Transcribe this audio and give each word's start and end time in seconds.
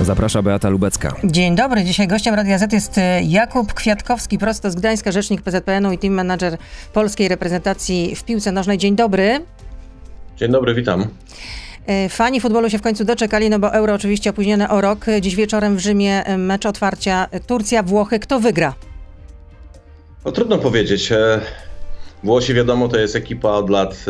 Zaprasza 0.00 0.42
Beata 0.42 0.68
Lubecka. 0.68 1.16
Dzień 1.24 1.56
dobry. 1.56 1.84
Dzisiaj 1.84 2.08
gościem 2.08 2.34
Radia 2.34 2.58
Z 2.58 2.72
jest 2.72 2.98
e, 2.98 3.22
Jakub 3.22 3.74
Kwiatkowski, 3.74 4.38
prosto 4.38 4.70
z 4.70 4.74
Gdańska, 4.74 5.12
rzecznik 5.12 5.42
PZPN-u 5.42 5.92
i 5.92 5.98
team 5.98 6.14
manager 6.14 6.56
polskiej 6.92 7.28
reprezentacji 7.28 8.16
w 8.16 8.24
piłce 8.24 8.52
nożnej. 8.52 8.78
Dzień 8.78 8.96
dobry. 8.96 9.40
Dzień 10.36 10.52
dobry, 10.52 10.74
witam. 10.74 11.06
E, 11.86 12.08
fani 12.08 12.40
futbolu 12.40 12.70
się 12.70 12.78
w 12.78 12.82
końcu 12.82 13.04
doczekali, 13.04 13.50
no 13.50 13.58
bo 13.58 13.74
euro 13.74 13.94
oczywiście 13.94 14.30
opóźnione 14.30 14.68
o 14.68 14.80
rok. 14.80 15.06
Dziś 15.20 15.36
wieczorem 15.36 15.76
w 15.76 15.80
Rzymie 15.80 16.24
e, 16.24 16.38
mecz 16.38 16.66
otwarcia 16.66 17.26
Turcja-Włochy. 17.46 18.18
Kto 18.18 18.40
wygra? 18.40 18.74
No 20.24 20.32
trudno 20.32 20.58
powiedzieć. 20.58 21.12
Włosi 22.24 22.54
wiadomo, 22.54 22.88
to 22.88 22.98
jest 22.98 23.16
ekipa 23.16 23.48
od 23.48 23.70
lat 23.70 24.04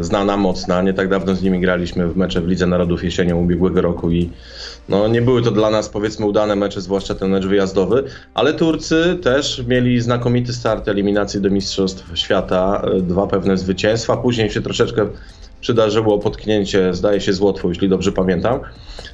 e, 0.00 0.04
znana, 0.04 0.36
mocna. 0.36 0.82
Nie 0.82 0.94
tak 0.94 1.08
dawno 1.08 1.34
z 1.34 1.42
nimi 1.42 1.60
graliśmy 1.60 2.08
w 2.08 2.16
mecze 2.16 2.40
w 2.40 2.48
Lidze 2.48 2.66
Narodów 2.66 3.04
jesienią 3.04 3.36
ubiegłego 3.36 3.80
roku 3.80 4.10
i 4.10 4.30
no, 4.88 5.08
nie 5.08 5.22
były 5.22 5.42
to 5.42 5.50
dla 5.50 5.70
nas 5.70 5.88
powiedzmy 5.88 6.26
udane 6.26 6.56
mecze, 6.56 6.80
zwłaszcza 6.80 7.14
ten 7.14 7.30
mecz 7.30 7.46
wyjazdowy, 7.46 8.04
ale 8.34 8.54
Turcy 8.54 9.18
też 9.22 9.62
mieli 9.68 10.00
znakomity 10.00 10.52
start 10.52 10.88
eliminacji 10.88 11.40
do 11.40 11.50
Mistrzostw 11.50 12.18
Świata, 12.18 12.82
e, 12.84 13.00
dwa 13.00 13.26
pewne 13.26 13.56
zwycięstwa, 13.56 14.16
później 14.16 14.50
się 14.50 14.62
troszeczkę 14.62 15.06
przydarzyło 15.66 16.18
potknięcie, 16.18 16.94
zdaje 16.94 17.20
się, 17.20 17.32
z 17.32 17.40
Łotwą, 17.40 17.68
jeśli 17.68 17.88
dobrze 17.88 18.12
pamiętam. 18.12 18.60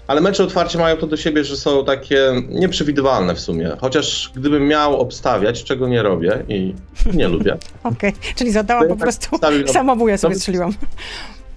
Ale 0.07 0.21
mecze 0.21 0.45
otwarcie 0.45 0.79
mają 0.79 0.97
to 0.97 1.07
do 1.07 1.17
siebie, 1.17 1.45
że 1.45 1.57
są 1.57 1.85
takie 1.85 2.33
nieprzewidywalne 2.49 3.35
w 3.35 3.41
sumie. 3.41 3.71
Chociaż 3.81 4.33
gdybym 4.35 4.67
miał 4.69 5.01
obstawiać, 5.01 5.65
czego 5.65 5.89
nie 5.89 6.03
robię 6.03 6.45
i 6.49 6.75
nie 7.15 7.29
lubię. 7.29 7.53
Okej, 7.85 8.11
okay. 8.11 8.35
czyli 8.37 8.51
zadałam 8.51 8.83
po 8.83 8.95
tak 8.95 8.99
prostu 8.99 9.39
na... 9.43 9.73
samobuja 9.73 10.19
sobie 10.19 10.35
strzeliłam. 10.35 10.73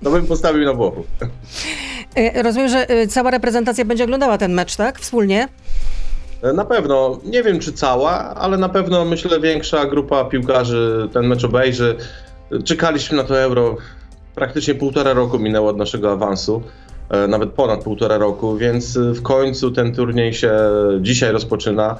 No 0.02 0.12
bym 0.12 0.28
postawił 0.28 0.66
na 0.66 0.74
Włochów. 0.74 1.06
E, 2.16 2.44
rozumiem, 2.44 2.70
że 2.70 2.90
e, 2.90 3.08
cała 3.08 3.32
reprezentacja 3.32 3.86
będzie 3.86 4.04
oglądała 4.04 4.38
ten 4.38 4.54
mecz, 4.54 4.76
tak? 4.76 5.00
Wspólnie? 5.00 5.48
E, 6.42 6.54
na 6.54 6.66
pewno, 6.66 7.20
nie 7.26 7.44
wiem 7.44 7.60
czy 7.60 7.74
cała, 7.74 8.36
ale 8.36 8.58
na 8.58 8.70
pewno 8.70 9.06
myślę 9.06 9.40
większa 9.40 9.86
grupa 9.86 10.26
piłkarzy 10.26 11.10
ten 11.14 11.28
mecz 11.28 11.44
obejrzy. 11.44 11.96
Czekaliśmy 12.64 13.18
na 13.18 13.24
to 13.24 13.42
euro 13.42 13.78
praktycznie 14.36 14.76
półtora 14.76 15.14
roku 15.14 15.40
minęło 15.40 15.70
od 15.70 15.78
naszego 15.78 16.12
awansu, 16.12 16.64
e, 17.10 17.28
nawet 17.28 17.50
ponad 17.50 17.84
półtora 17.84 18.18
roku, 18.18 18.58
więc 18.58 18.98
e, 18.98 19.14
w 19.14 19.22
końcu 19.22 19.72
ten 19.72 19.96
turniej 19.96 20.34
się 20.34 20.52
dzisiaj 21.02 21.32
rozpoczyna. 21.32 21.98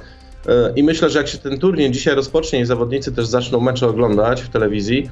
E, 0.48 0.72
I 0.76 0.82
myślę, 0.82 1.10
że 1.10 1.18
jak 1.18 1.28
się 1.28 1.38
ten 1.38 1.58
turniej 1.58 1.90
dzisiaj 1.90 2.14
rozpocznie 2.14 2.60
i 2.60 2.64
zawodnicy 2.64 3.12
też 3.12 3.26
zaczną 3.26 3.60
mecze 3.60 3.86
oglądać 3.88 4.42
w 4.42 4.48
telewizji, 4.48 5.10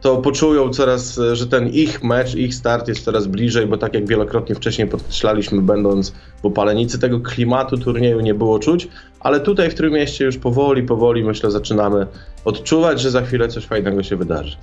to 0.00 0.16
poczują 0.16 0.70
coraz, 0.70 1.20
że 1.32 1.46
ten 1.46 1.68
ich 1.68 2.02
mecz, 2.02 2.34
ich 2.34 2.54
start 2.54 2.88
jest 2.88 3.04
coraz 3.04 3.26
bliżej, 3.26 3.66
bo 3.66 3.76
tak 3.76 3.94
jak 3.94 4.06
wielokrotnie 4.06 4.54
wcześniej 4.54 4.88
podkreślaliśmy, 4.88 5.62
będąc 5.62 6.12
w 6.42 6.46
Opalenicy, 6.46 6.98
tego 6.98 7.20
klimatu 7.20 7.78
turnieju 7.78 8.20
nie 8.20 8.34
było 8.34 8.58
czuć, 8.58 8.88
ale 9.20 9.40
tutaj 9.40 9.70
w 9.70 9.74
Trójmieście 9.74 10.24
już 10.24 10.38
powoli, 10.38 10.82
powoli 10.82 11.24
myślę 11.24 11.50
zaczynamy 11.50 12.06
odczuwać, 12.44 13.00
że 13.00 13.10
za 13.10 13.22
chwilę 13.22 13.48
coś 13.48 13.66
fajnego 13.66 14.02
się 14.02 14.16
wydarzy. 14.16 14.56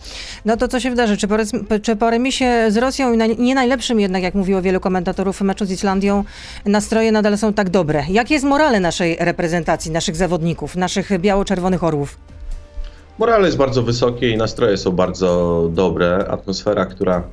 No 0.46 0.58
to 0.58 0.68
co 0.68 0.80
się 0.80 0.90
wydarzy? 0.90 1.18
Czy 1.18 1.28
po, 1.28 1.36
czy 1.82 1.96
po 1.96 2.10
remisie 2.10 2.66
z 2.70 2.78
Rosją, 2.78 3.16
nie 3.38 3.56
najlepszym 3.56 4.00
jednak, 4.00 4.24
jak 4.24 4.34
mówiło 4.34 4.62
wielu 4.62 4.80
komentatorów 4.80 5.42
meczu 5.42 5.66
z 5.66 5.72
Islandią, 5.72 6.24
nastroje 6.66 7.12
nadal 7.12 7.38
są 7.38 7.54
tak 7.54 7.70
dobre? 7.70 8.04
Jak 8.10 8.32
jest 8.32 8.46
morale 8.46 8.80
naszej 8.80 9.18
reprezentacji, 9.20 9.92
naszych 9.92 10.16
zawodników, 10.16 10.76
naszych 10.76 11.20
biało-czerwonych 11.20 11.84
orłów? 11.84 12.18
Morale 13.20 13.46
jest 13.46 13.58
bardzo 13.58 13.84
wysokie 13.84 14.30
i 14.30 14.38
nastroje 14.38 14.78
są 14.78 14.92
bardzo 14.92 15.70
dobre. 15.74 16.28
Atmosfera, 16.28 16.86
która 16.86 17.24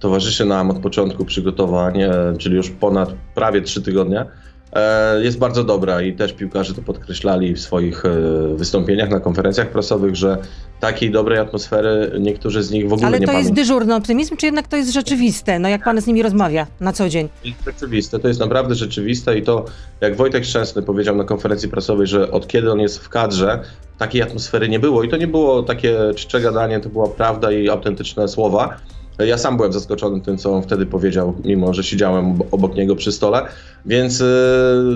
towarzyszy 0.00 0.44
nam 0.44 0.70
od 0.70 0.78
początku 0.78 1.24
przygotowań, 1.24 2.02
e, 2.02 2.10
czyli 2.38 2.56
już 2.56 2.70
ponad 2.70 3.10
prawie 3.34 3.62
trzy 3.62 3.82
tygodnie, 3.82 4.24
e, 4.72 5.24
jest 5.24 5.38
bardzo 5.38 5.64
dobra 5.64 6.02
i 6.02 6.12
też 6.12 6.32
piłkarze 6.32 6.74
to 6.74 6.82
podkreślali 6.82 7.54
w 7.54 7.60
swoich 7.60 8.04
e, 8.04 8.10
wystąpieniach 8.54 9.10
na 9.10 9.20
konferencjach 9.20 9.68
prasowych, 9.68 10.16
że 10.16 10.38
takiej 10.80 11.10
dobrej 11.10 11.38
atmosfery 11.38 12.12
niektórzy 12.20 12.62
z 12.62 12.70
nich 12.70 12.88
w 12.88 12.92
ogóle 12.92 13.06
Ale 13.06 13.20
nie 13.20 13.26
to 13.26 13.32
pamiętają. 13.32 13.54
jest 13.54 13.68
dyżurny 13.68 13.94
optymizm, 13.94 14.36
czy 14.36 14.46
jednak 14.46 14.68
to 14.68 14.76
jest 14.76 14.92
rzeczywiste? 14.92 15.58
No 15.58 15.68
jak 15.68 15.84
pan 15.84 16.00
z 16.00 16.06
nimi 16.06 16.22
rozmawia 16.22 16.66
na 16.80 16.92
co 16.92 17.08
dzień? 17.08 17.28
Jest 17.44 17.64
rzeczywiste, 17.64 18.18
to 18.18 18.28
jest 18.28 18.40
naprawdę 18.40 18.74
rzeczywiste 18.74 19.38
i 19.38 19.42
to, 19.42 19.64
jak 20.00 20.16
Wojtek 20.16 20.44
Szczęsny 20.44 20.82
powiedział 20.82 21.16
na 21.16 21.24
konferencji 21.24 21.68
prasowej, 21.68 22.06
że 22.06 22.30
od 22.30 22.48
kiedy 22.48 22.72
on 22.72 22.80
jest 22.80 22.98
w 22.98 23.08
kadrze, 23.08 23.62
takiej 23.98 24.22
atmosfery 24.22 24.68
nie 24.68 24.78
było 24.78 25.02
i 25.02 25.08
to 25.08 25.16
nie 25.16 25.26
było 25.26 25.62
takie 25.62 25.98
czcze 26.16 26.40
gadanie, 26.40 26.80
to 26.80 26.88
była 26.88 27.08
prawda 27.08 27.52
i 27.52 27.68
autentyczne 27.68 28.28
słowa. 28.28 28.76
Ja 29.18 29.38
sam 29.38 29.56
byłem 29.56 29.72
zaskoczony 29.72 30.20
tym, 30.20 30.38
co 30.38 30.54
on 30.54 30.62
wtedy 30.62 30.86
powiedział, 30.86 31.34
mimo 31.44 31.74
że 31.74 31.84
siedziałem 31.84 32.38
obok 32.50 32.74
niego 32.74 32.96
przy 32.96 33.12
stole, 33.12 33.42
więc 33.86 34.20
yy, 34.20 34.26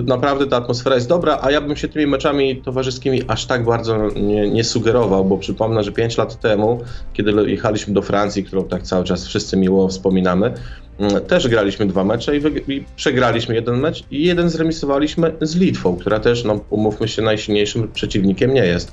naprawdę 0.05 0.47
ta 0.47 0.57
atmosfera 0.57 0.95
jest 0.95 1.07
dobra, 1.07 1.39
a 1.41 1.51
ja 1.51 1.61
bym 1.61 1.75
się 1.75 1.87
tymi 1.87 2.07
meczami 2.07 2.61
towarzyskimi 2.61 3.21
aż 3.27 3.45
tak 3.45 3.65
bardzo 3.65 4.09
nie, 4.09 4.49
nie 4.49 4.63
sugerował, 4.63 5.25
bo 5.25 5.37
przypomnę, 5.37 5.83
że 5.83 5.91
5 5.91 6.17
lat 6.17 6.39
temu, 6.39 6.79
kiedy 7.13 7.49
jechaliśmy 7.49 7.93
do 7.93 8.01
Francji, 8.01 8.43
którą 8.43 8.63
tak 8.63 8.83
cały 8.83 9.03
czas 9.03 9.27
wszyscy 9.27 9.57
miło 9.57 9.87
wspominamy, 9.87 10.53
yy, 10.99 11.21
też 11.21 11.47
graliśmy 11.47 11.85
dwa 11.85 12.03
mecze 12.03 12.37
i, 12.37 12.41
i, 12.67 12.85
przegraliśmy 12.95 13.55
jeden 13.55 13.79
mecz 13.79 14.03
i 14.11 14.23
jeden 14.23 14.49
zremisowaliśmy 14.49 15.35
z 15.41 15.55
Litwą, 15.55 15.97
która 15.97 16.19
też, 16.19 16.43
no 16.43 16.59
umówmy 16.69 17.07
się, 17.07 17.21
najsilniejszym 17.21 17.91
przeciwnikiem 17.93 18.53
nie 18.53 18.65
jest. 18.65 18.91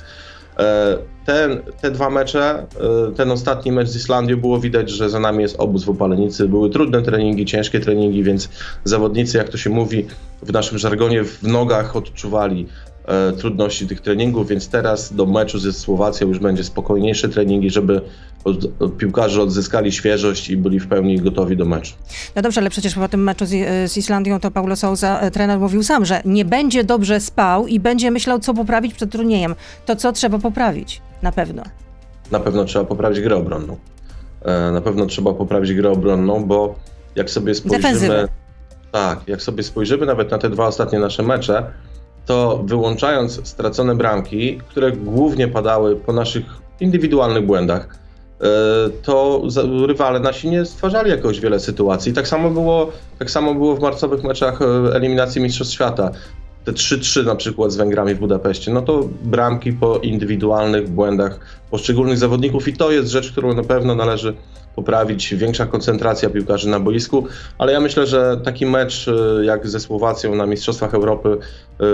E, 0.59 0.99
ten, 1.27 1.63
te 1.81 1.91
dwa 1.91 2.11
mecze, 2.11 2.67
e, 3.11 3.13
ten 3.13 3.31
ostatni 3.31 3.73
mecz 3.73 3.89
z 3.89 3.97
Islandią 3.97 4.37
było 4.37 4.61
widać, 4.61 4.91
że 4.91 5.11
za 5.11 5.21
nami 5.21 5.43
jest 5.43 5.57
obóz 5.59 5.85
w 5.85 5.91
Opalenicy. 5.91 6.49
Były 6.49 6.71
trudne 6.71 7.03
treningi, 7.03 7.45
ciężkie 7.45 7.81
treningi, 7.81 8.23
więc 8.23 8.49
zawodnicy, 8.85 9.39
jak 9.39 9.49
to 9.49 9.57
się 9.57 9.71
mówi 9.71 10.07
w 10.43 10.53
naszym 10.53 10.79
żargonie, 10.79 11.25
w 11.25 11.43
nogach 11.43 11.97
odczuwali 11.97 12.67
e, 13.09 13.33
trudności 13.33 13.87
tych 13.87 14.01
treningów, 14.01 14.49
więc 14.49 14.69
teraz 14.69 15.15
do 15.15 15.27
meczu 15.27 15.59
ze 15.59 15.73
Słowacją 15.73 16.29
już 16.29 16.39
będzie 16.39 16.65
spokojniejsze 16.65 17.29
treningi, 17.29 17.71
żeby 17.71 18.01
od, 18.45 18.97
piłkarze 18.97 19.43
odzyskali 19.43 19.93
świeżość 19.93 20.51
i 20.51 20.57
byli 20.57 20.81
w 20.81 20.87
pełni 20.87 21.21
gotowi 21.21 21.57
do 21.57 21.65
meczu. 21.65 21.95
No 22.37 22.43
dobrze, 22.43 22.61
ale 22.61 22.71
przecież 22.71 22.95
po 22.95 23.09
tym 23.09 23.23
meczu 23.23 23.47
z, 23.47 23.51
z 23.93 23.97
Islandią 23.97 24.41
to 24.41 24.51
Paulo 24.51 24.77
Souza, 24.77 25.21
e, 25.21 25.31
trener, 25.31 25.59
mówił 25.59 25.83
sam, 25.83 26.05
że 26.05 26.23
nie 26.25 26.45
będzie 26.45 26.85
dobrze 26.85 27.21
spał 27.21 27.67
i 27.67 27.81
będzie 27.81 28.11
myślał, 28.11 28.39
co 28.39 28.55
poprawić 28.55 28.95
przed 28.95 29.13
turniejem. 29.13 29.55
To 29.87 29.97
co 29.97 30.13
trzeba 30.13 30.39
poprawić? 30.39 31.03
Na 31.23 31.33
pewno. 31.33 31.63
Na 32.31 32.41
pewno 32.41 32.65
trzeba 32.65 32.85
poprawić 32.85 33.21
grę 33.21 33.37
obronną. 33.37 33.77
E, 34.43 34.73
na 34.73 34.81
pewno 34.81 35.07
trzeba 35.07 35.35
poprawić 35.35 35.75
grę 35.75 35.91
obronną, 35.91 36.45
bo 36.45 36.75
jak 37.17 37.31
sobie 37.31 37.55
spojrzymy... 37.55 37.83
Defensywę. 37.83 38.29
Tak, 38.93 39.29
jak 39.29 39.43
sobie 39.43 39.63
spojrzymy 39.63 40.07
nawet 40.07 40.31
na 40.31 40.39
te 40.39 40.51
dwa 40.51 40.67
ostatnie 40.67 40.99
nasze 40.99 41.23
mecze, 41.23 41.71
to 42.29 42.63
wyłączając 42.65 43.49
stracone 43.49 43.95
bramki, 43.95 44.59
które 44.69 44.93
głównie 44.93 45.49
padały 45.49 45.97
po 45.97 46.13
naszych 46.13 46.45
indywidualnych 46.81 47.47
błędach, 47.47 47.89
e, 48.41 48.45
to 49.03 49.43
rywale 49.87 50.21
nasi 50.21 50.51
nie 50.51 50.65
stwarzali 50.65 51.11
jakoś 51.11 51.41
wiele 51.41 51.61
sytuacji. 51.61 52.13
Tak 52.13 52.29
samo 52.29 52.51
było, 52.51 52.93
tak 53.19 53.31
samo 53.31 53.55
było 53.55 53.77
w 53.77 53.81
marcowych 53.81 54.25
meczach 54.25 54.63
e, 54.63 54.65
eliminacji 54.95 55.41
Mistrzostw 55.41 55.75
Świata. 55.75 56.11
Te 56.69 56.75
3-3 56.75 57.25
na 57.25 57.35
przykład 57.35 57.73
z 57.73 57.77
Węgrami 57.77 58.15
w 58.15 58.19
Budapeszcie, 58.19 58.73
no 58.73 58.83
to 58.83 59.09
bramki 59.23 59.73
po 59.73 59.99
indywidualnych 59.99 60.89
błędach 60.89 61.41
poszczególnych 61.71 62.19
zawodników 62.19 62.69
i 62.69 62.73
to 62.73 62.91
jest 62.91 63.11
rzecz, 63.11 63.33
którą 63.33 63.55
na 63.55 63.63
pewno 63.63 63.95
należy 63.95 64.35
poprawić, 64.77 65.35
większa 65.35 65.67
koncentracja 65.67 66.31
piłkarzy 66.31 66.69
na 66.69 66.81
boisku, 66.81 67.27
ale 67.59 67.73
ja 67.73 67.81
myślę, 67.81 68.07
że 68.07 68.41
taki 68.45 68.67
mecz 68.67 69.09
y, 69.09 69.45
jak 69.45 69.69
ze 69.69 69.81
Słowacją 69.81 70.35
na 70.35 70.47
Mistrzostwach 70.47 70.95
Europy 70.95 71.29
y, 71.29 71.85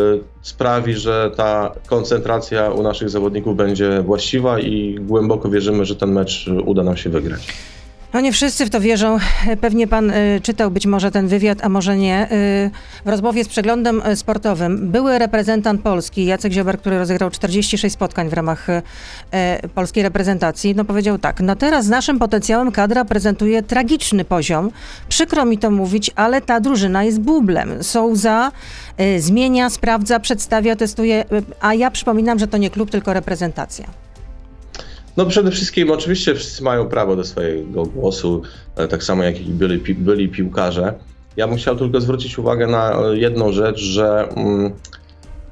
sprawi, 0.43 0.95
że 0.95 1.31
ta 1.37 1.75
koncentracja 1.87 2.71
u 2.71 2.83
naszych 2.83 3.11
zawodników 3.11 3.57
będzie 3.57 4.03
właściwa 4.03 4.61
i 4.61 4.95
głęboko 5.01 5.49
wierzymy, 5.49 5.85
że 5.85 5.97
ten 5.97 6.13
mecz 6.13 6.51
uda 6.65 6.83
nam 6.83 6.97
się 6.97 7.11
wygrać. 7.11 7.47
No 8.15 8.21
nie 8.21 8.33
wszyscy 8.33 8.67
w 8.67 8.71
to 8.71 8.81
wierzą. 8.81 9.19
Pewnie 9.61 9.87
pan 9.87 10.11
y, 10.11 10.41
czytał 10.43 10.71
być 10.71 10.87
może 10.87 11.11
ten 11.11 11.29
wywiad, 11.29 11.59
a 11.65 11.69
może 11.69 11.97
nie. 11.97 12.25
Y, 12.33 12.71
w 13.05 13.09
rozmowie 13.09 13.45
z 13.45 13.49
przeglądem 13.49 14.03
y, 14.07 14.17
sportowym 14.17 14.91
były 14.91 15.19
reprezentant 15.19 15.83
Polski, 15.83 16.25
Jacek 16.25 16.53
Ziober, 16.53 16.79
który 16.79 16.99
rozegrał 16.99 17.31
46 17.31 17.95
spotkań 17.95 18.29
w 18.29 18.33
ramach 18.33 18.67
polskiej 19.75 20.03
reprezentacji, 20.03 20.75
no 20.75 20.85
powiedział 20.85 21.19
tak, 21.19 21.41
no 21.41 21.57
teraz 21.57 21.85
z 21.85 21.89
naszym 21.89 22.19
potencjałem 22.19 22.73
kadra 22.73 23.05
prezentuje 23.05 23.63
tragiczny 23.63 24.25
poziom. 24.25 24.71
Przykro 25.09 25.45
mi 25.45 25.59
to 25.59 25.71
mówić, 25.71 26.11
ale 26.17 26.41
ta 26.41 26.61
drużyna 26.61 27.05
jest 27.05 27.21
bublem. 27.21 27.83
Souza 27.83 28.53
y, 29.01 29.21
zmienia, 29.21 29.71
sprawdza, 29.71 30.21
przedstawia, 30.21 30.77
testuje, 30.77 31.25
a 31.61 31.75
ja 31.75 31.91
przypominam, 31.91 32.39
że 32.39 32.47
to 32.47 32.57
nie 32.57 32.71
klub, 32.71 32.91
tylko 32.91 33.13
reprezentacja. 33.13 34.05
No 35.17 35.27
przede 35.27 35.51
wszystkim 35.51 35.91
oczywiście 35.91 36.35
wszyscy 36.35 36.63
mają 36.63 36.89
prawo 36.89 37.17
do 37.17 37.25
swojego 37.25 37.87
głosu, 37.87 38.43
e, 38.77 38.89
tak 38.89 39.03
samo 39.05 39.23
jak 39.23 39.41
i 39.41 39.45
byli, 39.45 39.95
byli 39.95 40.29
piłkarze. 40.29 40.95
Ja 41.37 41.49
bym 41.49 41.57
chciał 41.57 41.77
tylko 41.77 42.01
zwrócić 42.01 42.39
uwagę 42.39 42.67
na 42.67 42.93
jedną 43.13 43.53
rzecz, 43.53 43.79
że 43.81 44.29
mm, 44.29 44.73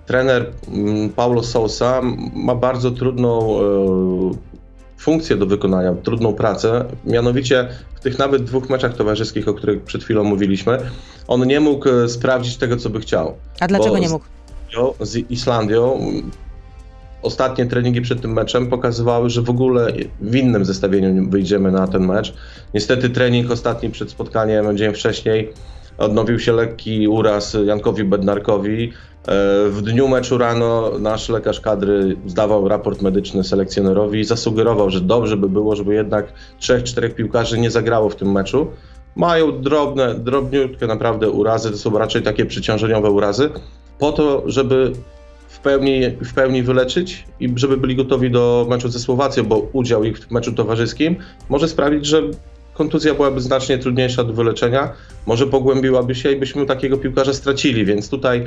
trener 0.06 0.46
mm, 0.68 1.10
Paulo 1.10 1.42
Sousa 1.42 2.00
ma 2.34 2.54
bardzo 2.54 2.90
trudną, 2.90 3.60
e, 3.60 3.62
funkcję 4.98 5.36
do 5.36 5.46
wykonania, 5.46 5.94
trudną 6.02 6.34
pracę. 6.34 6.84
Mianowicie 7.04 7.68
w 7.94 8.00
tych 8.00 8.18
nawet 8.18 8.44
dwóch 8.44 8.70
meczach 8.70 8.94
towarzyskich, 8.96 9.48
o 9.48 9.54
których 9.54 9.82
przed 9.82 10.04
chwilą 10.04 10.24
mówiliśmy, 10.24 10.78
on 11.28 11.46
nie 11.46 11.60
mógł 11.60 11.88
e, 11.88 12.08
sprawdzić 12.08 12.56
tego, 12.56 12.76
co 12.76 12.90
by 12.90 13.00
chciał. 13.00 13.34
A 13.60 13.66
dlaczego 13.68 13.98
nie 13.98 14.08
mógł? 14.08 14.24
z- 15.00 15.30
Islandią 15.30 16.00
ostatnie 17.22 17.66
treningi 17.66 18.00
przed 18.00 18.20
tym 18.20 18.32
meczem 18.32 18.66
pokazywały, 18.66 19.30
że 19.30 19.42
w 19.42 19.50
ogóle 19.50 19.92
w 20.20 20.36
innym 20.36 20.64
zestawieniu 20.64 21.30
wyjdziemy 21.30 21.72
na 21.72 21.86
ten 21.86 22.06
mecz. 22.06 22.34
Niestety 22.74 23.10
trening 23.10 23.50
ostatni 23.50 23.90
przed 23.90 24.10
spotkaniem, 24.10 24.76
dzień 24.76 24.94
wcześniej, 24.94 25.52
odnowił 25.98 26.38
się 26.38 26.52
lekki 26.52 27.08
uraz 27.08 27.56
Jankowi 27.64 28.04
Bednarkowi. 28.04 28.92
E, 29.28 29.68
W 29.70 29.82
dniu 29.82 30.08
meczu 30.08 30.38
rano 30.38 30.92
nasz 30.98 31.28
lekarz 31.28 31.60
kadry 31.60 32.16
zdawał 32.26 32.68
raport 32.68 33.02
medyczny 33.02 33.44
selekcjonerowi 33.44 34.20
i 34.20 34.24
zasugerował, 34.24 34.90
że 34.90 35.00
dobrze 35.00 35.36
by 35.36 35.48
było, 35.48 35.76
żeby 35.76 35.94
jednak 35.94 36.32
trzech, 36.58 36.82
czterech 36.82 37.14
piłkarzy 37.14 37.58
nie 37.58 37.70
zagrało 37.70 38.08
w 38.08 38.16
tym 38.16 38.32
meczu. 38.32 38.66
Mają 39.16 39.62
drobne, 39.62 40.14
drobniutkie 40.14 40.86
naprawdę 40.86 41.30
urazy, 41.30 41.70
to 41.70 41.76
są 41.76 41.98
raczej 41.98 42.22
takie 42.22 42.46
przyciążeniowe 42.46 43.10
urazy, 43.10 43.50
po 43.98 44.12
to, 44.12 44.42
żeby 44.46 44.92
pełni, 45.62 46.00
w 46.10 46.34
pełni 46.34 46.62
wyleczyć 46.62 47.24
i 47.40 47.52
żeby 47.56 47.76
byli 47.76 47.96
gotowi 47.96 48.30
do 48.30 48.66
meczu 48.70 48.88
ze 48.88 48.98
Słowacją, 48.98 49.44
bo 49.44 49.58
udział 49.72 50.04
ich 50.04 50.18
w 50.18 50.30
meczu 50.30 50.52
towarzyskim 50.52 51.16
może 51.48 51.68
sprawić, 51.68 52.06
że 52.06 52.22
kontuzja 52.74 53.14
byłaby 53.14 53.40
znacznie 53.40 53.78
trudniejsza 53.78 54.24
do 54.24 54.32
wyleczenia, 54.32 54.92
może 55.26 55.46
pogłębiłaby 55.46 56.14
się 56.14 56.32
i 56.32 56.36
byśmy 56.36 56.66
takiego 56.66 56.96
piłkarza 56.96 57.34
stracili, 57.34 57.84
więc 57.84 58.08
tutaj 58.08 58.44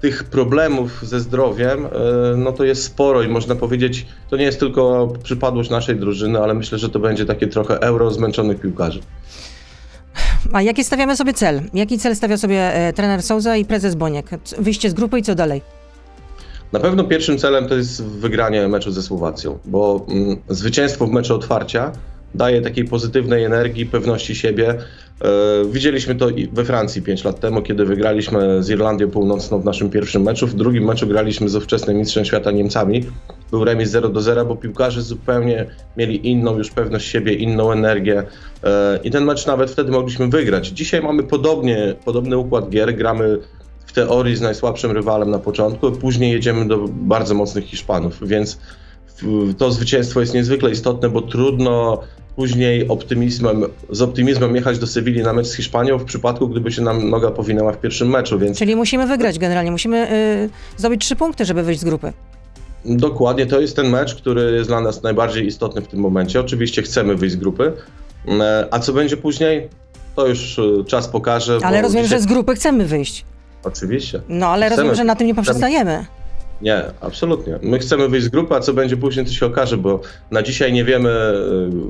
tych 0.00 0.24
problemów 0.24 1.00
ze 1.02 1.20
zdrowiem, 1.20 1.86
e, 1.86 1.90
no 2.36 2.52
to 2.52 2.64
jest 2.64 2.84
sporo 2.84 3.22
i 3.22 3.28
można 3.28 3.54
powiedzieć, 3.54 4.06
to 4.30 4.36
nie 4.36 4.44
jest 4.44 4.60
tylko 4.60 5.12
przypadłość 5.22 5.70
naszej 5.70 5.96
drużyny, 5.96 6.38
ale 6.38 6.54
myślę, 6.54 6.78
że 6.78 6.88
to 6.88 6.98
będzie 6.98 7.26
takie 7.26 7.46
trochę 7.46 7.80
euro 7.80 8.10
zmęczonych 8.10 8.60
piłkarzy. 8.60 9.00
A 10.52 10.62
jaki 10.62 10.84
stawiamy 10.84 11.16
sobie 11.16 11.34
cel? 11.34 11.62
Jaki 11.74 11.98
cel 11.98 12.16
stawia 12.16 12.36
sobie 12.36 12.74
e, 12.74 12.92
trener 12.92 13.22
Souza 13.22 13.56
i 13.56 13.64
prezes 13.64 13.94
Boniek? 13.94 14.30
Wyjście 14.58 14.90
z 14.90 14.94
grupy 14.94 15.18
i 15.18 15.22
co 15.22 15.34
dalej? 15.34 15.81
Na 16.72 16.80
pewno 16.80 17.04
pierwszym 17.04 17.38
celem 17.38 17.68
to 17.68 17.74
jest 17.74 18.04
wygranie 18.04 18.68
meczu 18.68 18.90
ze 18.90 19.02
Słowacją, 19.02 19.58
bo 19.64 20.06
mm, 20.08 20.36
zwycięstwo 20.48 21.06
w 21.06 21.10
meczu 21.10 21.34
otwarcia 21.34 21.92
daje 22.34 22.60
takiej 22.60 22.84
pozytywnej 22.84 23.44
energii, 23.44 23.86
pewności 23.86 24.34
siebie. 24.34 24.68
E, 24.70 24.78
widzieliśmy 25.70 26.14
to 26.14 26.28
we 26.52 26.64
Francji 26.64 27.02
5 27.02 27.24
lat 27.24 27.40
temu, 27.40 27.62
kiedy 27.62 27.84
wygraliśmy 27.84 28.62
z 28.62 28.70
Irlandią 28.70 29.10
Północną 29.10 29.60
w 29.60 29.64
naszym 29.64 29.90
pierwszym 29.90 30.22
meczu. 30.22 30.46
W 30.46 30.54
drugim 30.54 30.84
meczu 30.84 31.06
graliśmy 31.06 31.48
z 31.48 31.56
ówczesnym 31.56 31.96
mistrzem 31.96 32.24
świata 32.24 32.50
Niemcami. 32.50 33.04
Był 33.50 33.64
remis 33.64 33.90
0 33.90 34.08
do 34.08 34.20
0, 34.20 34.44
bo 34.44 34.56
piłkarze 34.56 35.02
zupełnie 35.02 35.66
mieli 35.96 36.30
inną 36.30 36.58
już 36.58 36.70
pewność 36.70 37.08
siebie, 37.08 37.34
inną 37.34 37.72
energię 37.72 38.22
e, 38.64 39.00
i 39.04 39.10
ten 39.10 39.24
mecz 39.24 39.46
nawet 39.46 39.70
wtedy 39.70 39.90
mogliśmy 39.90 40.28
wygrać. 40.28 40.68
Dzisiaj 40.68 41.02
mamy 41.02 41.22
podobnie, 41.22 41.94
podobny 42.04 42.38
układ 42.38 42.70
gier, 42.70 42.94
gramy 42.94 43.38
w 43.92 43.94
teorii 43.94 44.36
z 44.36 44.40
najsłabszym 44.40 44.90
rywalem 44.90 45.30
na 45.30 45.38
początku, 45.38 45.92
później 45.92 46.32
jedziemy 46.32 46.68
do 46.68 46.78
bardzo 46.88 47.34
mocnych 47.34 47.64
Hiszpanów, 47.64 48.28
więc 48.28 48.58
to 49.58 49.70
zwycięstwo 49.72 50.20
jest 50.20 50.34
niezwykle 50.34 50.70
istotne, 50.70 51.08
bo 51.08 51.22
trudno 51.22 52.00
później 52.36 52.88
optymizmem, 52.88 53.64
z 53.90 54.02
optymizmem 54.02 54.56
jechać 54.56 54.78
do 54.78 54.86
Sewilli 54.86 55.22
na 55.22 55.32
mecz 55.32 55.46
z 55.46 55.54
Hiszpanią 55.54 55.98
w 55.98 56.04
przypadku, 56.04 56.48
gdyby 56.48 56.72
się 56.72 56.82
nam 56.82 57.10
noga 57.10 57.30
powinęła 57.30 57.72
w 57.72 57.80
pierwszym 57.80 58.08
meczu, 58.08 58.38
więc 58.38 58.58
Czyli 58.58 58.76
musimy 58.76 59.06
wygrać 59.06 59.38
generalnie, 59.38 59.70
musimy 59.70 60.12
y, 60.12 60.78
zdobyć 60.78 61.04
trzy 61.04 61.16
punkty, 61.16 61.44
żeby 61.44 61.62
wyjść 61.62 61.80
z 61.80 61.84
grupy. 61.84 62.12
dokładnie 62.84 63.46
to 63.46 63.60
jest 63.60 63.76
ten 63.76 63.88
mecz, 63.90 64.14
który 64.14 64.52
jest 64.52 64.68
dla 64.70 64.80
nas 64.80 65.02
najbardziej 65.02 65.46
istotny 65.46 65.80
w 65.82 65.88
tym 65.88 66.00
momencie. 66.00 66.40
Oczywiście 66.40 66.82
chcemy 66.82 67.14
wyjść 67.16 67.34
z 67.34 67.38
grupy, 67.38 67.72
e, 68.28 68.68
a 68.70 68.78
co 68.78 68.92
będzie 68.92 69.16
później, 69.16 69.68
to 70.16 70.26
już 70.26 70.58
e, 70.58 70.84
czas 70.84 71.08
pokaże. 71.08 71.58
Ale 71.62 71.82
rozumiem, 71.82 72.04
dzisiaj- 72.04 72.18
że 72.18 72.22
z 72.22 72.26
grupy 72.26 72.54
chcemy 72.54 72.84
wyjść. 72.84 73.24
Oczywiście. 73.64 74.20
No 74.28 74.46
ale 74.46 74.66
Chcemy. 74.66 74.76
rozumiem, 74.76 74.94
że 74.96 75.04
na 75.04 75.16
tym 75.16 75.26
nie 75.26 75.34
poprzestajemy. 75.34 76.04
Nie, 76.62 76.82
absolutnie. 77.00 77.58
My 77.62 77.78
chcemy 77.78 78.08
wyjść 78.08 78.26
z 78.26 78.28
grupy, 78.28 78.54
a 78.54 78.60
co 78.60 78.72
będzie 78.72 78.96
później, 78.96 79.26
to 79.26 79.32
się 79.32 79.46
okaże, 79.46 79.76
bo 79.76 80.00
na 80.30 80.42
dzisiaj 80.42 80.72
nie 80.72 80.84
wiemy, 80.84 81.10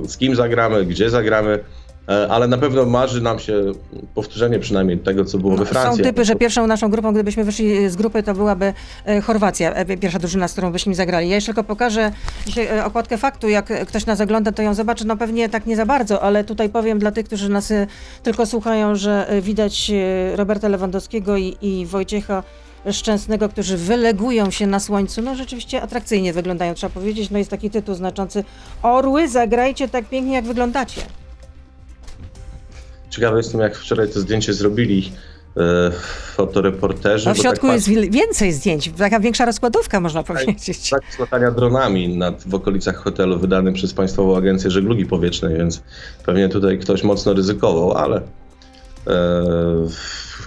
y, 0.05 0.09
z 0.09 0.17
kim 0.17 0.37
zagramy, 0.37 0.85
gdzie 0.85 1.11
zagramy, 1.11 1.59
ale 2.07 2.49
na 2.49 2.59
pewno 2.59 2.85
marzy 2.87 3.21
nam 3.21 3.39
się 3.39 3.73
powtórzenie 4.15 4.59
przynajmniej 4.59 4.99
tego, 4.99 5.25
co 5.25 5.39
było 5.39 5.53
we 5.57 5.59
No, 5.59 5.65
Francji. 5.65 6.05
Są 6.05 6.11
typy, 6.11 6.25
że 6.25 6.37
pierwszą 6.37 6.67
naszą 6.67 6.89
grupą, 6.91 7.13
gdybyśmy 7.13 7.45
wyszli 7.45 7.91
z 7.91 7.97
grupy, 7.97 8.23
to 8.23 8.35
byłaby 8.35 8.73
e, 9.07 9.21
Chorwacja, 9.21 9.75
e, 9.75 9.97
pierwsza 9.97 10.19
drużyna, 10.19 10.49
z 10.49 10.53
którą 10.53 10.73
byśmy 10.73 10.95
zagrali. 10.95 11.29
Ja 11.29 11.35
jeszcze 11.35 11.53
tylko 11.53 11.65
pokażę 11.65 12.13
dzisiaj 12.47 12.67
e, 12.67 12.85
okładkę 12.85 13.19
faktu, 13.19 13.49
jak 13.49 13.71
e, 13.71 13.87
ktoś 13.87 14.07
nas 14.07 14.21
ogląda, 14.21 14.53
to 14.53 14.63
ją 14.63 14.75
zobaczy, 14.75 15.07
no 15.07 15.17
pewnie 15.17 15.49
tak 15.49 15.67
nie 15.67 15.77
za 15.77 15.87
bardzo, 15.87 16.23
ale 16.23 16.45
tutaj 16.45 16.69
powiem 16.69 16.99
dla 16.99 17.11
tych, 17.11 17.27
którzy 17.27 17.49
nas 17.49 17.71
e, 17.71 17.87
tylko 18.23 18.47
słuchają, 18.47 18.97
że 18.97 19.29
e, 19.29 19.41
widać 19.41 19.91
e, 19.91 20.37
Roberta 20.37 20.69
Lewandowskiego 20.69 21.37
i, 21.37 21.57
i 21.63 21.87
Wojciecha 21.87 22.43
Szczęsnego, 22.91 23.49
którzy 23.49 23.77
wylegują 23.77 24.51
się 24.51 24.67
na 24.67 24.81
słońcu. 24.81 25.23
No 25.23 25.35
rzeczywiście 25.35 25.83
atrakcyjnie 25.83 26.33
wyglądają, 26.33 26.75
trzeba 26.75 26.95
powiedzieć. 26.95 27.31
No 27.31 27.39
jest 27.39 27.51
taki 27.51 27.71
tytuł 27.71 27.95
znaczący 27.95 28.45
Orły, 28.83 29.29
zagrajcie 29.29 29.89
tak 29.89 30.05
pięknie, 30.05 30.35
jak 30.35 30.45
wyglądacie. 30.45 31.01
Ciekawy 33.13 33.37
jestem, 33.37 33.61
jak 33.61 33.77
wczoraj 33.77 34.09
to 34.09 34.21
zdjęcie 34.21 34.55
zrobili 34.55 35.13
e, 35.57 35.61
fotoreporterzy. 36.35 37.29
No 37.29 37.35
w 37.35 37.37
bo 37.37 37.43
środku 37.43 37.67
tak 37.67 37.75
jest 37.75 37.89
wi- 37.89 38.11
więcej 38.11 38.53
zdjęć, 38.53 38.91
taka 38.99 39.21
większa 39.21 39.45
rozkładówka, 39.45 40.01
można 40.01 40.23
powiedzieć. 40.23 40.91
Tak, 40.91 41.01
z 41.17 41.19
latania 41.19 41.51
dronami 41.51 42.17
nad, 42.17 42.43
w 42.43 42.55
okolicach 42.55 42.97
hotelu 42.97 43.39
wydanym 43.39 43.75
przez 43.75 43.93
Państwową 43.95 44.37
Agencję 44.37 44.71
Żeglugi 44.71 45.07
Powietrznej, 45.07 45.57
więc 45.57 45.83
pewnie 46.27 46.49
tutaj 46.49 46.79
ktoś 46.79 47.03
mocno 47.03 47.33
ryzykował, 47.33 47.93
ale 47.93 48.17
e, 48.17 48.23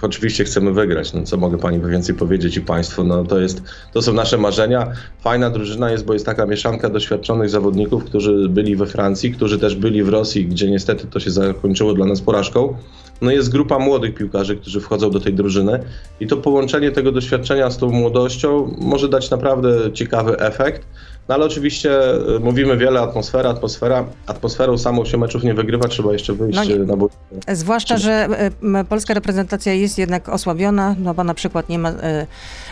oczywiście 0.04 0.44
chcemy 0.44 0.72
wygrać. 0.72 1.12
No, 1.12 1.22
co 1.22 1.36
mogę 1.36 1.58
Pani 1.58 1.80
więcej 1.80 2.14
powiedzieć 2.14 2.56
i 2.56 2.60
Państwu? 2.60 3.04
No, 3.04 3.24
to, 3.24 3.40
jest, 3.40 3.62
to 3.92 4.02
są 4.02 4.12
nasze 4.12 4.38
marzenia. 4.38 4.92
Fajna 5.20 5.50
drużyna 5.50 5.90
jest, 5.90 6.04
bo 6.04 6.12
jest 6.12 6.26
taka 6.26 6.46
mieszanka 6.46 6.88
doświadczonych 6.88 7.50
zawodników, 7.50 8.04
którzy 8.04 8.48
byli 8.48 8.76
we 8.76 8.86
Francji, 8.86 9.32
którzy 9.32 9.58
też 9.58 9.76
byli 9.76 10.02
w 10.02 10.08
Rosji, 10.08 10.46
gdzie 10.46 10.70
niestety 10.70 11.06
to 11.06 11.20
się 11.20 11.30
zakończyło 11.30 11.94
dla 11.94 12.06
nas 12.06 12.20
porażką. 12.20 12.76
No 13.20 13.30
jest 13.30 13.52
grupa 13.52 13.78
młodych 13.78 14.14
piłkarzy, 14.14 14.56
którzy 14.56 14.80
wchodzą 14.80 15.10
do 15.10 15.20
tej 15.20 15.34
drużyny 15.34 15.80
i 16.20 16.26
to 16.26 16.36
połączenie 16.36 16.90
tego 16.90 17.12
doświadczenia 17.12 17.70
z 17.70 17.78
tą 17.78 17.90
młodością 17.90 18.74
może 18.78 19.08
dać 19.08 19.30
naprawdę 19.30 19.92
ciekawy 19.92 20.38
efekt. 20.38 20.86
No 21.28 21.34
ale 21.34 21.44
oczywiście 21.44 21.90
y, 22.36 22.40
mówimy 22.40 22.76
wiele 22.76 23.00
atmosfera, 23.00 23.50
atmosfera. 23.50 24.04
Atmosferą 24.26 24.78
samą 24.78 25.04
się 25.04 25.18
meczów 25.18 25.44
nie 25.44 25.54
wygrywa, 25.54 25.88
trzeba 25.88 26.12
jeszcze 26.12 26.32
wyjść 26.32 26.56
No 26.58 26.64
nie. 26.64 26.74
y, 26.74 26.78
na 26.86 26.96
boisko. 26.96 27.18
Zwłaszcza, 27.52 27.96
że 27.96 28.28
m, 28.62 28.86
polska 28.88 29.14
reprezentacja 29.14 29.72
jest 29.72 29.98
jednak 29.98 30.28
osłabiona, 30.28 30.94
no 30.98 31.14
bo 31.14 31.24
na 31.24 31.34
przykład 31.34 31.68
nie 31.68 31.78
ma 31.78 31.92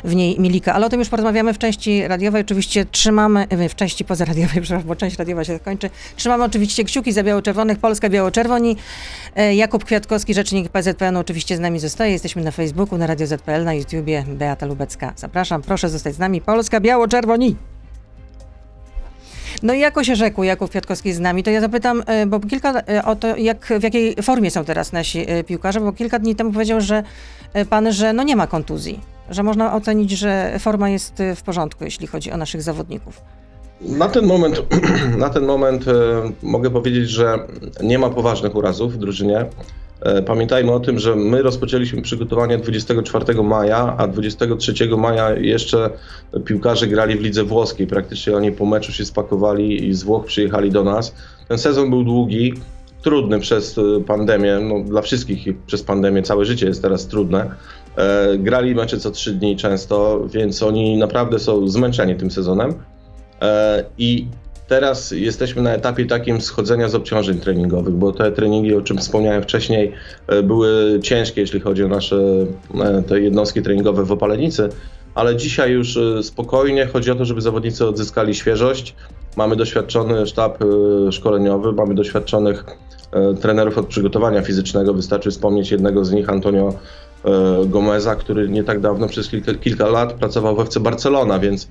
w 0.05 0.15
niej 0.15 0.41
Milika. 0.41 0.75
Ale 0.75 0.87
o 0.87 0.89
tym 0.89 1.01
już 1.01 1.09
porozmawiamy 1.09 1.55
w 1.55 1.59
części 1.59 2.09
radiowej. 2.09 2.43
Oczywiście 2.43 2.87
trzymamy, 2.91 3.47
w 3.69 3.75
części 3.75 4.05
pozaradiowej, 4.05 4.61
przepraszam, 4.63 4.89
bo 4.89 4.97
część 4.97 5.19
radiowa 5.19 5.45
się 5.45 5.59
kończy. 5.59 5.91
Trzymamy 6.17 6.45
oczywiście 6.45 6.85
kciuki 6.85 7.13
za 7.13 7.23
biało-czerwonych, 7.23 7.79
Polska 7.79 8.09
biało-czerwoni. 8.09 8.77
Jakub 9.55 9.85
Kwiatkowski, 9.85 10.35
rzecznik 10.35 10.69
PZPN 10.69 11.17
oczywiście 11.17 11.57
z 11.57 11.61
nami 11.61 11.79
zostaje. 11.81 12.13
Jesteśmy 12.13 12.43
na 12.45 12.51
Facebooku, 12.51 12.99
na 12.99 13.07
Radio 13.07 13.27
ZPL, 13.27 13.65
na 13.65 13.75
YouTubie. 13.75 14.25
Beata 14.29 14.67
Lubecka. 14.67 15.13
Zapraszam, 15.17 15.63
proszę 15.63 15.89
zostać 15.89 16.15
z 16.15 16.19
nami. 16.19 16.41
Polska 16.41 16.81
biało-czerwoni. 16.81 17.57
No 19.63 19.75
i 19.75 19.81
jako 19.81 20.05
się 20.05 20.17
rzekł 20.17 20.43
Jakub 20.43 20.71
Kwiatkowski 20.71 21.13
z 21.13 21.21
nami, 21.21 21.43
to 21.43 21.51
ja 21.51 21.61
zapytam, 21.61 22.03
e, 22.07 22.27
bo 22.27 22.41
kilka 22.41 22.81
e, 22.81 23.05
o 23.05 23.17
to, 23.17 23.37
jak, 23.37 23.67
w 23.81 23.83
jakiej 23.83 24.15
formie 24.23 24.51
są 24.51 24.65
teraz 24.65 24.93
nasi 24.93 25.31
e, 25.31 25.45
piłkarze, 25.45 25.81
bo 25.81 25.93
kilka 25.93 26.19
dni 26.19 26.37
temu 26.37 26.53
powiedział, 26.53 26.81
że 26.81 27.03
pan, 27.71 27.93
że 27.93 28.13
no 28.13 28.23
nie 28.23 28.37
ma 28.37 28.47
kontuzji, 28.47 29.01
że 29.31 29.43
można 29.43 29.75
ocenić, 29.75 30.11
że 30.11 30.57
forma 30.59 30.91
jest 30.91 31.15
w 31.37 31.43
porządku, 31.43 31.85
jeśli 31.85 32.07
chodzi 32.07 32.33
o 32.33 32.37
naszych 32.37 32.63
zawodników. 32.63 33.21
Na 33.81 34.09
ten 34.09 34.27
moment, 34.27 34.63
na 35.19 35.31
ten 35.31 35.45
moment 35.45 35.85
mogę 36.43 36.71
powiedzieć, 36.71 37.11
że 37.11 37.39
nie 37.83 37.99
ma 37.99 38.11
poważnych 38.11 38.55
urazów 38.55 38.95
w 38.95 38.99
drużynie. 38.99 39.47
E, 40.01 40.23
Pamiętajmy 40.23 40.73
o 40.73 40.81
tym, 40.81 40.99
że 40.99 41.17
my 41.17 41.43
rozpoczęliśmy 41.43 42.03
przygotowania 42.03 42.59
24 42.59 43.43
maja, 43.43 43.95
a 43.99 44.09
23 44.09 44.89
maja 44.97 45.35
jeszcze 45.35 45.91
piłkarze 46.45 46.87
grali 46.87 47.19
w 47.19 47.21
lidze 47.21 47.45
włoskiej. 47.45 47.87
Praktycznie 47.87 48.37
oni 48.37 48.53
po 48.53 48.67
meczu 48.67 48.93
się 48.93 49.05
spakowali 49.05 49.89
i 49.89 49.95
z 49.95 50.03
Włoch 50.03 50.25
przyjechali 50.25 50.71
do 50.71 50.85
nas. 50.85 51.15
Ten 51.49 51.59
sezon 51.59 51.91
był 51.91 52.05
długi, 52.05 52.55
trudny 53.03 53.41
przez 53.41 53.79
e, 53.79 53.83
pandemię. 54.07 54.59
No, 54.63 54.81
dla 54.85 55.03
wszystkich 55.03 55.65
przez 55.67 55.83
pandemię 55.83 56.23
całe 56.23 56.45
życie 56.45 56.67
jest 56.67 56.83
teraz 56.83 57.07
trudne. 57.07 57.51
E, 57.97 58.39
Grali 58.39 58.75
mecze 58.75 58.99
co 58.99 59.11
trzy 59.11 59.33
dni 59.33 59.57
często, 59.57 60.27
więc 60.29 60.63
oni 60.63 60.97
naprawdę 60.97 61.39
są 61.39 61.69
zmęczeni 61.69 62.15
tym 62.17 62.31
sezonem. 62.31 62.75
I 63.99 64.27
teraz 64.69 65.11
jesteśmy 65.11 65.63
na 65.63 65.75
etapie 65.75 66.07
takim 66.07 66.41
schodzenia 66.41 66.89
z 66.89 66.95
obciążeń 66.95 67.41
treningowych, 67.41 67.95
bo 67.95 68.13
te 68.13 68.33
treningi, 68.33 68.75
o 68.75 68.83
czym 68.83 68.99
wspomniałem 68.99 69.43
wcześniej, 69.43 69.93
e, 70.27 70.43
były 70.43 71.01
ciężkie, 71.03 71.41
jeśli 71.41 71.61
chodzi 71.61 71.85
o 71.85 71.89
nasze 71.89 72.17
e, 72.81 73.03
te 73.03 73.21
jednostki 73.21 73.63
treningowe 73.63 74.05
w 74.05 74.13
Opalenicy, 74.13 74.69
ale 75.15 75.37
dzisiaj 75.37 75.73
już 75.73 75.97
e, 75.97 76.23
spokojnie 76.23 76.87
chodzi 76.87 77.11
o 77.11 77.15
to, 77.15 77.25
żeby 77.25 77.41
zawodnicy 77.41 77.87
odzyskali 77.87 78.35
świeżość 78.35 78.95
Mamy 79.37 79.57
doświadczony 79.57 80.27
sztab 80.27 80.59
szkoleniowy, 81.11 81.73
mamy 81.73 81.95
doświadczonych 81.95 82.65
trenerów 83.41 83.79
od 83.79 83.87
przygotowania 83.87 84.43
fizycznego. 84.43 84.95
Wystarczy 84.95 85.31
wspomnieć 85.31 85.71
jednego 85.71 86.05
z 86.05 86.13
nich, 86.13 86.29
Antonio 86.29 86.75
Gomeza, 87.67 88.17
który 88.17 88.49
nie 88.49 88.65
tak 88.65 88.81
dawno, 88.81 89.09
przez 89.09 89.31
kilka, 89.61 89.87
lat 89.87 90.13
pracował 90.13 90.57
w 90.57 90.61
FC 90.61 90.81
Barcelona, 90.81 91.39
więc 91.39 91.69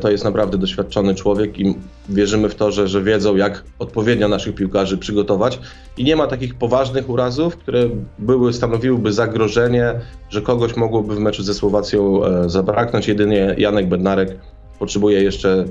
to 0.00 0.10
jest 0.10 0.24
naprawdę 0.24 0.58
doświadczony 0.58 1.14
człowiek 1.14 1.58
i 1.58 1.74
wierzymy 2.08 2.48
w 2.48 2.54
to, 2.54 2.72
że, 2.72 2.88
że 2.88 3.02
wiedzą, 3.02 3.36
jak 3.36 3.64
odpowiednio 3.78 4.28
naszych 4.28 4.54
piłkarzy 4.54 4.98
przygotować. 4.98 5.60
I 5.98 6.04
nie 6.04 6.16
ma 6.16 6.26
takich 6.26 6.54
poważnych 6.54 7.10
urazów, 7.10 7.56
które 7.56 7.88
były, 8.18 8.52
stanowiłyby 8.52 9.12
zagrożenie, 9.12 9.94
że 10.30 10.42
kogoś 10.42 10.76
mogłoby 10.76 11.14
w 11.14 11.18
meczu 11.18 11.42
ze 11.42 11.54
Słowacją 11.54 12.24
e, 12.24 12.50
zabraknąć. 12.50 13.08
Jedynie 13.08 13.54
Janek 13.58 13.88
Bednarek 13.88 14.38
potrzebuje 14.78 15.22
jeszcze, 15.22 15.64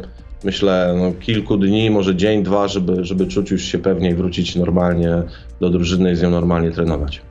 myślę, 0.44 0.96
no, 1.00 1.12
kilku 1.20 1.58
dni, 1.58 1.90
może 1.90 2.16
dzień, 2.16 2.44
dwa, 2.44 2.68
żeby, 2.68 3.06
żeby 3.06 3.28
czuć 3.28 3.52
już 3.52 3.62
się 3.64 3.78
pewniej, 3.78 4.16
wrócić 4.16 4.56
normalnie 4.56 5.24
do 5.62 5.70
drużyny 5.70 6.12
i 6.12 6.16
z 6.16 6.22
nią 6.22 6.30
normalnie 6.30 6.72
trenować. 6.72 7.22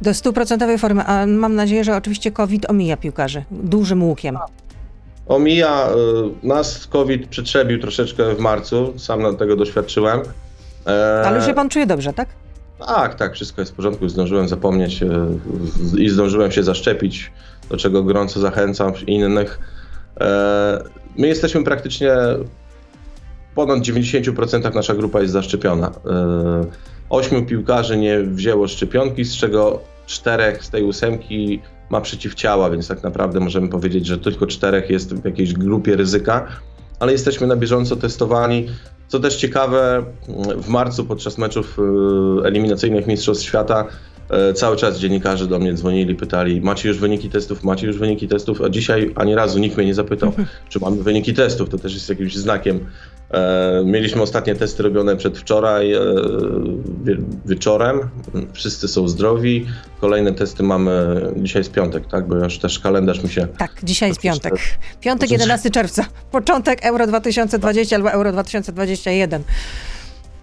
Do 0.00 0.14
stuprocentowej 0.14 0.78
formy, 0.78 1.04
a 1.04 1.26
mam 1.26 1.54
nadzieję, 1.54 1.84
że 1.84 1.96
oczywiście 1.96 2.30
COVID 2.30 2.70
omija 2.70 2.96
piłkarzy 2.96 3.44
dużym 3.50 4.02
łukiem. 4.04 4.38
Omija, 5.28 5.88
y, 6.42 6.46
nas 6.46 6.86
COVID 6.86 7.26
przetrzebił 7.28 7.80
troszeczkę 7.80 8.34
w 8.34 8.38
marcu, 8.38 8.94
sam 8.96 9.22
na 9.22 9.34
tego 9.34 9.56
doświadczyłem. 9.56 10.20
E, 10.86 11.22
Ale 11.26 11.36
już 11.36 11.46
się 11.46 11.54
pan 11.54 11.68
czuje 11.68 11.86
dobrze, 11.86 12.12
tak? 12.12 12.28
Tak, 12.86 13.14
tak, 13.14 13.34
wszystko 13.34 13.62
jest 13.62 13.72
w 13.72 13.74
porządku. 13.74 14.08
Zdążyłem 14.08 14.48
zapomnieć 14.48 15.02
e, 15.02 15.08
i 15.98 16.08
zdążyłem 16.08 16.52
się 16.52 16.62
zaszczepić, 16.62 17.32
do 17.70 17.76
czego 17.76 18.02
gorąco 18.02 18.40
zachęcam 18.40 18.92
innych. 19.06 19.58
E, 20.20 20.82
My 21.16 21.26
jesteśmy 21.26 21.64
praktycznie 21.64 22.12
ponad 23.54 23.78
90% 23.78 24.74
nasza 24.74 24.94
grupa 24.94 25.20
jest 25.20 25.32
zaszczepiona. 25.32 25.90
Ośmiu 27.10 27.46
piłkarzy 27.46 27.96
nie 27.96 28.20
wzięło 28.20 28.68
szczepionki, 28.68 29.24
z 29.24 29.36
czego 29.36 29.80
czterech 30.06 30.64
z 30.64 30.70
tej 30.70 30.82
ósemki 30.82 31.60
ma 31.90 32.00
przeciwciała, 32.00 32.70
więc 32.70 32.88
tak 32.88 33.02
naprawdę 33.02 33.40
możemy 33.40 33.68
powiedzieć, 33.68 34.06
że 34.06 34.18
tylko 34.18 34.46
czterech 34.46 34.90
jest 34.90 35.14
w 35.14 35.24
jakiejś 35.24 35.52
grupie 35.52 35.96
ryzyka, 35.96 36.48
ale 37.00 37.12
jesteśmy 37.12 37.46
na 37.46 37.56
bieżąco 37.56 37.96
testowani. 37.96 38.68
Co 39.08 39.20
też 39.20 39.36
ciekawe, 39.36 40.04
w 40.56 40.68
marcu 40.68 41.04
podczas 41.04 41.38
meczów 41.38 41.78
e, 41.78 42.46
eliminacyjnych 42.46 43.06
Mistrzostw 43.06 43.44
Świata 43.44 43.84
e, 44.30 44.52
cały 44.52 44.76
czas 44.76 44.98
dziennikarze 44.98 45.46
do 45.46 45.58
mnie 45.58 45.74
dzwonili, 45.74 46.14
pytali, 46.14 46.60
macie 46.60 46.88
już 46.88 46.98
wyniki 46.98 47.30
testów, 47.30 47.64
macie 47.64 47.86
już 47.86 47.98
wyniki 47.98 48.28
testów, 48.28 48.62
a 48.62 48.68
dzisiaj 48.68 49.12
ani 49.14 49.34
razu 49.34 49.58
nikt 49.58 49.76
mnie 49.76 49.86
nie 49.86 49.94
zapytał, 49.94 50.32
czy 50.68 50.80
mamy 50.80 51.02
wyniki 51.02 51.34
testów, 51.34 51.68
to 51.68 51.78
też 51.78 51.94
jest 51.94 52.08
jakimś 52.08 52.36
znakiem. 52.36 52.80
E, 53.30 53.82
Mieliśmy 53.84 54.22
ostatnie 54.22 54.54
testy 54.54 54.82
robione 54.82 55.16
przedwczoraj 55.16 55.92
e, 55.92 56.00
wie, 57.04 57.16
wieczorem, 57.46 58.00
wszyscy 58.52 58.88
są 58.88 59.08
zdrowi, 59.08 59.66
kolejne 60.00 60.32
testy 60.32 60.62
mamy, 60.62 61.20
dzisiaj 61.36 61.60
jest 61.60 61.72
piątek, 61.72 62.06
tak, 62.06 62.28
bo 62.28 62.36
już 62.36 62.58
też 62.58 62.78
kalendarz 62.78 63.22
mi 63.22 63.28
się 63.30 63.46
Tak, 63.58 63.70
dzisiaj 63.82 64.08
jest 64.08 64.20
piątek. 64.20 64.52
Piątek, 65.00 65.26
Oczywiście. 65.26 65.34
11 65.34 65.70
czerwca. 65.70 66.06
Początek 66.32 66.84
Euro 66.86 67.06
2020 67.06 67.96
albo 67.96 68.12
Euro 68.12 68.32
2021. 68.32 69.42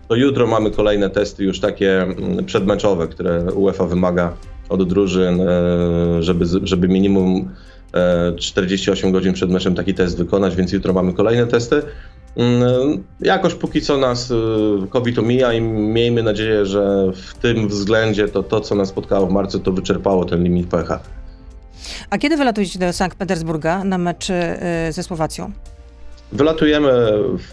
To 0.07 0.15
jutro 0.15 0.47
mamy 0.47 0.71
kolejne 0.71 1.09
testy 1.09 1.43
już 1.43 1.59
takie 1.59 2.01
mm, 2.01 2.45
przedmeczowe, 2.45 3.07
które 3.07 3.43
UEFA 3.53 3.85
wymaga 3.85 4.33
od 4.69 4.89
drużyn, 4.89 5.41
e, 5.41 6.23
żeby, 6.23 6.45
żeby 6.63 6.87
minimum 6.87 7.51
e, 7.93 8.33
48 8.35 9.11
godzin 9.11 9.33
przed 9.33 9.49
meczem 9.49 9.75
taki 9.75 9.93
test 9.93 10.17
wykonać, 10.17 10.55
więc 10.55 10.71
jutro 10.71 10.93
mamy 10.93 11.13
kolejne 11.13 11.47
testy. 11.47 11.81
Mm, 12.37 13.03
Jakoś 13.21 13.53
póki 13.53 13.81
co 13.81 13.97
nas 13.97 14.31
e, 14.31 14.35
COVID 14.89 15.19
omija 15.19 15.53
i 15.53 15.61
miejmy 15.61 16.23
nadzieję, 16.23 16.65
że 16.65 17.11
w 17.13 17.33
tym 17.33 17.67
względzie 17.67 18.27
to, 18.27 18.43
to 18.43 18.61
co 18.61 18.75
nas 18.75 18.89
spotkało 18.89 19.27
w 19.27 19.31
marcu, 19.31 19.59
to 19.59 19.71
wyczerpało 19.71 20.25
ten 20.25 20.43
limit 20.43 20.67
pecha. 20.67 20.99
A 22.09 22.17
kiedy 22.17 22.37
wylatujecie 22.37 22.79
do 22.79 22.93
Sankt 22.93 23.17
Petersburga 23.17 23.83
na 23.83 23.97
mecz 23.97 24.29
y, 24.29 24.33
ze 24.89 25.03
Słowacją? 25.03 25.51
Wylatujemy 26.31 26.89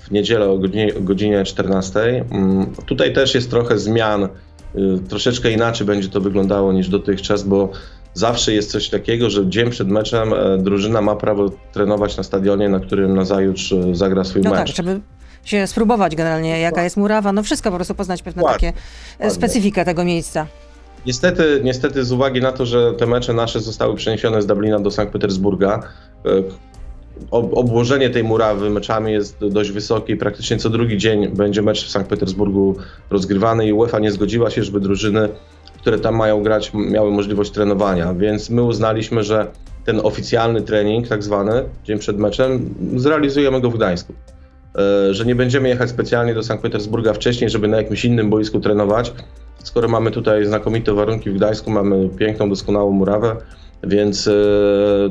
w 0.06 0.10
niedzielę 0.10 0.48
o 0.50 0.58
godzinie, 0.58 0.94
o 0.98 1.00
godzinie 1.00 1.44
14. 1.44 2.24
Mm, 2.30 2.66
Tutaj 2.86 3.12
też 3.12 3.34
jest 3.34 3.50
trochę 3.50 3.78
zmian. 3.78 4.24
Y, 4.24 4.28
Troszeczkę 5.08 5.50
inaczej 5.52 5.86
będzie 5.86 6.08
to 6.08 6.20
wyglądało 6.20 6.72
niż 6.72 6.88
dotychczas, 6.88 7.42
bo 7.42 7.70
zawsze 8.14 8.52
jest 8.54 8.70
coś 8.70 8.88
takiego, 8.88 9.30
że 9.30 9.46
dzień 9.48 9.70
przed 9.70 9.88
meczem 9.88 10.32
e, 10.32 10.58
drużyna 10.58 11.00
ma 11.00 11.16
prawo 11.16 11.50
trenować 11.72 12.16
na 12.16 12.22
stadionie, 12.22 12.68
na 12.68 12.80
którym 12.80 13.14
nazajutrz 13.14 13.72
e, 13.72 13.94
zagra 13.94 14.24
swój 14.24 14.42
No 14.42 14.50
tak, 14.50 14.60
mecz. 14.60 14.76
żeby 14.76 15.00
się 15.44 15.66
spróbować 15.66 16.16
generalnie, 16.16 16.60
jaka 16.60 16.84
jest 16.84 16.96
murawa, 16.96 17.32
no 17.32 17.42
wszystko 17.42 17.70
po 17.70 17.76
prostu 17.76 17.94
poznać 17.94 18.22
pewne 18.22 18.40
Dokładnie, 18.42 18.72
takie 18.72 18.82
e, 18.82 19.12
dokładnie. 19.12 19.34
specyfikę 19.34 19.84
tego 19.84 20.04
miejsca. 20.04 20.46
Niestety, 21.06 21.60
niestety 21.64 22.04
z 22.04 22.12
uwagi 22.12 22.40
na 22.40 22.52
to, 22.52 22.66
że 22.66 22.92
te 22.92 23.06
mecze 23.06 23.32
nasze 23.32 23.60
zostały 23.60 23.96
przeniesione 23.96 24.42
z 24.42 24.46
Dublina 24.46 24.80
do 24.80 24.90
Sankt 24.90 25.12
Petersburga, 25.12 25.82
ob- 27.30 27.54
obłożenie 27.54 28.10
tej 28.10 28.24
murawy 28.24 28.70
meczami 28.70 29.12
jest 29.12 29.36
dość 29.46 29.70
wysokie 29.70 30.16
praktycznie 30.16 30.56
co 30.56 30.70
drugi 30.70 30.98
dzień 30.98 31.28
będzie 31.28 31.62
mecz 31.62 31.84
w 31.86 31.90
Sankt 31.90 32.10
Petersburgu 32.10 32.76
rozgrywany 33.10 33.66
i 33.66 33.72
UEFA 33.72 33.98
nie 33.98 34.10
zgodziła 34.12 34.50
się, 34.50 34.62
żeby 34.64 34.80
drużyny, 34.80 35.28
które 35.80 35.98
tam 35.98 36.16
mają 36.16 36.42
grać, 36.42 36.70
miały 36.74 37.10
możliwość 37.10 37.50
trenowania, 37.50 38.14
więc 38.14 38.50
my 38.50 38.62
uznaliśmy, 38.62 39.22
że 39.24 39.46
ten 39.84 40.00
oficjalny 40.02 40.62
trening, 40.62 41.08
tak 41.08 41.22
zwany, 41.22 41.52
dzień 41.84 41.98
przed 41.98 42.18
meczem, 42.18 42.74
zrealizujemy 42.96 43.60
go 43.60 43.70
w 43.70 43.74
Gdańsku. 43.76 44.12
E, 45.10 45.14
Że 45.14 45.24
nie 45.24 45.34
będziemy 45.34 45.68
jechać 45.68 45.90
specjalnie 45.90 46.34
do 46.34 46.42
Sankt 46.42 46.62
Petersburga 46.62 47.12
wcześniej, 47.12 47.50
żeby 47.50 47.68
na 47.68 47.76
jakimś 47.76 48.04
innym 48.04 48.30
boisku 48.30 48.60
trenować, 48.60 49.12
skoro 49.64 49.88
mamy 49.88 50.10
tutaj 50.10 50.46
znakomite 50.46 50.92
warunki 50.92 51.30
w 51.30 51.34
Gdańsku, 51.34 51.70
mamy 51.70 52.08
piękną, 52.08 52.48
doskonałą 52.48 52.90
murawę, 52.90 53.36
więc 53.82 54.28
e, 54.28 54.32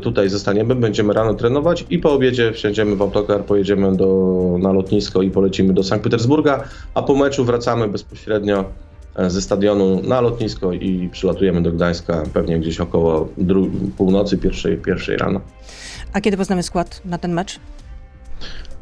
tutaj 0.01 0.29
zostaniemy, 0.29 0.75
będziemy 0.75 1.13
rano 1.13 1.33
trenować 1.33 1.85
i 1.89 1.99
po 1.99 2.13
obiedzie 2.13 2.53
wsiądziemy 2.53 2.95
w 2.95 3.01
autokar, 3.01 3.43
pojedziemy 3.43 3.97
do, 3.97 4.57
na 4.59 4.71
lotnisko 4.71 5.21
i 5.21 5.31
polecimy 5.31 5.73
do 5.73 5.83
Sankt 5.83 6.03
Petersburga, 6.03 6.63
a 6.93 7.01
po 7.01 7.15
meczu 7.15 7.45
wracamy 7.45 7.87
bezpośrednio 7.87 8.65
e, 9.15 9.29
ze 9.29 9.41
stadionu 9.41 10.01
na 10.03 10.21
lotnisko 10.21 10.73
i 10.73 11.09
przylatujemy 11.11 11.63
do 11.63 11.71
Gdańska 11.71 12.23
pewnie 12.33 12.59
gdzieś 12.59 12.79
około 12.79 13.29
północy, 13.97 14.37
pierwszej, 14.37 14.77
pierwszej 14.77 15.17
rano. 15.17 15.41
A 16.13 16.21
kiedy 16.21 16.37
poznamy 16.37 16.63
skład 16.63 17.01
na 17.05 17.17
ten 17.17 17.33
mecz? 17.33 17.59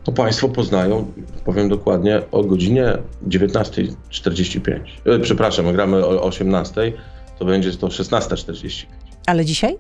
To 0.04 0.12
Państwo 0.12 0.50
poznają, 0.50 1.12
powiem 1.46 1.70
dokładnie, 1.70 2.22
o 2.32 2.44
godzinie 2.44 2.98
19.45. 3.28 4.80
E, 5.06 5.20
przepraszam, 5.20 5.74
gramy 5.74 6.06
o 6.06 6.30
18.00, 6.30 6.92
to 7.40 7.46
będzie 7.46 7.72
to 7.72 7.88
16.45. 7.88 8.86
Ale 9.30 9.46
dzisiaj? 9.46 9.78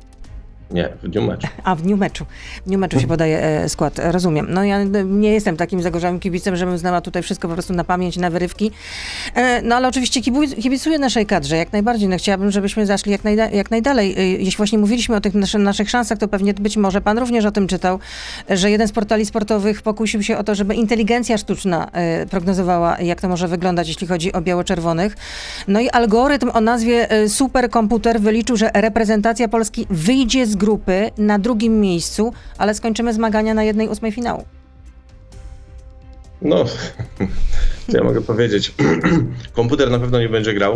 Nie, 0.71 0.89
w 1.03 1.07
dniu 1.09 1.21
meczu. 1.21 1.47
A, 1.63 1.75
w 1.75 1.81
dniu 1.81 1.97
meczu. 1.97 2.25
W 2.65 2.67
dniu 2.67 2.79
meczu 2.79 2.99
się 2.99 3.07
podaje 3.07 3.43
e, 3.43 3.69
skład, 3.69 3.99
rozumiem. 4.03 4.47
No 4.49 4.63
ja 4.63 4.83
nie 5.05 5.31
jestem 5.31 5.57
takim 5.57 5.81
zagorzałym 5.81 6.19
kibicem, 6.19 6.55
żebym 6.55 6.77
znała 6.77 7.01
tutaj 7.01 7.23
wszystko 7.23 7.47
po 7.47 7.53
prostu 7.53 7.73
na 7.73 7.83
pamięć, 7.83 8.17
na 8.17 8.29
wyrywki. 8.29 8.71
E, 9.35 9.61
no 9.61 9.75
ale 9.75 9.87
oczywiście 9.87 10.21
kibicuję 10.61 10.99
naszej 10.99 11.25
kadrze, 11.25 11.57
jak 11.57 11.73
najbardziej. 11.73 12.09
No 12.09 12.17
chciałabym, 12.17 12.51
żebyśmy 12.51 12.85
zaszli 12.85 13.11
jak, 13.11 13.23
najda- 13.23 13.49
jak 13.55 13.71
najdalej. 13.71 14.15
E, 14.19 14.23
Jeśli 14.29 14.57
właśnie 14.57 14.77
mówiliśmy 14.77 15.15
o 15.15 15.21
tych 15.21 15.33
naszy- 15.33 15.59
naszych 15.59 15.89
szansach, 15.89 16.17
to 16.17 16.27
pewnie 16.27 16.53
być 16.53 16.77
może 16.77 17.01
pan 17.01 17.17
również 17.17 17.45
o 17.45 17.51
tym 17.51 17.67
czytał, 17.67 17.99
że 18.49 18.71
jeden 18.71 18.87
z 18.87 18.91
portali 18.91 19.25
sportowych 19.25 19.81
pokusił 19.81 20.23
się 20.23 20.37
o 20.37 20.43
to, 20.43 20.55
żeby 20.55 20.75
inteligencja 20.75 21.37
sztuczna 21.37 21.91
prognozowała, 22.29 22.99
jak 22.99 23.21
to 23.21 23.29
może 23.29 23.47
wyglądać, 23.47 23.87
jeśli 23.87 24.07
chodzi 24.07 24.33
o 24.33 24.41
biało-czerwonych. 24.41 25.15
No 25.67 25.79
i 25.79 25.89
algorytm 25.89 26.51
o 26.53 26.61
nazwie 26.61 27.07
superkomputer 27.27 28.21
wyliczył, 28.21 28.57
że 28.57 28.71
reprezentacja 28.73 29.47
Polski 29.47 29.87
wyjdzie 29.89 30.45
z 30.45 30.55
grupy 30.59 31.11
na 31.17 31.39
drugim 31.39 31.79
miejscu, 31.81 32.33
ale 32.57 32.73
skończymy 32.75 33.13
zmagania 33.13 33.53
na 33.53 33.63
jednej 33.63 33.87
ósmej 33.87 34.11
finału. 34.11 34.45
No, 36.41 36.65
co 37.91 37.97
ja 37.97 38.03
mogę 38.03 38.21
powiedzieć? 38.21 38.73
Komputer 39.53 39.91
na 39.91 39.99
pewno 39.99 40.19
nie 40.19 40.29
będzie 40.29 40.53
grał. 40.53 40.73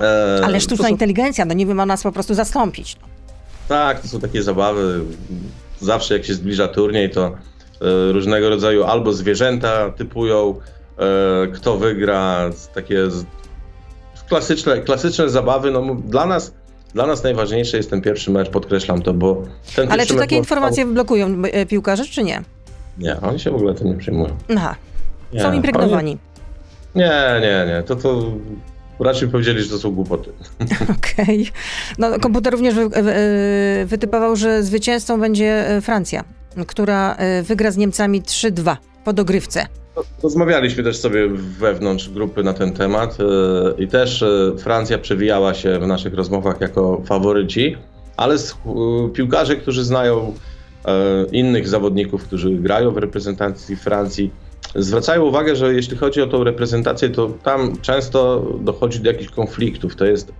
E, 0.00 0.40
Ale 0.44 0.54
to 0.54 0.60
sztuczna 0.60 0.84
są- 0.84 0.90
inteligencja, 0.92 1.44
no 1.44 1.54
nie 1.54 1.66
wiem, 1.66 1.76
ma 1.76 1.86
nas 1.86 2.02
po 2.02 2.12
prostu 2.12 2.34
zastąpić. 2.34 2.96
Tak, 3.68 4.00
to 4.00 4.08
są 4.08 4.20
takie 4.20 4.42
zabawy. 4.42 5.00
Zawsze 5.80 6.14
jak 6.14 6.24
się 6.24 6.34
zbliża 6.34 6.68
turniej, 6.68 7.10
to 7.10 7.26
e, 7.26 7.32
różnego 8.12 8.48
rodzaju 8.48 8.84
albo 8.84 9.12
zwierzęta 9.12 9.90
typują, 9.90 10.54
e, 10.98 11.46
kto 11.52 11.78
wygra, 11.78 12.50
takie 12.74 12.98
klasyczne, 14.28 14.80
klasyczne 14.80 15.28
zabawy. 15.28 15.70
No, 15.70 15.94
dla 16.04 16.26
nas 16.26 16.54
dla 16.94 17.06
nas 17.06 17.22
najważniejszy 17.22 17.76
jest 17.76 17.90
ten 17.90 18.00
pierwszy 18.00 18.30
mecz, 18.30 18.50
podkreślam 18.50 19.02
to, 19.02 19.14
bo 19.14 19.42
ten 19.76 19.92
Ale 19.92 20.06
czy 20.06 20.14
takie 20.14 20.36
informacje 20.36 20.86
blokują 20.86 21.42
e, 21.42 21.66
piłkarze, 21.66 22.04
czy 22.04 22.22
nie? 22.22 22.42
Nie, 22.98 23.20
oni 23.20 23.40
się 23.40 23.50
w 23.50 23.54
ogóle 23.54 23.74
tym 23.74 23.86
nie 23.86 23.94
przejmują. 23.94 24.36
Aha, 24.56 24.74
Nie, 25.32 25.40
są 25.40 25.52
impregnowani. 25.52 26.10
Oni, 26.10 26.18
nie, 26.94 27.40
nie, 27.40 27.66
nie. 27.68 27.82
To, 27.82 27.96
to 27.96 28.22
raczej 29.00 29.28
powiedzieli, 29.28 29.62
że 29.62 29.68
to 29.68 29.78
są 29.78 29.90
głupoty. 29.90 30.32
Okej. 30.98 31.50
No, 31.98 32.18
komputer 32.18 32.52
również 32.52 32.74
wy, 32.74 32.88
wy, 32.88 33.14
wytypował, 33.86 34.36
że 34.36 34.62
zwycięzcą 34.62 35.20
będzie 35.20 35.68
e, 35.68 35.80
Francja, 35.80 36.24
która 36.66 37.14
e, 37.14 37.42
wygra 37.42 37.70
z 37.70 37.76
Niemcami 37.76 38.22
3-2 38.22 38.76
po 39.04 39.12
dogrywce. 39.12 39.66
Rozmawialiśmy 40.22 40.82
też 40.82 40.96
sobie 40.96 41.28
wewnątrz 41.58 42.08
grupy 42.08 42.42
na 42.42 42.52
ten 42.52 42.72
temat 42.72 43.18
e, 43.20 43.82
i 43.82 43.88
też 43.88 44.22
e, 44.22 44.52
Francja 44.58 44.98
przewijała 44.98 45.54
się 45.54 45.78
w 45.78 45.86
naszych 45.86 46.14
rozmowach 46.14 46.60
jako 46.60 47.02
faworyci, 47.06 47.76
ale 48.16 48.34
e, 48.34 48.38
piłkarze, 49.12 49.56
którzy 49.56 49.84
znają 49.84 50.34
innych 51.32 51.68
zawodników, 51.68 52.24
którzy 52.24 52.50
grają 52.50 52.90
w 52.90 52.96
reprezentacji 52.96 53.76
Francji, 53.76 54.30
zwracają 54.74 55.24
uwagę, 55.24 55.56
że 55.56 55.74
jeśli 55.74 55.96
chodzi 55.96 56.22
o 56.22 56.26
tą 56.26 56.44
reprezentację, 56.44 57.08
to 57.08 57.30
tam 57.42 57.76
często 57.82 58.46
dochodzi 58.60 59.00
do 59.00 59.10
jakichś 59.10 59.30
konfliktów. 59.32 59.96
To 59.96 60.04
jest, 60.04 60.32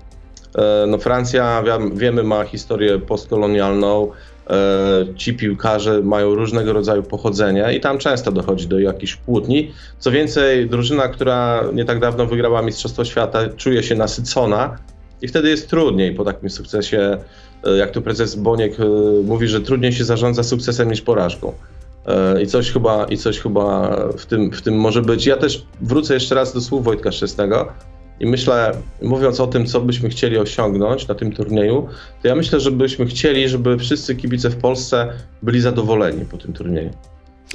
no 0.87 0.99
Francja, 0.99 1.64
wiemy, 1.95 2.23
ma 2.23 2.45
historię 2.45 2.99
postkolonialną, 2.99 4.11
E, 4.11 4.29
ci 5.16 5.35
piłkarze 5.35 6.02
mają 6.02 6.35
różnego 6.35 6.73
rodzaju 6.73 7.02
pochodzenia 7.02 7.70
i 7.70 7.80
tam 7.80 7.99
często 7.99 8.32
dochodzi 8.32 8.68
do 8.68 8.78
jakichś 8.78 9.16
kłótni. 9.16 9.73
Co 9.99 10.11
więcej, 10.11 10.68
drużyna, 10.68 11.09
która 11.09 11.64
nie 11.73 11.85
tak 11.85 12.00
dawno 12.00 12.26
wygrała 12.26 12.62
Mistrzostwo 12.62 13.04
Świata, 13.04 13.49
czuje 13.56 13.82
się 13.82 13.94
nasycona 13.94 14.76
i 15.23 15.28
wtedy 15.28 15.49
jest 15.49 15.70
trudniej 15.70 16.14
po 16.14 16.25
takim 16.25 16.50
sukcesie. 16.50 17.18
E, 17.64 17.76
jak 17.76 17.90
tu 17.90 18.02
prezes 18.02 18.35
Boniek 18.35 18.80
e, 18.80 18.85
mówi, 19.23 19.49
że 19.49 19.61
trudniej 19.61 19.92
się 19.92 20.04
zarządza 20.04 20.42
sukcesem 20.42 20.90
niż 20.90 21.00
porażką. 21.00 21.52
I 22.42 22.47
coś 22.47 22.73
chyba, 22.73 23.04
i 23.04 23.16
coś 23.16 23.40
chyba 23.40 23.97
w, 24.18 24.26
tym, 24.26 24.50
w 24.50 24.62
tym 24.62 24.75
może 24.75 25.02
być. 25.02 25.26
Ja 25.26 25.37
też 25.37 25.64
wrócę 25.80 26.14
jeszcze 26.14 26.35
raz 26.35 26.54
do 26.54 26.61
słów 26.61 26.85
Wojtka 26.85 27.12
Szczesnego 27.12 27.73
i 28.20 28.26
myślę, 28.26 28.72
mówiąc 29.02 29.40
o 29.40 29.46
tym, 29.46 29.66
co 29.66 29.80
byśmy 29.80 30.08
chcieli 30.08 30.38
osiągnąć 30.38 31.08
na 31.08 31.14
tym 31.14 31.32
turnieju, 31.32 31.88
to 32.22 32.28
ja 32.28 32.34
myślę, 32.34 32.60
że 32.60 32.70
byśmy 32.70 33.06
chcieli, 33.06 33.48
żeby 33.48 33.78
wszyscy 33.78 34.16
kibice 34.16 34.50
w 34.50 34.56
Polsce 34.56 35.12
byli 35.42 35.60
zadowoleni 35.60 36.24
po 36.24 36.36
tym 36.36 36.52
turnieju. 36.52 36.90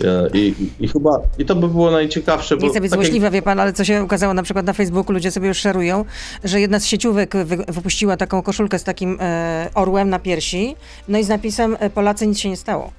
E, 0.04 0.30
I, 0.34 0.56
i, 0.80 0.88
chyba, 0.88 1.22
i 1.38 1.46
to 1.46 1.56
by 1.56 1.68
było 1.68 1.92
najciekawsze. 1.92 2.58
Nie 2.58 2.70
chcę 2.70 2.82
być 2.82 2.92
złośliwa, 2.92 3.30
wie 3.30 3.42
pan, 3.42 3.60
ale 3.60 3.74
co 3.74 3.86
się 3.86 4.04
ukazało 4.04 4.34
na 4.34 4.44
przykład 4.44 4.66
na 4.66 4.74
Facebooku, 4.74 5.14
ludzie 5.14 5.32
sobie 5.32 5.48
już 5.48 5.58
szerują, 5.58 6.06
że 6.44 6.62
jedna 6.62 6.80
z 6.80 6.86
sieciówek 6.86 7.36
wy, 7.46 7.58
wypuściła 7.68 8.18
taką 8.18 8.42
koszulkę 8.42 8.80
z 8.80 8.84
takim 8.84 9.18
e, 9.22 9.70
orłem 9.74 10.10
na 10.10 10.20
piersi, 10.20 10.76
no 11.08 11.18
i 11.18 11.24
z 11.24 11.30
napisem 11.30 11.78
e, 11.80 11.90
Polacy 11.90 12.28
nic 12.28 12.40
się 12.40 12.50
nie 12.50 12.58
stało. 12.58 12.92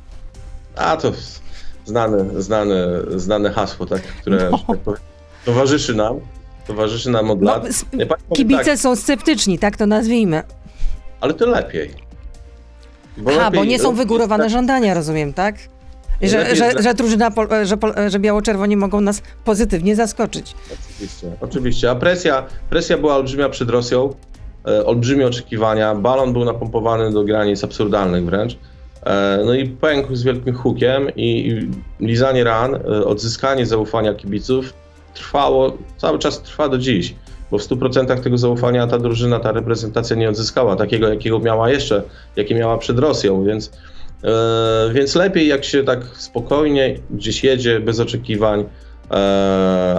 A 0.77 0.97
to 0.97 1.13
znane, 1.85 2.43
znane, 2.43 2.77
znane 3.17 3.53
hasło, 3.53 3.87
tak, 3.87 4.03
które 4.03 4.51
no. 4.51 4.59
tak 4.69 4.79
powiem, 4.79 5.01
towarzyszy 5.45 5.95
nam 5.95 6.21
towarzyszy 6.67 7.11
nam 7.11 7.31
od 7.31 7.43
no, 7.43 7.51
lat. 7.51 7.69
Kibice 8.37 8.65
tak, 8.65 8.79
są 8.79 8.97
sceptyczni, 8.97 9.59
tak 9.59 9.77
to 9.77 9.87
nazwijmy. 9.87 10.43
Ale 11.21 11.35
to 11.35 11.47
lepiej. 11.47 11.91
Bo 13.17 13.31
A, 13.31 13.35
lepiej, 13.35 13.61
bo 13.61 13.65
nie 13.65 13.79
są 13.79 13.95
wygórowane 13.95 14.45
tak, 14.45 14.53
żądania, 14.53 14.95
rozumiem, 14.95 15.33
tak? 15.33 15.55
Że, 16.23 16.57
że, 16.57 16.83
że, 16.83 16.95
drużyna, 16.95 17.31
że, 17.63 17.77
że 18.11 18.19
biało-czerwoni 18.19 18.77
mogą 18.77 19.01
nas 19.01 19.23
pozytywnie 19.45 19.97
zaskoczyć. 19.97 20.55
Oczywiście, 20.73 21.33
oczywiście. 21.41 21.91
A 21.91 21.95
presja, 21.95 22.47
presja 22.71 22.99
była 22.99 23.17
olbrzymia 23.17 23.49
przed 23.49 23.71
Rosją, 23.71 24.15
e, 24.69 24.87
olbrzymie 24.87 25.27
oczekiwania, 25.27 25.95
balon 25.95 26.33
był 26.33 26.45
napompowany 26.45 27.11
do 27.13 27.25
granic 27.25 27.65
absurdalnych 27.65 28.25
wręcz. 28.25 28.59
E, 29.07 29.43
no 29.45 29.55
i 29.55 29.69
pękł 29.69 30.15
z 30.15 30.23
wielkim 30.23 30.55
hukiem 30.55 31.11
i, 31.17 31.49
i 31.49 31.71
lizanie 32.07 32.45
ran, 32.45 32.75
e, 32.75 32.79
odzyskanie 33.05 33.67
zaufania 33.67 34.15
kibiców 34.15 34.73
trwało, 35.17 35.79
cały 35.97 36.19
czas 36.19 36.43
trwa 36.43 36.69
do 36.69 36.79
dziś, 36.79 37.15
bo 37.51 37.59
w 37.59 37.63
100% 37.63 38.21
tego 38.21 38.39
zaufania 38.39 38.87
ta 38.87 38.99
drużyna, 38.99 39.41
ta 39.41 39.53
reprezentacja 39.53 40.17
nie 40.17 40.29
odzyskała, 40.29 40.77
takiego 40.77 41.09
jakiego 41.09 41.39
miała 41.39 41.71
jeszcze, 41.71 42.03
jakie 42.37 42.55
miała 42.55 42.79
przed 42.79 42.99
Rosją, 42.99 43.45
więc, 43.45 43.73
e, 44.25 44.91
więc 44.93 45.15
lepiej 45.15 45.49
jak 45.49 45.65
się 45.65 45.85
tak 45.85 46.05
spokojnie 46.17 46.99
gdzieś 47.11 47.45
jedzie, 47.45 47.81
bez 47.81 48.01
oczekiwań, 48.01 48.61
e, 48.61 49.15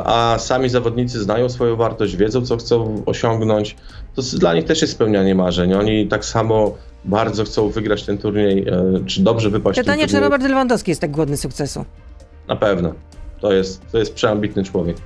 a 0.06 0.36
sami 0.40 0.70
zawodnicy 0.70 1.24
znają 1.24 1.50
swoją 1.50 1.76
wartość, 1.76 2.16
wiedzą 2.16 2.46
co 2.46 2.58
chcą 2.58 3.04
osiągnąć, 3.06 3.76
to 4.16 4.22
dla 4.22 4.54
nich 4.54 4.66
też 4.66 4.82
jest 4.82 4.94
spełnianie 4.94 5.36
marzeń. 5.36 5.74
Oni 5.74 6.08
tak 6.08 6.26
samo 6.26 6.78
bardzo 7.06 7.44
chcą 7.44 7.70
wygrać 7.70 8.04
ten 8.04 8.18
turniej, 8.18 8.68
e, 8.68 9.06
czy 9.06 9.22
dobrze 9.22 9.50
wypaść 9.50 9.80
Pytanie, 9.80 10.08
czy 10.08 10.20
Robert 10.20 10.44
Lewandowski 10.44 10.92
jest 10.92 11.02
tak 11.02 11.12
głodny 11.12 11.38
sukcesu? 11.38 11.86
Na 12.48 12.56
pewno. 12.56 12.94
To 13.42 13.54
jest, 13.54 13.92
to 13.92 13.98
jest 13.98 14.14
przeambitny 14.14 14.64
człowiek. 14.64 14.98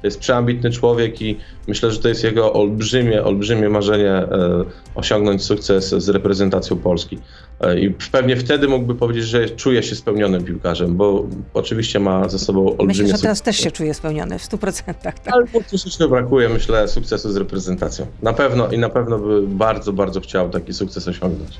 To 0.00 0.06
jest 0.06 0.20
przeambitny 0.20 0.70
człowiek 0.70 1.22
i 1.22 1.38
myślę, 1.68 1.90
że 1.90 1.98
to 1.98 2.08
jest 2.08 2.24
jego 2.24 2.52
olbrzymie, 2.52 3.24
olbrzymie 3.24 3.68
marzenie 3.68 4.10
e, 4.10 4.64
osiągnąć 4.94 5.44
sukces 5.44 5.88
z 5.88 6.08
reprezentacją 6.08 6.76
Polski. 6.76 7.18
E, 7.60 7.80
I 7.80 7.90
pewnie 8.12 8.36
wtedy 8.36 8.68
mógłby 8.68 8.94
powiedzieć, 8.94 9.24
że 9.24 9.50
czuje 9.50 9.82
się 9.82 9.96
spełnionym 9.96 10.44
piłkarzem, 10.44 10.96
bo 10.96 11.26
oczywiście 11.54 12.00
ma 12.00 12.28
ze 12.28 12.38
sobą 12.38 12.60
olbrzymie 12.60 12.86
Myślę, 12.86 13.06
że 13.06 13.22
teraz 13.22 13.42
też 13.42 13.56
się 13.56 13.70
czuje 13.70 13.94
spełniony 13.94 14.38
w 14.38 14.42
100%. 14.42 14.94
Tak? 14.94 15.16
Ale 15.26 15.46
troszeczkę 15.68 16.08
brakuje, 16.08 16.48
myślę, 16.48 16.88
sukcesu 16.88 17.32
z 17.32 17.36
reprezentacją. 17.36 18.06
Na 18.22 18.32
pewno 18.32 18.68
i 18.68 18.78
na 18.78 18.88
pewno 18.88 19.18
by 19.18 19.42
bardzo, 19.46 19.92
bardzo 19.92 20.20
chciał 20.20 20.50
taki 20.50 20.72
sukces 20.72 21.08
osiągnąć. 21.08 21.58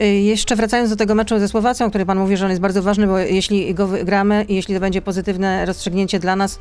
E, 0.00 0.06
jeszcze 0.06 0.56
wracając 0.56 0.90
do 0.90 0.96
tego 0.96 1.14
meczu 1.14 1.38
ze 1.38 1.48
Słowacją, 1.48 1.86
o 1.86 1.88
którym 1.88 2.06
pan 2.06 2.18
mówi, 2.18 2.36
że 2.36 2.44
on 2.44 2.50
jest 2.50 2.62
bardzo 2.62 2.82
ważny, 2.82 3.06
bo 3.06 3.18
jeśli 3.18 3.74
go 3.74 3.86
wygramy 3.86 4.44
i 4.48 4.54
jeśli 4.54 4.74
to 4.74 4.80
będzie 4.80 5.02
pozytywne 5.02 5.66
rozstrzygnięcie 5.66 6.18
dla 6.18 6.36
nas, 6.36 6.58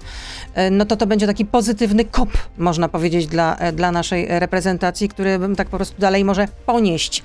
no 0.71 0.85
to 0.85 0.95
to 0.95 1.07
będzie 1.07 1.27
taki 1.27 1.45
pozytywny 1.45 2.05
kop, 2.05 2.29
można 2.57 2.89
powiedzieć, 2.89 3.27
dla, 3.27 3.57
e, 3.57 3.73
dla 3.73 3.91
naszej 3.91 4.27
reprezentacji, 4.29 5.09
który 5.09 5.39
bym 5.39 5.55
tak 5.55 5.69
po 5.69 5.77
prostu 5.77 6.01
dalej 6.01 6.25
może 6.25 6.47
ponieść 6.65 7.23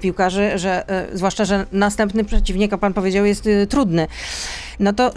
piłkarzy, 0.00 0.50
że, 0.58 0.75
e, 0.88 1.06
zwłaszcza, 1.12 1.44
że 1.44 1.66
następny 1.72 2.24
przeciwnik, 2.24 2.70
jak 2.72 2.80
pan 2.80 2.94
powiedział, 2.94 3.24
jest 3.24 3.48
trudny. 3.68 4.06
No 4.80 4.92
to 4.92 5.12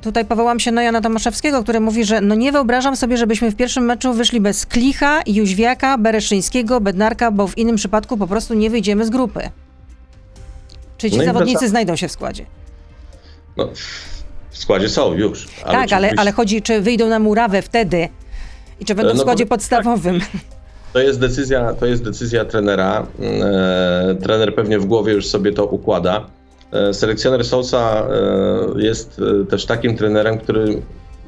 tutaj 0.00 0.24
powołam 0.24 0.60
się 0.60 0.70
na 0.72 0.82
Jana 0.82 1.00
Tomaszewskiego, 1.00 1.62
który 1.62 1.80
mówi, 1.80 2.04
że 2.04 2.20
no 2.20 2.34
nie 2.34 2.52
wyobrażam 2.52 2.96
sobie, 2.96 3.16
żebyśmy 3.16 3.50
w 3.50 3.56
pierwszym 3.56 3.84
meczu 3.84 4.12
wyszli 4.12 4.40
bez 4.40 4.66
Klicha, 4.66 5.20
Jóźwiaka, 5.26 5.98
Bereszyńskiego, 5.98 6.80
Bednarka, 6.80 7.30
bo 7.30 7.46
w 7.46 7.58
innym 7.58 7.76
przypadku 7.76 8.16
po 8.16 8.26
prostu 8.26 8.54
nie 8.54 8.70
wyjdziemy 8.70 9.06
z 9.06 9.10
grupy. 9.10 9.50
Czy 10.98 11.10
ci 11.10 11.18
no 11.18 11.24
zawodnicy 11.24 11.68
znajdą 11.68 11.96
się 11.96 12.08
w 12.08 12.12
składzie? 12.12 12.46
No, 13.56 13.68
w 14.50 14.58
składzie 14.58 14.88
są 14.88 15.14
już. 15.14 15.48
Ale 15.64 15.78
tak, 15.78 15.92
ale, 15.92 16.12
ale 16.16 16.32
chodzi, 16.32 16.62
czy 16.62 16.80
wyjdą 16.80 17.08
na 17.08 17.18
murawę 17.18 17.62
wtedy 17.62 18.08
i 18.80 18.84
czy 18.84 18.94
będą 18.94 19.12
w 19.12 19.16
no 19.16 19.20
składzie 19.20 19.46
podstawowym. 19.46 20.20
Tak. 20.20 20.28
To 20.92 21.00
jest 21.00 21.20
decyzja, 21.20 21.74
to 21.74 21.86
jest 21.86 22.04
decyzja 22.04 22.44
trenera. 22.44 23.06
E, 23.22 24.14
trener 24.22 24.54
pewnie 24.54 24.78
w 24.78 24.84
głowie 24.84 25.12
już 25.12 25.26
sobie 25.26 25.52
to 25.52 25.66
układa. 25.66 26.26
E, 26.72 26.94
selekcjoner 26.94 27.44
Sousa 27.44 28.06
e, 28.06 28.82
jest 28.82 29.20
e, 29.42 29.46
też 29.46 29.66
takim 29.66 29.96
trenerem, 29.96 30.38
który 30.38 30.82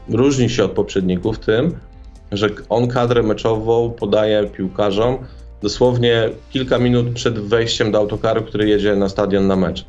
różni 0.09 0.51
się 0.51 0.65
od 0.65 0.73
poprzedników 0.73 1.39
tym, 1.39 1.79
że 2.33 2.49
on 2.69 2.89
kadrę 2.89 3.23
meczową 3.23 3.91
podaje 3.91 4.47
piłkarzom 4.47 5.19
dosłownie 5.63 6.31
kilka 6.51 6.79
minut 6.79 7.15
przed 7.15 7.39
wejściem 7.39 7.93
do 7.93 7.99
autokaru, 7.99 8.43
który 8.43 8.69
jedzie 8.69 8.97
na 8.97 9.09
stadion 9.09 9.47
na 9.47 9.57
mecz. 9.57 9.85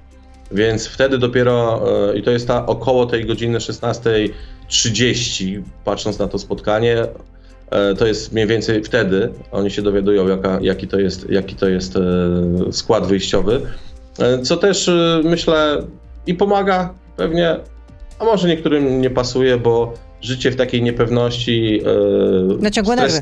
Więc 0.52 0.88
wtedy 0.88 1.18
dopiero, 1.18 1.82
e, 2.12 2.18
i 2.18 2.24
to 2.24 2.32
jest 2.32 2.48
ta 2.48 2.66
około 2.66 3.06
tej 3.06 3.26
godziny 3.26 3.58
16.30, 3.58 5.64
patrząc 5.86 6.20
na 6.20 6.28
to 6.28 6.40
spotkanie, 6.40 7.08
to 7.98 8.08
jest 8.08 8.34
mniej 8.34 8.48
więcej 8.48 8.84
wtedy 8.84 9.30
oni 9.52 9.72
się 9.72 9.82
dowiadują, 9.82 10.28
jaka, 10.28 10.60
jaki, 10.62 10.88
to 10.88 11.00
jest, 11.00 11.30
jaki 11.30 11.56
to 11.56 11.70
jest 11.70 11.96
e, 11.96 12.02
skład 12.72 13.08
wyjściowy. 13.08 13.62
Co 14.44 14.58
też 14.58 14.92
myślę 15.24 15.84
i 16.28 16.34
pomaga 16.34 16.94
pewnie, 17.18 17.56
a 18.20 18.26
może 18.26 18.48
niektórym 18.48 19.02
nie 19.02 19.10
pasuje, 19.10 19.58
bo 19.58 19.94
życie 20.22 20.52
w 20.52 20.56
takiej 20.56 20.84
niepewności. 20.84 21.82
Naciągłe 22.60 22.96
nerwy. 22.96 23.22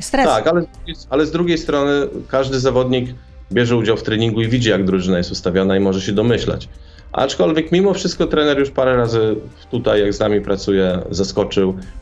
Stres. 0.00 0.26
Tak, 0.26 0.46
ale, 0.46 0.64
ale 1.10 1.26
z 1.26 1.30
drugiej 1.30 1.58
strony 1.58 2.08
każdy 2.28 2.60
zawodnik 2.60 3.14
bierze 3.52 3.76
udział 3.76 3.96
w 3.96 4.02
treningu 4.02 4.42
i 4.42 4.48
widzi, 4.48 4.70
jak 4.70 4.84
drużyna 4.84 5.18
jest 5.18 5.32
ustawiona 5.32 5.76
i 5.76 5.80
może 5.80 6.00
się 6.00 6.12
domyślać. 6.12 6.68
Aczkolwiek 7.12 7.72
mimo 7.72 7.94
wszystko 7.94 8.26
trener 8.26 8.58
już 8.58 8.70
parę 8.70 8.96
razy 8.96 9.36
tutaj, 9.70 10.00
jak 10.00 10.14
z 10.14 10.20
nami 10.20 10.40
pracuje, 10.40 10.98
zaskoczył 11.10 11.70
e, 11.70 12.01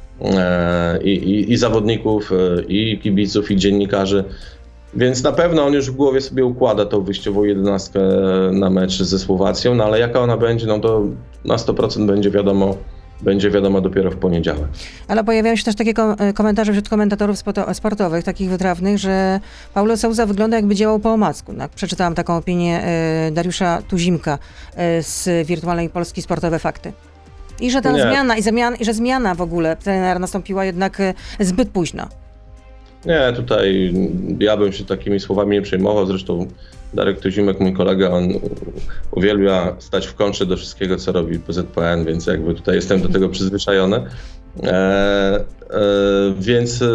i, 1.03 1.11
i, 1.11 1.53
i 1.53 1.57
zawodników, 1.57 2.33
e, 2.33 2.63
i 2.63 2.99
kibiców, 2.99 3.51
i 3.51 3.57
dziennikarzy. 3.57 4.25
Więc 4.95 5.23
na 5.23 5.33
pewno 5.33 5.67
on 5.67 5.73
już 5.73 5.91
w 5.91 5.95
głowie 5.95 6.21
sobie 6.21 6.45
układa 6.45 6.87
tą 6.87 7.03
wyjściową 7.03 7.45
jedenastkę 7.45 8.01
na 8.53 8.71
mecz 8.71 9.03
ze 9.03 9.19
Słowacją, 9.19 9.75
no 9.75 9.85
ale 9.85 9.99
jaka 9.99 10.21
ona 10.21 10.37
będzie, 10.37 10.67
no 10.67 10.79
to 10.79 11.03
na 11.45 11.57
100% 11.57 12.07
będzie 12.07 12.31
wiadomo 12.31 12.75
będzie 13.23 13.51
wiadomo 13.51 13.81
dopiero 13.81 14.11
w 14.11 14.17
poniedziałek. 14.17 14.69
Ale 15.09 15.25
pojawiają 15.25 15.57
się 15.57 15.65
też 15.65 15.75
takie 15.75 15.93
e, 16.19 16.33
komentarze 16.33 16.73
wśród 16.73 16.89
komentatorów 16.89 17.37
sportowych, 17.73 18.25
takich 18.25 18.51
wytrawnych, 18.51 18.99
że 18.99 19.41
Paulo 19.75 19.97
Souza 19.97 20.27
wygląda 20.27 20.57
jakby 20.57 20.75
działał 20.75 20.99
po 20.99 21.13
omacku. 21.13 21.55
Tak? 21.55 21.71
Przeczytałam 21.71 22.15
taką 22.15 22.37
opinię 22.37 22.83
e, 22.85 23.31
Dariusza 23.31 23.83
Tuzimka 23.89 24.39
e, 24.77 25.03
z 25.03 25.47
Wirtualnej 25.47 25.89
Polski 25.89 26.23
Sportowe 26.23 26.59
Fakty. 26.59 26.93
I 27.61 27.71
że 27.71 27.83
ta 27.83 27.93
Nie. 27.93 28.03
zmiana, 28.03 28.37
i, 28.37 28.43
i 28.81 28.85
że 28.85 28.95
zmiana 28.95 29.35
w 29.35 29.41
ogóle 29.41 29.77
trenera 29.77 30.19
nastąpiła 30.19 30.65
jednak 30.65 31.03
zbyt 31.41 31.69
późno. 31.69 32.09
Nie, 33.07 33.33
tutaj 33.37 33.95
ja 34.39 34.57
bym 34.57 34.73
się 34.73 34.85
takimi 34.85 35.21
słowami 35.21 35.57
nie 35.57 35.63
przejmował. 35.63 36.07
Zresztą 36.07 36.47
Darek 36.95 37.21
Tuzimek, 37.21 37.61
mój 37.61 37.73
kolega, 37.73 38.11
on 38.11 38.29
uwielbia 39.11 39.77
stać 39.79 40.07
w 40.07 40.15
kontrze 40.15 40.47
do 40.47 40.57
wszystkiego, 40.57 40.97
co 40.97 41.13
robi 41.13 41.39
PZPN, 41.39 42.05
więc 42.05 42.27
jakby 42.27 42.55
tutaj 42.55 42.75
jestem 42.75 43.01
do 43.01 43.09
tego 43.09 43.29
przyzwyczajony. 43.29 44.07
E, 44.63 44.71
e, 44.71 45.45
więc 46.39 46.83
e, 46.83 46.87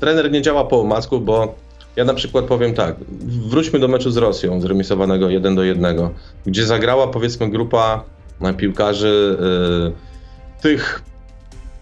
trener 0.00 0.32
nie 0.32 0.42
działa 0.42 0.64
po 0.64 0.80
omacku, 0.80 1.20
bo 1.20 1.54
ja 1.96 2.04
na 2.04 2.14
przykład 2.14 2.44
powiem 2.44 2.74
tak, 2.74 2.96
wróćmy 3.48 3.78
do 3.78 3.88
meczu 3.88 4.10
z 4.10 4.16
Rosją, 4.16 4.60
zremisowanego 4.60 5.30
1 5.30 5.54
do 5.54 5.64
1, 5.64 5.96
gdzie 6.46 6.66
zagrała 6.66 7.06
powiedzmy 7.06 7.50
grupa 7.50 8.04
piłkarzy 8.56 9.38
e, 9.90 10.13
tych 10.64 11.02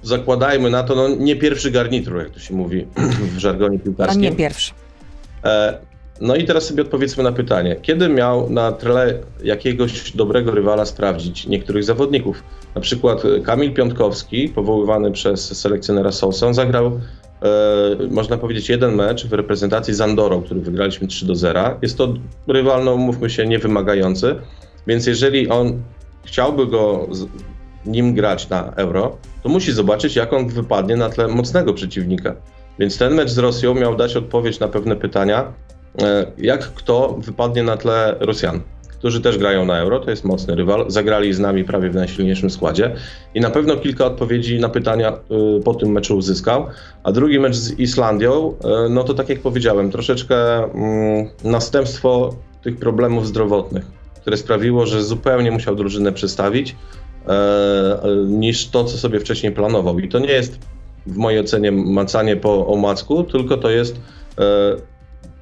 zakładajmy 0.03 0.71
na 0.71 0.83
to, 0.83 0.95
no 0.95 1.09
nie 1.09 1.37
pierwszy 1.37 1.71
garnitur, 1.71 2.19
jak 2.19 2.31
to 2.31 2.41
się 2.41 2.55
mówi 2.55 2.87
w 3.37 3.39
żargonie 3.39 3.79
A 3.81 3.85
piłkarskim. 3.85 4.23
nie 4.23 4.33
pierwszy. 4.33 4.73
E, 5.45 5.79
No 6.21 6.37
i 6.37 6.45
teraz 6.45 6.67
sobie 6.67 6.83
odpowiedzmy 6.83 7.23
na 7.25 7.33
pytanie, 7.33 7.77
kiedy 7.83 8.09
miał 8.09 8.51
na 8.51 8.73
tle 8.73 9.15
jakiegoś 9.45 10.13
dobrego 10.13 10.51
rywala 10.51 10.85
sprawdzić 10.87 11.47
niektórych 11.47 11.85
zawodników? 11.85 12.43
Na 12.75 12.81
przykład 12.81 13.23
Kamil 13.45 13.73
Piątkowski, 13.75 14.49
powoływany 14.49 15.13
przez 15.13 15.61
selekcjonera 15.61 16.13
Sousa, 16.13 16.53
zagrał, 16.53 16.87
e, 16.87 17.01
można 18.11 18.39
powiedzieć, 18.39 18.69
jeden 18.69 18.95
mecz 18.95 19.27
w 19.27 19.33
reprezentacji 19.33 19.95
z 19.95 20.01
Andorą, 20.01 20.43
który 20.43 20.61
wygraliśmy 20.61 21.09
3 21.09 21.27
do 21.27 21.35
0. 21.35 21.79
Jest 21.83 21.99
to 21.99 22.15
rywal, 22.49 22.85
no 22.85 22.97
mówmy 22.97 23.31
się, 23.31 23.47
niewymagający, 23.47 24.35
więc 24.87 25.07
jeżeli 25.07 25.49
on 25.49 25.83
chciałby 26.25 26.67
go 26.67 27.09
nim 27.87 28.15
grać 28.15 28.49
na 28.49 28.73
Euro, 28.77 29.17
to 29.43 29.49
musi 29.49 29.73
zobaczyć, 29.73 30.17
jak 30.17 30.33
on 30.33 30.49
wypadnie 30.49 30.97
na 30.97 31.09
tle 31.09 31.29
mocnego 31.29 31.75
przeciwnika. 31.75 32.35
Więc 32.79 32.99
ten 32.99 33.15
mecz 33.15 33.31
z 33.31 33.39
Rosją 33.39 33.75
miał 33.75 33.97
dać 33.97 34.17
odpowiedź 34.17 34.61
na 34.61 34.69
pewne 34.69 34.97
pytania, 34.97 35.53
e, 36.03 36.27
jak 36.39 36.61
kto 36.61 37.17
wypadnie 37.19 37.63
na 37.63 37.77
tle 37.77 38.17
Rosjan, 38.21 38.61
którzy 38.89 39.21
też 39.21 39.39
grają 39.39 39.65
na 39.65 39.79
Euro, 39.79 40.01
to 40.01 40.11
jest 40.11 40.25
mocny 40.25 40.55
rywal, 40.55 40.85
zagrali 40.89 41.33
z 41.33 41.39
nami 41.39 41.65
prawie 41.65 41.91
w 41.91 41.95
najsilniejszym 41.95 42.51
składzie 42.51 42.95
i 43.35 43.41
na 43.41 43.51
pewno 43.51 43.77
kilka 43.77 44.07
odpowiedzi 44.07 44.61
na 44.61 44.69
pytania 44.69 45.09
e, 45.09 45.61
po 45.65 45.75
tym 45.75 45.93
meczu 45.93 46.17
uzyskał. 46.17 46.67
A 47.05 47.13
drugi 47.13 47.41
mecz 47.41 47.57
z 47.57 47.79
Islandią, 47.79 48.55
e, 48.65 48.89
no 48.89 49.05
to 49.05 49.15
tak 49.15 49.29
jak 49.29 49.41
powiedziałem, 49.41 49.91
troszeczkę 49.91 50.65
mm, 50.65 51.29
następstwo 51.45 52.35
tych 52.63 52.77
problemów 52.77 53.27
zdrowotnych, 53.27 53.85
które 54.21 54.37
sprawiło, 54.37 54.87
że 54.87 55.03
zupełnie 55.03 55.51
musiał 55.51 55.77
drużynę 55.77 56.13
przestawić 56.13 56.77
niż 58.27 58.69
to, 58.69 58.85
co 58.85 58.99
sobie 58.99 59.21
wcześniej 59.21 59.53
planował. 59.53 59.99
I 59.99 60.09
to 60.09 60.19
nie 60.19 60.33
jest 60.33 60.59
w 61.07 61.17
mojej 61.17 61.41
ocenie 61.41 61.73
macanie 61.73 62.37
po 62.37 62.67
omacku, 62.67 63.25
tylko 63.25 63.57
to 63.57 63.71
jest 63.71 63.97
e, 64.39 64.77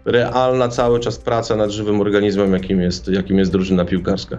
realna 0.05 0.69
cały 0.69 1.01
czas 1.01 1.19
praca 1.19 1.57
nad 1.57 1.71
żywym 1.71 2.01
organizmem, 2.01 2.53
jakim 2.53 2.81
jest, 2.81 3.09
jakim 3.09 3.39
jest 3.39 3.53
drużyna 3.53 3.85
piłkarska. 3.85 4.39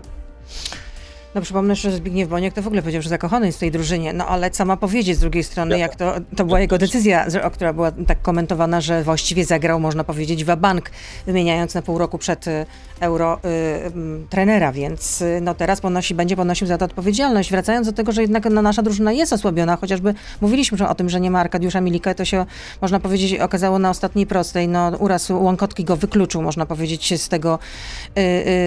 No 1.36 1.42
przypomnę, 1.42 1.76
że 1.76 1.92
Zbigniew 1.92 2.30
Boniek 2.30 2.54
to 2.54 2.62
w 2.62 2.68
ogóle 2.68 2.82
powiedział, 2.82 3.02
że 3.02 3.10
zakochany 3.10 3.46
jest 3.46 3.58
w 3.58 3.60
tej 3.60 3.72
drużynie, 3.72 4.14
no 4.14 4.28
ale 4.28 4.52
co 4.52 4.66
ma 4.66 4.78
powiedzieć 4.78 5.18
z 5.18 5.20
drugiej 5.20 5.44
strony, 5.44 5.72
Ja- 5.72 5.78
jak 5.78 5.96
to, 5.96 6.14
to 6.36 6.46
była 6.46 6.60
jego 6.60 6.78
decyzja, 6.78 7.26
która 7.54 7.74
była 7.74 7.92
tak 7.92 8.22
komentowana, 8.22 8.82
że 8.82 9.04
właściwie 9.04 9.46
zagrał, 9.46 9.80
można 9.80 10.04
powiedzieć, 10.04 10.46
wabank, 10.46 10.92
wymieniając 11.26 11.74
na 11.76 11.82
pół 11.82 11.98
roku 11.98 12.18
przed 12.18 12.48
y, 12.48 12.66
euro 13.00 13.40
y, 13.46 13.86
mm, 13.86 14.28
trenera, 14.30 14.72
więc 14.72 15.22
y, 15.22 15.40
no 15.42 15.54
teraz 15.56 15.82
ponosi, 15.82 16.16
będzie 16.16 16.36
ponosił 16.36 16.68
za 16.68 16.78
to 16.78 16.86
odpowiedzialność. 16.86 17.52
Wracając 17.52 17.88
do 17.88 17.94
tego, 17.94 18.12
że 18.12 18.22
jednak 18.22 18.46
no, 18.52 18.62
nasza 18.62 18.82
drużyna 18.82 19.12
jest 19.12 19.34
osłabiona, 19.34 19.76
chociażby 19.76 20.14
mówiliśmy 20.42 20.88
o 20.90 20.96
tym, 20.96 21.10
że 21.10 21.20
nie 21.22 21.32
ma 21.32 21.40
Arkadiusza 21.40 21.82
Milika, 21.82 22.14
to 22.14 22.26
się, 22.26 22.46
można 22.82 23.00
powiedzieć, 23.00 23.40
okazało 23.40 23.80
na 23.80 23.90
ostatniej 23.90 24.26
prostej. 24.28 24.68
No 24.68 24.92
uraz 25.00 25.30
Łąkotki 25.30 25.84
go 25.84 25.96
wykluczył, 25.98 26.42
można 26.42 26.66
powiedzieć, 26.66 27.22
z 27.22 27.30
tego, 27.30 27.60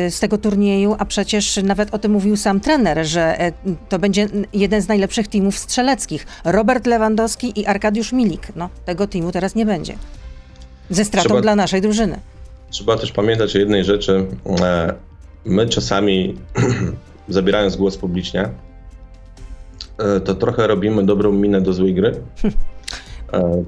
y, 0.07 0.11
z 0.11 0.21
tego 0.21 0.39
turnieju, 0.39 0.97
a 0.99 1.05
przecież 1.05 1.61
nawet 1.63 1.95
o 1.95 1.99
tym 1.99 2.13
mówił 2.13 2.37
sam 2.37 2.54
trener, 2.61 3.07
że 3.07 3.41
e, 3.41 3.53
to 3.89 3.99
będzie 3.99 4.29
jeden 4.53 4.83
z 4.83 4.89
najlepszych 4.89 5.29
teamów 5.29 5.59
strzeleckich. 5.59 6.27
Robert 6.45 6.87
Lewandowski 6.87 7.61
i 7.61 7.67
Arkadiusz 7.67 8.13
Milik. 8.13 8.49
No, 8.57 8.69
tego 8.85 9.07
teamu 9.07 9.33
teraz 9.33 9.55
nie 9.55 9.67
będzie. 9.67 9.95
Ze 10.91 11.05
stratą 11.05 11.29
Trzeba- 11.29 11.41
dla 11.41 11.57
naszej 11.57 11.81
drużyny. 11.81 12.19
Trzeba 12.71 12.97
też 12.97 13.13
pamiętać 13.13 13.57
o 13.57 13.59
jednej 13.59 13.85
rzeczy. 13.85 14.27
E, 14.63 14.95
My 15.45 15.69
czasami, 15.69 16.37
zabierając 17.29 17.77
głos 17.77 17.97
publicznie, 17.97 18.49
e, 19.99 20.21
to 20.21 20.35
trochę 20.35 20.67
robimy 20.67 21.07
dobrą 21.07 21.33
minę 21.33 21.61
do 21.61 21.73
złej 21.73 21.95
gry. 21.95 22.21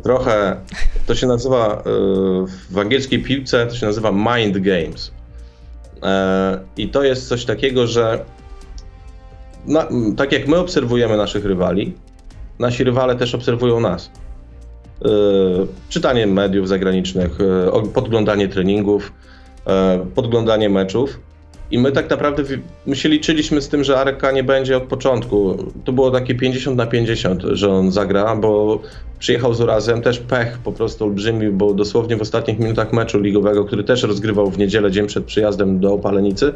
Trochę, 0.03 0.57
to 1.07 1.14
się 1.14 1.27
nazywa, 1.27 1.83
w 2.70 2.79
angielskiej 2.79 3.22
piłce 3.22 3.66
to 3.66 3.75
się 3.75 3.87
nazywa 3.87 4.12
mind 4.12 4.59
games. 4.59 5.11
I 6.77 6.88
to 6.88 7.03
jest 7.05 7.29
coś 7.29 7.44
takiego, 7.44 7.87
że 7.87 8.25
na, 9.66 9.88
tak 10.16 10.33
jak 10.33 10.48
my 10.48 10.57
obserwujemy 10.59 11.16
naszych 11.16 11.44
rywali, 11.44 11.92
nasi 12.59 12.85
rywale 12.85 13.16
też 13.16 13.35
obserwują 13.35 13.81
nas. 13.81 14.11
E, 15.05 15.09
Czytanie 15.88 16.26
mediów 16.26 16.68
zagranicznych, 16.68 17.38
o- 17.72 17.83
podglądanie 17.83 18.48
treningów, 18.48 19.12
e, 19.66 20.07
podglądanie 20.14 20.68
meczów. 20.70 21.20
I 21.70 21.79
my 21.79 21.92
tak 21.92 22.11
naprawdę 22.11 22.42
my 22.87 22.96
się 22.96 23.09
liczyliśmy 23.09 23.62
z 23.62 23.68
tym, 23.68 23.85
że 23.85 23.98
Areka 24.00 24.33
nie 24.33 24.44
będzie 24.44 24.76
od 24.76 24.83
początku. 24.83 25.57
To 25.85 25.92
było 25.92 26.11
takie 26.11 26.35
50 26.35 26.76
na 26.76 26.87
50, 26.87 27.42
że 27.42 27.70
on 27.72 27.92
zagra, 27.92 28.37
bo 28.37 28.81
przyjechał 29.18 29.55
z 29.55 29.61
urazem, 29.61 30.02
też 30.02 30.18
pech 30.18 30.59
po 30.59 30.72
prostu 30.72 31.05
olbrzymi, 31.05 31.50
bo 31.50 31.74
dosłownie 31.74 32.16
w 32.16 32.22
ostatnich 32.22 32.59
minutach 32.59 32.92
meczu 32.92 33.20
ligowego, 33.20 33.64
który 33.64 33.85
też 33.85 34.02
rozgrywał 34.02 34.50
w 34.50 34.59
niedzielę, 34.59 34.90
dzień 34.90 35.07
przed 35.07 35.24
przyjazdem 35.24 35.81
do 35.81 35.92
Opalenicy, 35.92 36.52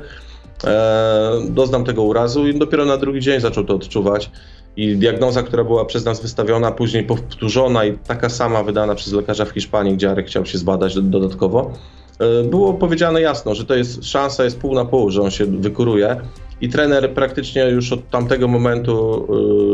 doznał 1.51 1.85
tego 1.85 2.03
urazu 2.03 2.49
i 2.49 2.59
dopiero 2.59 2.85
na 2.85 2.97
drugi 2.97 3.21
dzień 3.21 3.41
zaczął 3.41 3.65
to 3.65 3.75
odczuwać. 3.75 4.31
I 4.77 4.97
diagnoza, 4.97 5.43
która 5.43 5.65
była 5.65 5.85
przez 5.85 6.05
nas 6.05 6.23
wystawiona, 6.23 6.73
później 6.73 7.05
powtórzona 7.05 7.85
i 7.85 7.99
taka 7.99 8.29
sama 8.29 8.63
wydana 8.63 8.95
przez 8.95 9.13
lekarza 9.13 9.45
w 9.45 9.51
Hiszpanii, 9.51 9.95
gdzie 9.95 10.11
Arek 10.11 10.27
chciał 10.27 10.47
się 10.47 10.59
zbadać 10.59 10.95
do- 10.95 11.03
dodatkowo, 11.03 11.73
e, 12.19 12.45
było 12.45 12.75
powiedziane 12.75 13.21
jasno, 13.21 13.55
że 13.55 13.65
to 13.65 13.75
jest 13.75 14.05
szansa, 14.05 14.45
jest 14.45 14.59
pół 14.59 14.75
na 14.75 14.85
pół, 14.85 15.11
że 15.11 15.23
on 15.23 15.31
się 15.31 15.45
wykuruje. 15.47 16.17
I 16.61 16.69
trener 16.69 17.15
praktycznie 17.15 17.65
już 17.65 17.93
od 17.93 18.11
tamtego 18.11 18.49
momentu 18.49 19.27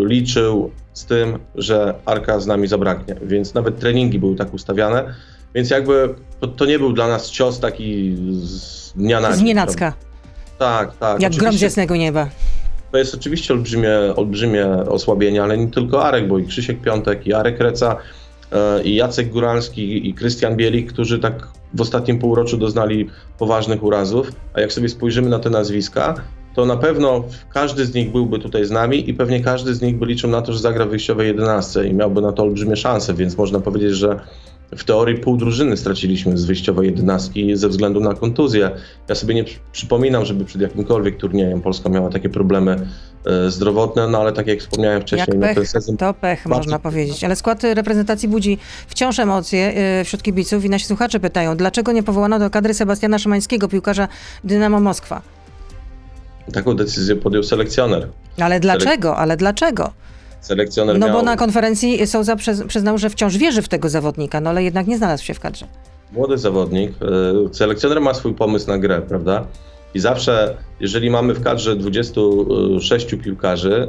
e, 0.04 0.08
liczył 0.08 0.70
z 0.92 1.04
tym, 1.04 1.38
że 1.54 1.94
Arka 2.04 2.40
z 2.40 2.46
nami 2.46 2.66
zabraknie. 2.66 3.16
Więc 3.22 3.54
nawet 3.54 3.78
treningi 3.78 4.18
były 4.18 4.36
tak 4.36 4.54
ustawiane. 4.54 5.14
Więc 5.54 5.70
jakby 5.70 6.14
to, 6.40 6.46
to 6.46 6.64
nie 6.66 6.78
był 6.78 6.92
dla 6.92 7.08
nas 7.08 7.30
cios 7.30 7.60
taki 7.60 8.16
z 8.32 8.92
dnia 8.92 9.20
na 9.20 9.32
Z 9.32 9.36
dzień. 9.38 9.46
nienacka, 9.46 9.92
Tak, 10.58 10.96
tak. 10.96 11.22
jak 11.22 11.32
grom 11.32 11.52
z 11.52 11.60
jasnego 11.60 11.96
nieba. 11.96 12.28
to 12.92 12.98
jest 12.98 13.14
oczywiście 13.14 13.54
olbrzymie, 13.54 13.90
olbrzymie 14.16 14.66
osłabienie, 14.68 15.42
ale 15.42 15.58
nie 15.58 15.68
tylko 15.68 16.04
Arek, 16.04 16.28
bo 16.28 16.38
i 16.38 16.46
Krzysiek 16.46 16.80
Piątek, 16.80 17.26
i 17.26 17.32
Arek 17.32 17.60
Reca, 17.60 17.96
e, 18.52 18.82
i 18.82 18.94
Jacek 18.94 19.30
Góralski, 19.30 20.08
i 20.08 20.14
Krystian 20.14 20.56
Bielik, 20.56 20.92
którzy 20.92 21.18
tak 21.18 21.48
w 21.74 21.80
ostatnim 21.80 22.18
półroczu 22.18 22.56
doznali 22.56 23.10
poważnych 23.38 23.82
urazów. 23.82 24.32
A 24.54 24.60
jak 24.60 24.72
sobie 24.72 24.88
spojrzymy 24.88 25.28
na 25.28 25.38
te 25.38 25.50
nazwiska, 25.50 26.14
to 26.54 26.66
na 26.66 26.76
pewno 26.76 27.24
każdy 27.54 27.86
z 27.86 27.94
nich 27.94 28.12
byłby 28.12 28.38
tutaj 28.38 28.64
z 28.64 28.70
nami 28.70 29.10
i 29.10 29.14
pewnie 29.14 29.40
każdy 29.40 29.74
z 29.74 29.82
nich 29.82 29.98
by 29.98 30.06
liczył 30.06 30.30
na 30.30 30.42
to, 30.42 30.52
że 30.52 30.58
zagra 30.58 30.86
w 30.86 30.88
wyjściowej 30.88 31.26
11 31.26 31.84
i 31.84 31.94
miałby 31.94 32.20
na 32.20 32.32
to 32.32 32.42
olbrzymie 32.42 32.76
szanse, 32.76 33.14
więc 33.14 33.36
można 33.36 33.60
powiedzieć, 33.60 33.92
że 33.92 34.20
w 34.76 34.84
teorii 34.84 35.18
pół 35.18 35.36
drużyny 35.36 35.76
straciliśmy 35.76 36.38
z 36.38 36.44
wyjściowej 36.44 36.86
jedenastki 36.86 37.56
ze 37.56 37.68
względu 37.68 38.00
na 38.00 38.14
kontuzję. 38.14 38.70
Ja 39.08 39.14
sobie 39.14 39.34
nie 39.34 39.44
przy- 39.44 39.58
przypominam, 39.72 40.24
żeby 40.24 40.44
przed 40.44 40.60
jakimkolwiek 40.62 41.16
turniejem 41.16 41.60
Polska 41.60 41.88
miała 41.88 42.10
takie 42.10 42.28
problemy 42.28 42.86
e, 43.26 43.50
zdrowotne, 43.50 44.08
no 44.08 44.18
ale 44.18 44.32
tak 44.32 44.46
jak 44.46 44.58
wspomniałem 44.60 45.02
wcześniej, 45.02 45.26
Jak 45.40 45.56
no, 45.56 45.62
pech, 45.62 45.72
to 45.98 46.14
pech, 46.14 46.42
bardzo- 46.48 46.56
można 46.58 46.78
powiedzieć. 46.78 47.24
Ale 47.24 47.36
skład 47.36 47.64
reprezentacji 47.64 48.28
budzi 48.28 48.58
wciąż 48.88 49.18
emocje 49.18 49.74
y, 50.00 50.04
wśród 50.04 50.22
kibiców 50.22 50.64
i 50.64 50.70
nasi 50.70 50.84
słuchacze 50.86 51.20
pytają, 51.20 51.56
dlaczego 51.56 51.92
nie 51.92 52.02
powołano 52.02 52.38
do 52.38 52.50
kadry 52.50 52.74
Sebastiana 52.74 53.18
Szymańskiego, 53.18 53.68
piłkarza 53.68 54.08
Dynamo 54.44 54.80
Moskwa? 54.80 55.22
taką 56.52 56.76
decyzję 56.76 57.16
podjął 57.16 57.42
selekcjoner. 57.42 58.08
Ale 58.40 58.60
dlaczego? 58.60 59.16
Ale 59.16 59.36
dlaczego? 59.36 59.92
Selekcjoner 60.50 60.98
No 60.98 61.06
miał 61.06 61.16
bo 61.16 61.22
na 61.22 61.36
konferencji 61.36 62.06
Souza 62.06 62.36
przyz- 62.36 62.66
przyznał, 62.66 62.98
że 62.98 63.10
wciąż 63.10 63.36
wierzy 63.36 63.62
w 63.62 63.68
tego 63.68 63.88
zawodnika, 63.88 64.40
no 64.40 64.50
ale 64.50 64.62
jednak 64.64 64.86
nie 64.86 64.96
znalazł 64.96 65.24
się 65.24 65.34
w 65.34 65.40
kadrze. 65.40 65.66
młody 66.12 66.38
zawodnik. 66.38 66.92
e, 67.50 67.54
Selekcjoner 67.54 68.00
ma 68.00 68.14
swój 68.14 68.34
pomysł 68.34 68.68
na 68.68 68.78
grę, 68.78 69.02
prawda? 69.08 69.46
I 69.94 69.98
zawsze, 70.00 70.56
jeżeli 70.80 71.10
mamy 71.10 71.34
w 71.34 71.42
kadrze 71.42 71.76
26 71.76 73.14
piłkarzy, 73.24 73.88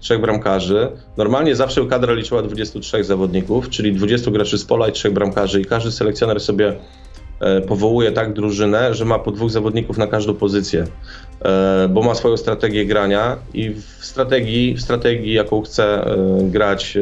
trzech 0.00 0.20
bramkarzy, 0.20 0.88
normalnie 1.16 1.56
zawsze 1.56 1.86
kadra 1.86 2.12
liczyła 2.14 2.42
23 2.42 3.04
zawodników, 3.04 3.68
czyli 3.68 3.92
20 3.92 4.30
graczy 4.30 4.58
z 4.58 4.64
pola 4.64 4.88
i 4.88 4.92
trzech 4.92 5.12
bramkarzy 5.12 5.60
i 5.60 5.64
każdy 5.64 5.92
selekcjoner 5.92 6.40
sobie 6.40 6.76
powołuje 7.68 8.12
tak 8.12 8.32
drużynę, 8.32 8.94
że 8.94 9.04
ma 9.04 9.18
po 9.18 9.30
dwóch 9.30 9.50
zawodników 9.50 9.98
na 9.98 10.06
każdą 10.06 10.34
pozycję, 10.34 10.84
e, 11.42 11.88
bo 11.88 12.02
ma 12.02 12.14
swoją 12.14 12.36
strategię 12.36 12.86
grania 12.86 13.36
i 13.54 13.70
w 13.70 14.04
strategii, 14.04 14.74
w 14.74 14.80
strategii 14.80 15.32
jaką 15.32 15.62
chce 15.62 15.84
e, 15.84 16.16
grać 16.42 16.96
e, 16.96 17.00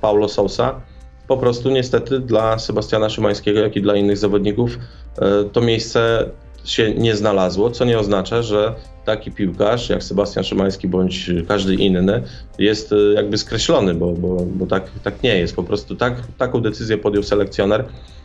Paulo 0.00 0.28
Sousa, 0.28 0.80
po 1.28 1.36
prostu 1.36 1.70
niestety 1.70 2.20
dla 2.20 2.58
Sebastiana 2.58 3.10
Szymańskiego, 3.10 3.60
jak 3.60 3.76
i 3.76 3.82
dla 3.82 3.96
innych 3.96 4.18
zawodników 4.18 4.78
e, 5.18 5.44
to 5.52 5.60
miejsce 5.60 6.30
się 6.64 6.94
nie 6.94 7.16
znalazło, 7.16 7.70
co 7.70 7.84
nie 7.84 7.98
oznacza, 7.98 8.42
że 8.42 8.74
taki 9.04 9.30
piłkarz 9.30 9.90
jak 9.90 10.02
Sebastian 10.02 10.44
Szymański 10.44 10.88
bądź 10.88 11.30
każdy 11.48 11.74
inny 11.74 12.22
jest 12.58 12.94
jakby 13.14 13.38
skreślony, 13.38 13.94
bo, 13.94 14.12
bo, 14.12 14.36
bo 14.36 14.66
tak, 14.66 14.90
tak 15.04 15.22
nie 15.22 15.38
jest. 15.38 15.56
Po 15.56 15.62
prostu 15.62 15.96
tak, 15.96 16.14
taką 16.38 16.60
decyzję 16.60 16.98
podjął 16.98 17.22
selekcjoner 17.22 17.80
e, 17.80 18.17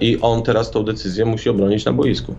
i 0.00 0.18
on 0.20 0.42
teraz 0.42 0.70
tą 0.70 0.82
decyzję 0.82 1.24
musi 1.24 1.48
obronić 1.48 1.84
na 1.84 1.92
boisku. 1.92 2.34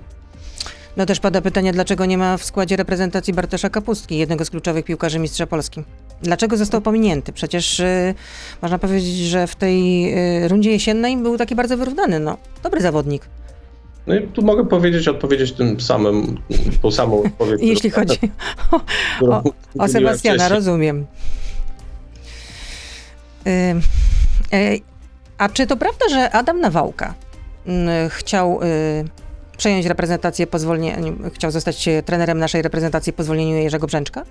No 0.98 1.06
też 1.06 1.20
pada 1.20 1.42
pytanie, 1.42 1.74
dlaczego 1.74 2.06
nie 2.06 2.18
ma 2.18 2.38
w 2.38 2.44
składzie 2.44 2.76
reprezentacji 2.76 3.34
Bartosza 3.34 3.70
Kapustki, 3.70 4.18
jednego 4.18 4.46
z 4.46 4.50
kluczowych 4.50 4.86
piłkarzy 4.86 5.20
mistrza 5.20 5.48
Polski. 5.48 5.84
Dlaczego 6.22 6.58
został 6.58 6.82
pominięty? 6.82 7.34
Przecież 7.34 7.80
y, 7.80 8.14
można 8.62 8.80
powiedzieć, 8.80 9.16
że 9.18 9.48
w 9.48 9.56
tej 9.56 10.14
y, 10.44 10.48
rundzie 10.48 10.72
jesiennej 10.72 11.18
był 11.18 11.38
taki 11.38 11.56
bardzo 11.56 11.78
wyrównany. 11.78 12.20
No, 12.20 12.38
dobry 12.64 12.82
zawodnik. 12.82 13.22
No 14.08 14.16
i 14.16 14.28
tu 14.28 14.42
mogę 14.42 14.66
powiedzieć, 14.66 15.08
odpowiedzieć 15.08 15.52
tym 15.52 15.80
samym, 15.82 16.38
tą 16.82 16.92
samą 16.92 17.24
odpowiedź. 17.26 17.62
Jeśli 17.64 17.92
którą- 17.92 18.08
chodzi 18.08 18.20
o, 18.72 19.28
o, 19.36 19.44
o 19.80 19.88
Sebastiana, 19.88 20.38
wcześniej. 20.38 20.50
rozumiem. 20.50 21.06
Y, 23.48 23.50
y, 24.58 24.82
a 25.38 25.50
czy 25.50 25.68
to 25.68 25.78
prawda, 25.78 26.06
że 26.10 26.32
Adam 26.32 26.60
Nawałka 26.60 27.14
y, 27.68 27.72
chciał 28.10 28.60
y, 28.64 28.66
przejąć 29.58 29.86
reprezentację 29.86 30.48
po 30.48 30.60
zwolnieniu, 30.60 31.18
chciał 31.34 31.52
zostać 31.52 31.88
y, 31.88 32.04
trenerem 32.04 32.40
naszej 32.40 32.62
reprezentacji 32.62 33.14
po 33.14 33.24
zwolnieniu 33.24 33.56
Jerzego 33.56 33.88
Brzęczka? 33.88 34.24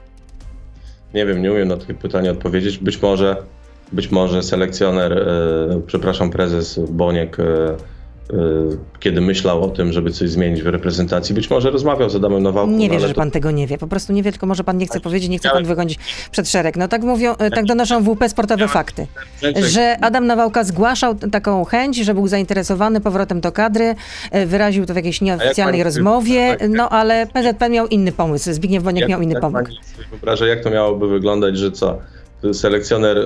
Nie 1.14 1.26
wiem, 1.26 1.42
nie 1.42 1.52
umiem 1.52 1.68
na 1.68 1.76
takie 1.76 1.94
pytanie 1.94 2.30
odpowiedzieć. 2.30 2.78
Być 2.78 3.02
może, 3.02 3.36
być 3.92 4.10
może 4.10 4.42
selekcjoner, 4.42 5.12
e, 5.12 5.80
przepraszam, 5.86 6.30
prezes 6.30 6.80
Boniek, 6.88 7.40
e, 7.40 7.76
kiedy 9.00 9.20
myślał 9.20 9.62
o 9.64 9.68
tym, 9.68 9.92
żeby 9.92 10.10
coś 10.10 10.30
zmienić 10.30 10.62
w 10.62 10.66
reprezentacji, 10.66 11.34
być 11.34 11.50
może 11.50 11.70
rozmawiał 11.70 12.10
z 12.10 12.16
Adamem 12.16 12.42
Nawałką. 12.42 12.72
Nie 12.72 12.88
no, 12.88 12.94
wierzę, 12.94 13.08
że 13.08 13.14
to- 13.14 13.20
pan 13.20 13.30
tego 13.30 13.50
nie 13.50 13.66
wie. 13.66 13.78
Po 13.78 13.86
prostu 13.86 14.12
nie 14.12 14.22
wie, 14.22 14.32
tylko 14.32 14.46
może 14.46 14.64
pan 14.64 14.78
nie 14.78 14.86
chce 14.86 15.00
powiedzieć, 15.00 15.28
nie 15.30 15.38
chce 15.38 15.50
pan 15.50 15.64
wychodzić 15.64 15.98
przed 16.30 16.48
szereg. 16.48 16.76
No 16.76 16.88
tak 16.88 17.02
mówią, 17.02 17.32
y, 17.32 17.50
tak 17.50 17.64
donoszą 17.64 18.02
WP 18.04 18.28
Sportowe 18.28 18.68
Fakty. 18.68 19.06
Brzęczek- 19.42 19.64
że 19.64 19.96
Adam 20.00 20.26
Nawałka 20.26 20.64
zgłaszał 20.64 21.14
taką 21.14 21.64
chęć, 21.64 21.96
że 21.96 22.14
był 22.14 22.28
zainteresowany 22.28 23.00
powrotem 23.00 23.40
do 23.40 23.52
kadry, 23.52 23.94
e, 24.30 24.46
wyraził 24.46 24.86
to 24.86 24.92
w 24.92 24.96
jakiejś 24.96 25.20
nieoficjalnej 25.20 25.82
rozmowie, 25.82 26.56
tak, 26.58 26.68
no 26.70 26.88
ale 26.88 27.26
PZPN 27.26 27.72
miał 27.72 27.86
inny 27.86 28.12
pomysł, 28.12 28.52
Zbigniew 28.52 28.82
Boniek 28.84 29.00
jak, 29.00 29.10
miał 29.10 29.20
inny 29.22 29.32
jak 29.34 29.40
pomysł. 29.42 29.64
pani 29.64 29.76
sobie 29.96 30.08
wyobraża, 30.10 30.46
jak 30.46 30.62
to 30.62 30.70
miałoby 30.70 31.08
wyglądać, 31.08 31.58
że 31.58 31.72
co? 31.72 31.98
Selekcjoner 32.52 33.18
e, 33.18 33.22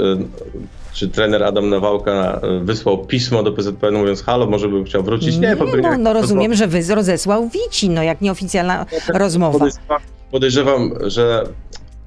czy 0.92 1.09
trener 1.09 1.42
Adam 1.44 1.68
Nawałka 1.68 2.40
e, 2.42 2.61
wysłał 2.64 3.07
pismo 3.07 3.42
do 3.42 3.53
PZPN 3.53 3.94
mówiąc 3.94 4.22
halo, 4.22 4.46
może 4.46 4.68
bym 4.68 4.85
chciał 4.85 5.03
wrócić? 5.03 5.37
Nie, 5.38 5.57
po 5.57 5.64
no, 5.64 5.98
no 5.98 6.12
rozumiem, 6.12 6.55
że 6.55 6.66
wy 6.66 6.94
rozesłał 6.94 7.48
Wici, 7.48 7.90
no 7.90 8.03
jak 8.03 8.20
nieoficjalna 8.20 8.87
rozmowa. 9.14 9.59
Podejrzewam, 9.59 10.00
podejrzewam, 10.31 10.92
że 11.07 11.44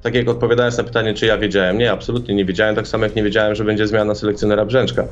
tak 0.02 0.14
jak 0.14 0.28
odpowiadając 0.28 0.78
na 0.78 0.84
pytanie, 0.84 1.14
czy 1.14 1.26
ja 1.26 1.38
wiedziałem, 1.38 1.78
nie, 1.78 1.92
absolutnie 1.92 2.34
nie 2.34 2.44
wiedziałem, 2.44 2.74
tak 2.76 2.88
samo 2.88 3.04
jak 3.04 3.16
nie 3.16 3.22
wiedziałem, 3.22 3.54
że 3.54 3.64
będzie 3.64 3.86
zmiana 3.86 4.14
selekcjonera 4.14 4.64
Brzęczka. 4.64 5.04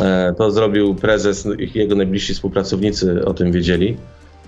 E, 0.00 0.34
To 0.38 0.50
zrobił 0.50 0.94
prezes, 0.94 1.48
ich- 1.58 1.74
jego 1.74 1.94
najbliżsi 1.94 2.34
współpracownicy 2.34 3.24
o 3.24 3.34
tym 3.34 3.52
wiedzieli 3.52 3.96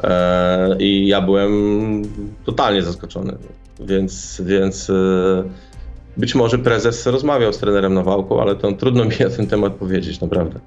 E, 0.04 0.76
i 0.78 1.06
ja 1.08 1.20
byłem 1.20 2.02
totalnie 2.44 2.82
zaskoczony, 2.82 3.36
więc, 3.80 4.42
więc 4.44 4.90
być 6.16 6.34
może 6.34 6.58
prezes 6.58 7.06
rozmawiał 7.06 7.52
z 7.52 7.58
trenerem 7.58 7.94
Nawałką, 7.94 8.42
ale 8.42 8.54
to 8.54 8.72
trudno 8.72 9.04
mi 9.04 9.16
na 9.20 9.30
ten 9.30 9.46
temat 9.46 9.72
powiedzieć, 9.72 10.20
naprawdę. 10.20 10.60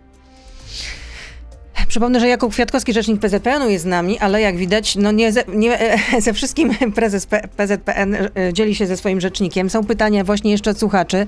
Przypomnę, 1.90 2.20
że 2.20 2.28
Jakub 2.28 2.54
Kwiatkowski, 2.54 2.94
rzecznik 2.94 3.22
PZPN-u 3.22 3.70
jest 3.70 3.84
z 3.84 3.88
nami, 3.88 4.20
ale 4.20 4.42
jak 4.42 4.58
widać, 4.58 4.96
no 4.96 5.12
nie, 5.12 5.32
ze, 5.32 5.44
nie 5.48 5.78
ze 6.26 6.34
wszystkim 6.34 6.76
prezes 6.96 7.26
P- 7.26 7.48
PZPN 7.58 8.16
e, 8.16 8.54
dzieli 8.54 8.76
się 8.76 8.88
ze 8.88 8.98
swoim 8.98 9.22
rzecznikiem. 9.22 9.70
Są 9.70 9.86
pytania 9.86 10.24
właśnie 10.24 10.52
jeszcze 10.52 10.72
od 10.72 10.80
słuchaczy. 10.80 11.26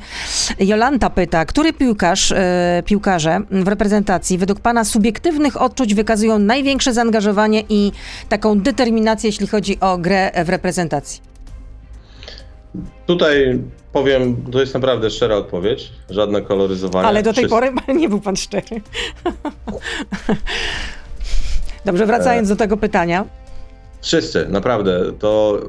Jolanta 0.60 1.10
pyta, 1.10 1.46
który 1.46 1.74
piłkarz, 1.74 2.32
e, 2.32 2.84
piłkarze 2.86 3.42
w 3.52 3.68
reprezentacji 3.68 4.38
według 4.38 4.60
pana 4.60 4.84
subiektywnych 4.84 5.62
odczuć 5.62 5.94
wykazują 5.96 6.40
największe 6.40 6.94
zaangażowanie 6.94 7.64
i 7.70 7.92
taką 8.30 8.60
determinację, 8.60 9.28
jeśli 9.28 9.48
chodzi 9.48 9.80
o 9.80 9.98
grę 9.98 10.32
w 10.46 10.50
reprezentacji? 10.50 11.31
Tutaj 13.06 13.60
powiem, 13.94 14.36
to 14.52 14.60
jest 14.60 14.74
naprawdę 14.74 15.10
szczera 15.10 15.36
odpowiedź, 15.36 15.92
żadne 16.10 16.42
koloryzowanie. 16.42 17.08
Ale 17.08 17.24
do 17.24 17.34
tej 17.34 17.48
pory 17.48 17.74
nie 18.00 18.10
był 18.10 18.22
pan 18.22 18.36
szczery. 18.36 18.82
Dobrze, 21.86 22.06
wracając 22.06 22.50
do 22.50 22.56
tego 22.56 22.78
pytania. 22.78 23.26
Wszyscy, 24.02 24.48
naprawdę. 24.50 25.12
To 25.20 25.60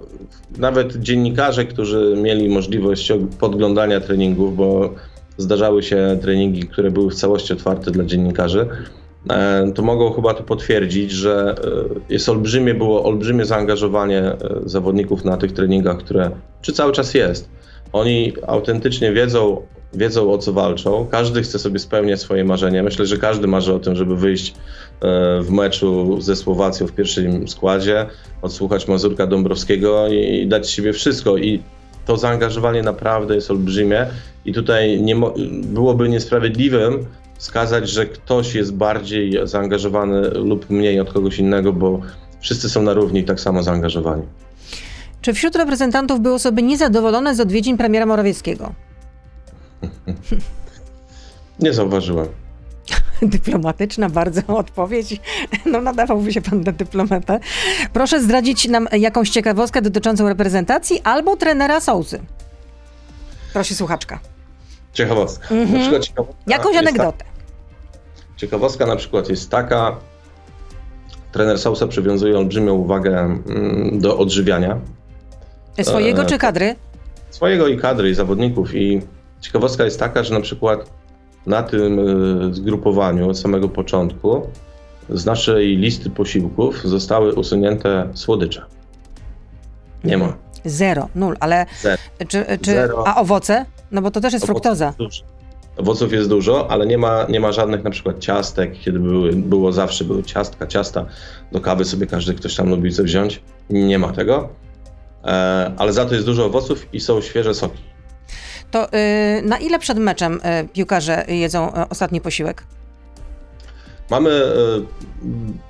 nawet 0.58 0.96
dziennikarze, 0.96 1.64
którzy 1.64 2.14
mieli 2.16 2.48
możliwość 2.48 3.12
podglądania 3.40 4.00
treningów, 4.00 4.56
bo 4.56 4.94
zdarzały 5.36 5.82
się 5.82 6.18
treningi, 6.22 6.62
które 6.62 6.90
były 6.90 7.10
w 7.10 7.14
całości 7.14 7.52
otwarte 7.52 7.90
dla 7.90 8.04
dziennikarzy, 8.04 8.68
to 9.74 9.82
mogą 9.82 10.12
chyba 10.12 10.34
to 10.34 10.42
potwierdzić, 10.42 11.10
że 11.10 11.54
e, 12.08 12.12
jest 12.12 12.28
olbrzymie, 12.28 12.74
było 12.74 13.04
olbrzymie 13.04 13.44
zaangażowanie 13.44 14.18
e, 14.18 14.36
zawodników 14.64 15.24
na 15.24 15.36
tych 15.36 15.52
treningach, 15.52 15.98
które, 15.98 16.30
czy 16.62 16.72
cały 16.72 16.92
czas 16.92 17.14
jest. 17.14 17.48
Oni 17.92 18.32
autentycznie 18.46 19.12
wiedzą, 19.12 19.62
wiedzą 19.94 20.32
o 20.32 20.38
co 20.38 20.52
walczą. 20.52 21.06
Każdy 21.10 21.42
chce 21.42 21.58
sobie 21.58 21.78
spełniać 21.78 22.20
swoje 22.20 22.44
marzenia. 22.44 22.82
Myślę, 22.82 23.06
że 23.06 23.18
każdy 23.18 23.46
marzy 23.46 23.74
o 23.74 23.78
tym, 23.78 23.96
żeby 23.96 24.16
wyjść 24.16 24.54
e, 25.00 25.42
w 25.42 25.50
meczu 25.50 26.20
ze 26.20 26.36
Słowacją 26.36 26.86
w 26.86 26.92
pierwszym 26.92 27.48
składzie, 27.48 28.06
odsłuchać 28.42 28.88
Mazurka 28.88 29.26
Dąbrowskiego 29.26 30.08
i 30.08 30.46
dać 30.46 30.70
siebie 30.70 30.92
wszystko. 30.92 31.36
I 31.36 31.62
to 32.06 32.16
zaangażowanie 32.16 32.82
naprawdę 32.82 33.34
jest 33.34 33.50
olbrzymie 33.50 34.06
i 34.44 34.52
tutaj 34.52 35.02
nie 35.02 35.16
byłoby 35.64 36.08
niesprawiedliwym 36.08 37.06
wskazać, 37.42 37.88
że 37.88 38.06
ktoś 38.06 38.54
jest 38.54 38.74
bardziej 38.74 39.38
zaangażowany 39.44 40.20
lub 40.30 40.70
mniej 40.70 41.00
od 41.00 41.12
kogoś 41.12 41.38
innego, 41.38 41.72
bo 41.72 42.00
wszyscy 42.40 42.70
są 42.70 42.82
na 42.82 42.92
równi 42.92 43.20
i 43.20 43.24
tak 43.24 43.40
samo 43.40 43.62
zaangażowani. 43.62 44.22
Czy 45.20 45.34
wśród 45.34 45.56
reprezentantów 45.56 46.20
były 46.20 46.34
osoby 46.34 46.62
niezadowolone 46.62 47.34
z 47.34 47.40
odwiedzin 47.40 47.76
premiera 47.76 48.06
Morawieckiego? 48.06 48.72
Nie 51.60 51.72
zauważyłem. 51.72 52.26
Dyplomatyczna 53.22 54.08
bardzo 54.08 54.42
odpowiedź. 54.46 55.20
No 55.66 55.80
nadawałby 55.80 56.32
się 56.32 56.42
pan 56.42 56.60
na 56.60 56.72
dyplomatę. 56.72 57.40
Proszę 57.92 58.22
zdradzić 58.22 58.68
nam 58.68 58.88
jakąś 58.98 59.30
ciekawostkę 59.30 59.82
dotyczącą 59.82 60.28
reprezentacji 60.28 61.00
albo 61.04 61.36
trenera 61.36 61.80
Sousy. 61.80 62.20
Prosi 63.52 63.74
słuchaczka. 63.74 64.20
Ciekawostka. 64.92 65.54
Na 65.54 65.78
przykład 65.80 66.02
ciekawostka 66.04 66.42
Jakąś 66.46 66.76
anegdotę. 66.76 67.31
Ciekawostka 68.42 68.86
na 68.86 68.96
przykład 68.96 69.28
jest 69.28 69.50
taka, 69.50 69.96
trener 71.32 71.58
Sousa 71.58 71.86
przywiązuje 71.86 72.38
olbrzymią 72.38 72.74
uwagę 72.74 73.18
mm, 73.18 74.00
do 74.00 74.18
odżywiania 74.18 74.80
Swojego 75.82 76.22
e, 76.22 76.26
czy 76.26 76.38
kadry? 76.38 76.74
swojego 77.30 77.68
i 77.68 77.78
kadry, 77.78 78.10
i 78.10 78.14
zawodników. 78.14 78.74
I 78.74 79.02
ciekawostka 79.40 79.84
jest 79.84 79.98
taka, 79.98 80.22
że 80.22 80.34
na 80.34 80.40
przykład 80.40 80.90
na 81.46 81.62
tym 81.62 81.98
y, 81.98 82.54
zgrupowaniu 82.54 83.30
od 83.30 83.38
samego 83.38 83.68
początku 83.68 84.46
z 85.08 85.24
naszej 85.26 85.76
listy 85.76 86.10
posiłków 86.10 86.82
zostały 86.84 87.34
usunięte 87.34 88.08
słodycze. 88.14 88.64
Nie 90.04 90.18
ma. 90.18 90.36
Zero, 90.64 91.08
nul, 91.14 91.36
ale 91.40 91.66
Zero. 91.82 91.96
czy, 92.28 92.44
czy 92.62 92.72
Zero. 92.72 93.06
a 93.06 93.16
owoce? 93.20 93.66
No 93.92 94.02
bo 94.02 94.10
to 94.10 94.20
też 94.20 94.32
jest 94.32 94.44
Owoców 94.44 94.62
fruktoza. 94.62 94.94
Owoców 95.76 96.12
jest 96.12 96.28
dużo, 96.28 96.70
ale 96.70 96.86
nie 96.86 96.98
ma, 96.98 97.26
nie 97.28 97.40
ma 97.40 97.52
żadnych 97.52 97.84
na 97.84 97.90
przykład 97.90 98.18
ciastek, 98.18 98.72
kiedy 98.80 98.98
były, 98.98 99.32
było 99.32 99.72
zawsze 99.72 100.04
były 100.04 100.22
ciastka, 100.22 100.66
ciasta. 100.66 101.06
Do 101.52 101.60
kawy 101.60 101.84
sobie 101.84 102.06
każdy 102.06 102.34
ktoś 102.34 102.54
tam 102.56 102.68
lubi 102.70 102.92
coś 102.92 103.06
wziąć. 103.06 103.42
Nie 103.70 103.98
ma 103.98 104.12
tego. 104.12 104.48
E, 105.24 105.72
ale 105.78 105.92
za 105.92 106.04
to 106.04 106.14
jest 106.14 106.26
dużo 106.26 106.44
owoców 106.46 106.86
i 106.94 107.00
są 107.00 107.20
świeże 107.20 107.54
soki. 107.54 107.82
To 108.70 108.88
y, 108.88 109.42
na 109.44 109.58
ile 109.58 109.78
przed 109.78 109.98
meczem 109.98 110.34
y, 110.34 110.68
piłkarze 110.68 111.24
jedzą 111.28 111.68
y, 111.68 111.88
ostatni 111.88 112.20
posiłek? 112.20 112.64
Mamy, 114.10 114.30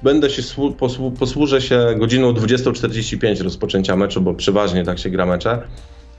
będę 0.02 0.30
się, 0.30 0.42
słu- 0.42 0.74
posłu- 0.76 1.16
posłużę 1.16 1.60
się 1.60 1.86
godziną 1.98 2.32
20.45 2.32 3.42
rozpoczęcia 3.42 3.96
meczu, 3.96 4.20
bo 4.20 4.34
przeważnie 4.34 4.84
tak 4.84 4.98
się 4.98 5.10
gra 5.10 5.26
mecze. 5.26 5.62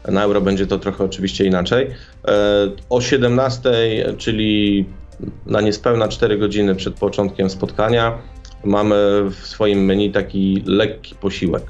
Na 0.08 0.24
Euro 0.24 0.42
będzie 0.42 0.68
to 0.68 0.80
trochę 0.80 1.04
oczywiście 1.04 1.46
inaczej. 1.46 1.88
E, 2.28 2.32
O 2.90 3.00
17.00, 3.00 4.18
czyli 4.18 4.86
na 5.46 5.62
niespełna 5.62 6.08
4 6.08 6.38
godziny 6.38 6.76
przed 6.76 6.94
początkiem 6.94 7.50
spotkania, 7.50 8.18
mamy 8.64 8.96
w 9.30 9.48
swoim 9.48 9.86
menu 9.86 10.12
taki 10.12 10.64
lekki 10.66 11.16
posiłek. 11.16 11.64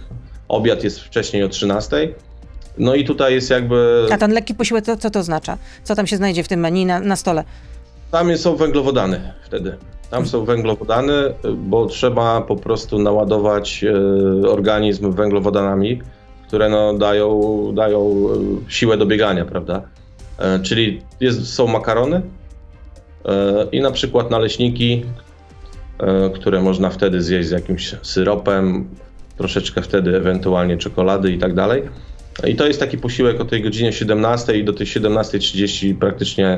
Obiad 0.48 0.84
jest 0.84 1.00
wcześniej 1.00 1.44
o 1.44 1.48
13.00. 1.48 2.08
No 2.78 2.96
i 2.96 3.06
tutaj 3.06 3.34
jest 3.34 3.50
jakby. 3.50 4.08
A 4.12 4.18
ten 4.18 4.32
lekki 4.32 4.56
posiłek, 4.56 4.86
to, 4.86 4.98
co 4.98 5.10
to 5.10 5.20
oznacza? 5.20 5.58
Co 5.84 5.96
tam 5.96 6.08
się 6.08 6.18
znajdzie 6.18 6.44
w 6.44 6.48
tym 6.48 6.60
menu 6.60 6.86
na, 6.86 7.00
na 7.00 7.16
stole? 7.16 7.44
Tam 8.12 8.38
są 8.38 8.56
węglowodany 8.56 9.34
wtedy. 9.46 9.78
Tam 10.10 10.26
są 10.26 10.46
węglowodany, 10.46 11.14
bo 11.58 11.86
trzeba 11.86 12.42
po 12.42 12.56
prostu 12.56 13.00
naładować 13.00 13.84
e, 13.84 14.50
organizm 14.50 15.12
węglowodanami, 15.12 16.02
które 16.54 16.70
no 16.70 16.94
dają, 16.94 17.72
dają 17.76 18.00
e, 18.00 18.72
siłę 18.72 18.98
do 18.98 19.06
biegania, 19.06 19.46
prawda? 19.46 19.82
E, 20.40 20.60
Czyli 20.60 21.02
jest, 21.20 21.54
są 21.54 21.68
makarony 21.68 22.22
e, 23.26 23.68
i 23.72 23.82
na 23.82 23.92
przykład 23.92 24.32
naleśniki, 24.32 25.06
które 26.36 26.62
można 26.62 26.90
wtedy 26.90 27.22
zjeść 27.22 27.48
z 27.48 27.52
jakimś 27.52 27.96
syropem, 28.02 28.88
troszeczkę 29.38 29.82
wtedy 29.82 30.16
ewentualnie 30.16 30.78
czekolady 30.78 31.32
i 31.32 31.38
tak 31.38 31.54
dalej. 31.54 31.84
I 32.48 32.56
to 32.56 32.68
jest 32.68 32.80
taki 32.80 32.98
posiłek 32.98 33.42
o 33.42 33.46
tej 33.46 33.64
godzinie 33.64 33.94
17 33.94 34.58
i 34.58 34.64
do 34.64 34.74
tej 34.74 34.88
17.30 34.88 35.96
praktycznie 35.96 36.58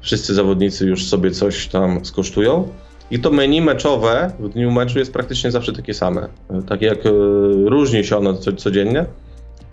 wszyscy 0.00 0.34
zawodnicy 0.34 0.86
już 0.86 1.06
sobie 1.06 1.30
coś 1.30 1.66
tam 1.68 2.04
skosztują. 2.04 2.68
I 3.10 3.18
to 3.18 3.30
menu 3.30 3.60
meczowe 3.60 4.32
w 4.38 4.48
dniu 4.48 4.70
meczu 4.70 4.98
jest 4.98 5.12
praktycznie 5.12 5.50
zawsze 5.50 5.72
takie 5.72 5.94
same. 5.94 6.28
Tak 6.68 6.82
jak 6.82 6.98
różni 7.64 8.04
się 8.04 8.16
ono 8.16 8.34
co, 8.34 8.52
codziennie, 8.52 9.06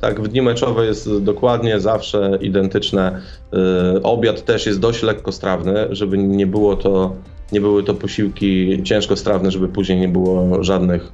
tak 0.01 0.21
w 0.21 0.27
dni 0.27 0.41
meczowe 0.41 0.85
jest 0.85 1.17
dokładnie 1.17 1.79
zawsze 1.79 2.37
identyczne. 2.41 3.21
E, 3.53 4.03
Obiad 4.03 4.45
też 4.45 4.65
jest 4.65 4.79
dość 4.79 5.03
lekkostrawny, 5.03 5.87
żeby 5.91 6.17
nie 6.17 6.47
było 6.47 6.75
to, 6.75 7.15
nie 7.51 7.61
były 7.61 7.83
to 7.83 7.93
posiłki 7.93 8.83
ciężkostrawne, 8.83 9.51
żeby 9.51 9.67
później 9.67 9.99
nie 9.99 10.07
było 10.07 10.63
żadnych, 10.63 11.11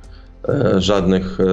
e, 0.50 0.82
żadnych 0.82 1.40
e, 1.40 1.46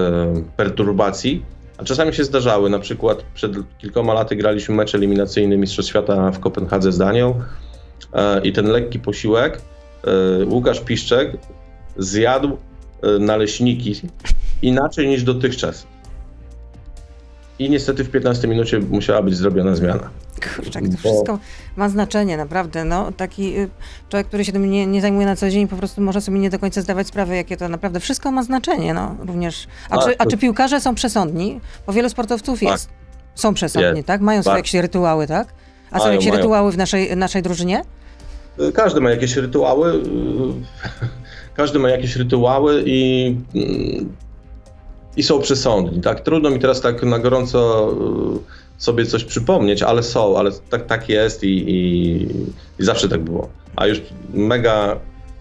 perturbacji. 0.56 1.42
A 1.78 1.84
czasami 1.84 2.14
się 2.14 2.24
zdarzały, 2.24 2.70
na 2.70 2.78
przykład 2.78 3.24
przed 3.34 3.52
kilkoma 3.78 4.14
laty 4.14 4.36
graliśmy 4.36 4.74
mecz 4.74 4.94
eliminacyjny 4.94 5.56
Mistrzostw 5.56 5.90
Świata 5.90 6.30
w 6.30 6.40
Kopenhadze 6.40 6.92
z 6.92 6.98
Danią 6.98 7.34
i 8.42 8.52
ten 8.52 8.66
lekki 8.66 8.98
posiłek 8.98 9.60
Łukasz 10.46 10.80
Piszczek 10.80 11.36
zjadł 11.96 12.56
naleśniki 13.20 13.94
inaczej 14.62 15.08
niż 15.08 15.22
dotychczas. 15.22 15.86
I 17.60 17.70
niestety 17.70 18.04
w 18.04 18.10
15 18.10 18.48
minucie 18.48 18.78
musiała 18.78 19.22
być 19.22 19.36
zrobiona 19.36 19.74
zmiana. 19.76 20.10
Kurczak, 20.56 20.84
to 20.88 20.96
wszystko 20.96 21.38
ma 21.76 21.88
znaczenie, 21.88 22.36
naprawdę. 22.36 22.84
No, 22.84 23.12
taki 23.12 23.58
y, 23.58 23.68
człowiek, 24.08 24.26
który 24.26 24.44
się 24.44 24.52
tym 24.52 24.70
nie, 24.70 24.86
nie 24.86 25.00
zajmuje 25.00 25.26
na 25.26 25.36
co 25.36 25.50
dzień, 25.50 25.68
po 25.68 25.76
prostu 25.76 26.00
może 26.00 26.20
sobie 26.20 26.38
nie 26.38 26.50
do 26.50 26.58
końca 26.58 26.82
zdawać 26.82 27.06
sprawy, 27.06 27.36
jakie 27.36 27.56
to 27.56 27.68
naprawdę 27.68 28.00
wszystko 28.00 28.30
ma 28.30 28.42
znaczenie. 28.42 28.94
No, 28.94 29.16
również. 29.20 29.66
A, 29.90 29.98
Tak, 29.98 30.08
czy, 30.08 30.14
a 30.18 30.26
czy 30.26 30.36
piłkarze 30.36 30.80
są 30.80 30.94
przesądni? 30.94 31.60
Bo 31.86 31.92
wielu 31.92 32.08
sportowców 32.08 32.60
Tak. 32.60 32.68
jest. 32.68 32.88
Są 33.34 33.54
przesądni, 33.54 33.96
Jest. 33.96 34.06
tak? 34.06 34.20
Mają 34.20 34.42
swoje 34.42 34.52
Bardzo. 34.54 34.58
jakieś 34.58 34.74
rytuały, 34.82 35.26
tak? 35.26 35.48
A 35.90 35.98
są 35.98 36.04
Mają, 36.04 36.12
jakieś 36.12 36.28
mają. 36.28 36.36
rytuały 36.42 36.72
w 36.72 36.76
naszej, 36.76 37.16
naszej 37.16 37.42
drużynie? 37.42 37.82
Każdy 38.74 39.00
ma 39.00 39.10
jakieś 39.10 39.36
rytuały. 39.36 40.02
Każdy 41.56 41.78
ma 41.78 41.88
jakieś 41.90 42.16
rytuały 42.16 42.82
i, 42.86 43.26
mm, 43.54 44.12
i 45.16 45.22
są 45.22 45.40
przesądni. 45.40 46.00
Tak? 46.00 46.20
Trudno 46.20 46.50
mi 46.50 46.58
teraz 46.58 46.80
tak 46.80 47.02
na 47.02 47.18
gorąco 47.18 47.90
y, 48.78 48.82
sobie 48.82 49.06
coś 49.06 49.24
przypomnieć, 49.24 49.82
ale 49.82 50.02
są, 50.02 50.38
ale 50.38 50.50
tak, 50.70 50.86
tak 50.86 51.08
jest 51.08 51.44
i, 51.44 51.70
i, 51.70 52.22
i 52.78 52.84
zawsze 52.84 53.08
tak 53.08 53.20
było. 53.22 53.48
A 53.76 53.86
już 53.86 54.02
mega 54.34 54.96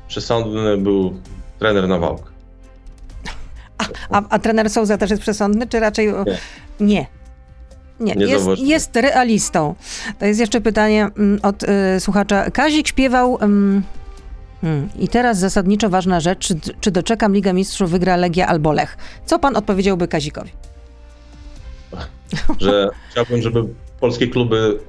przesądny 0.08 0.78
był 0.78 1.14
trener 1.60 1.88
Nawałka. 1.88 2.30
A, 4.10 4.22
a 4.30 4.40
trener 4.40 4.70
Souza 4.70 4.98
też 4.98 5.10
jest 5.10 5.22
przesądny, 5.22 5.68
czy 5.68 5.80
raczej 5.80 6.08
Nie. 6.80 6.88
nie? 6.88 7.08
Nie, 8.00 8.16
Nie 8.16 8.26
jest, 8.26 8.48
jest 8.58 8.96
realistą. 8.96 9.76
To 10.20 10.26
jest 10.26 10.40
jeszcze 10.40 10.62
pytanie 10.62 11.10
mm, 11.18 11.40
od 11.44 11.64
y, 11.64 11.68
słuchacza. 12.00 12.52
Kazik 12.52 12.88
śpiewał. 12.88 13.38
ym, 13.44 13.84
hmm, 14.62 14.90
I 15.00 15.08
teraz 15.08 15.40
zasadniczo 15.40 15.90
ważna 15.90 16.20
rzecz, 16.20 16.48
czy, 16.48 16.56
czy 16.82 16.92
doczekam 16.92 17.34
Liga 17.34 17.54
Mistrzów, 17.54 17.92
wygra 17.92 18.16
Legia 18.16 18.48
albo 18.48 18.72
Lech? 18.72 18.98
Co 19.26 19.40
pan 19.40 19.56
odpowiedziałby 19.58 20.08
Kazikowi? 20.08 20.52
Że 22.60 22.90
chciałbym, 23.12 23.42
żeby 23.42 23.64
polskie 24.00 24.28
kluby 24.28 24.80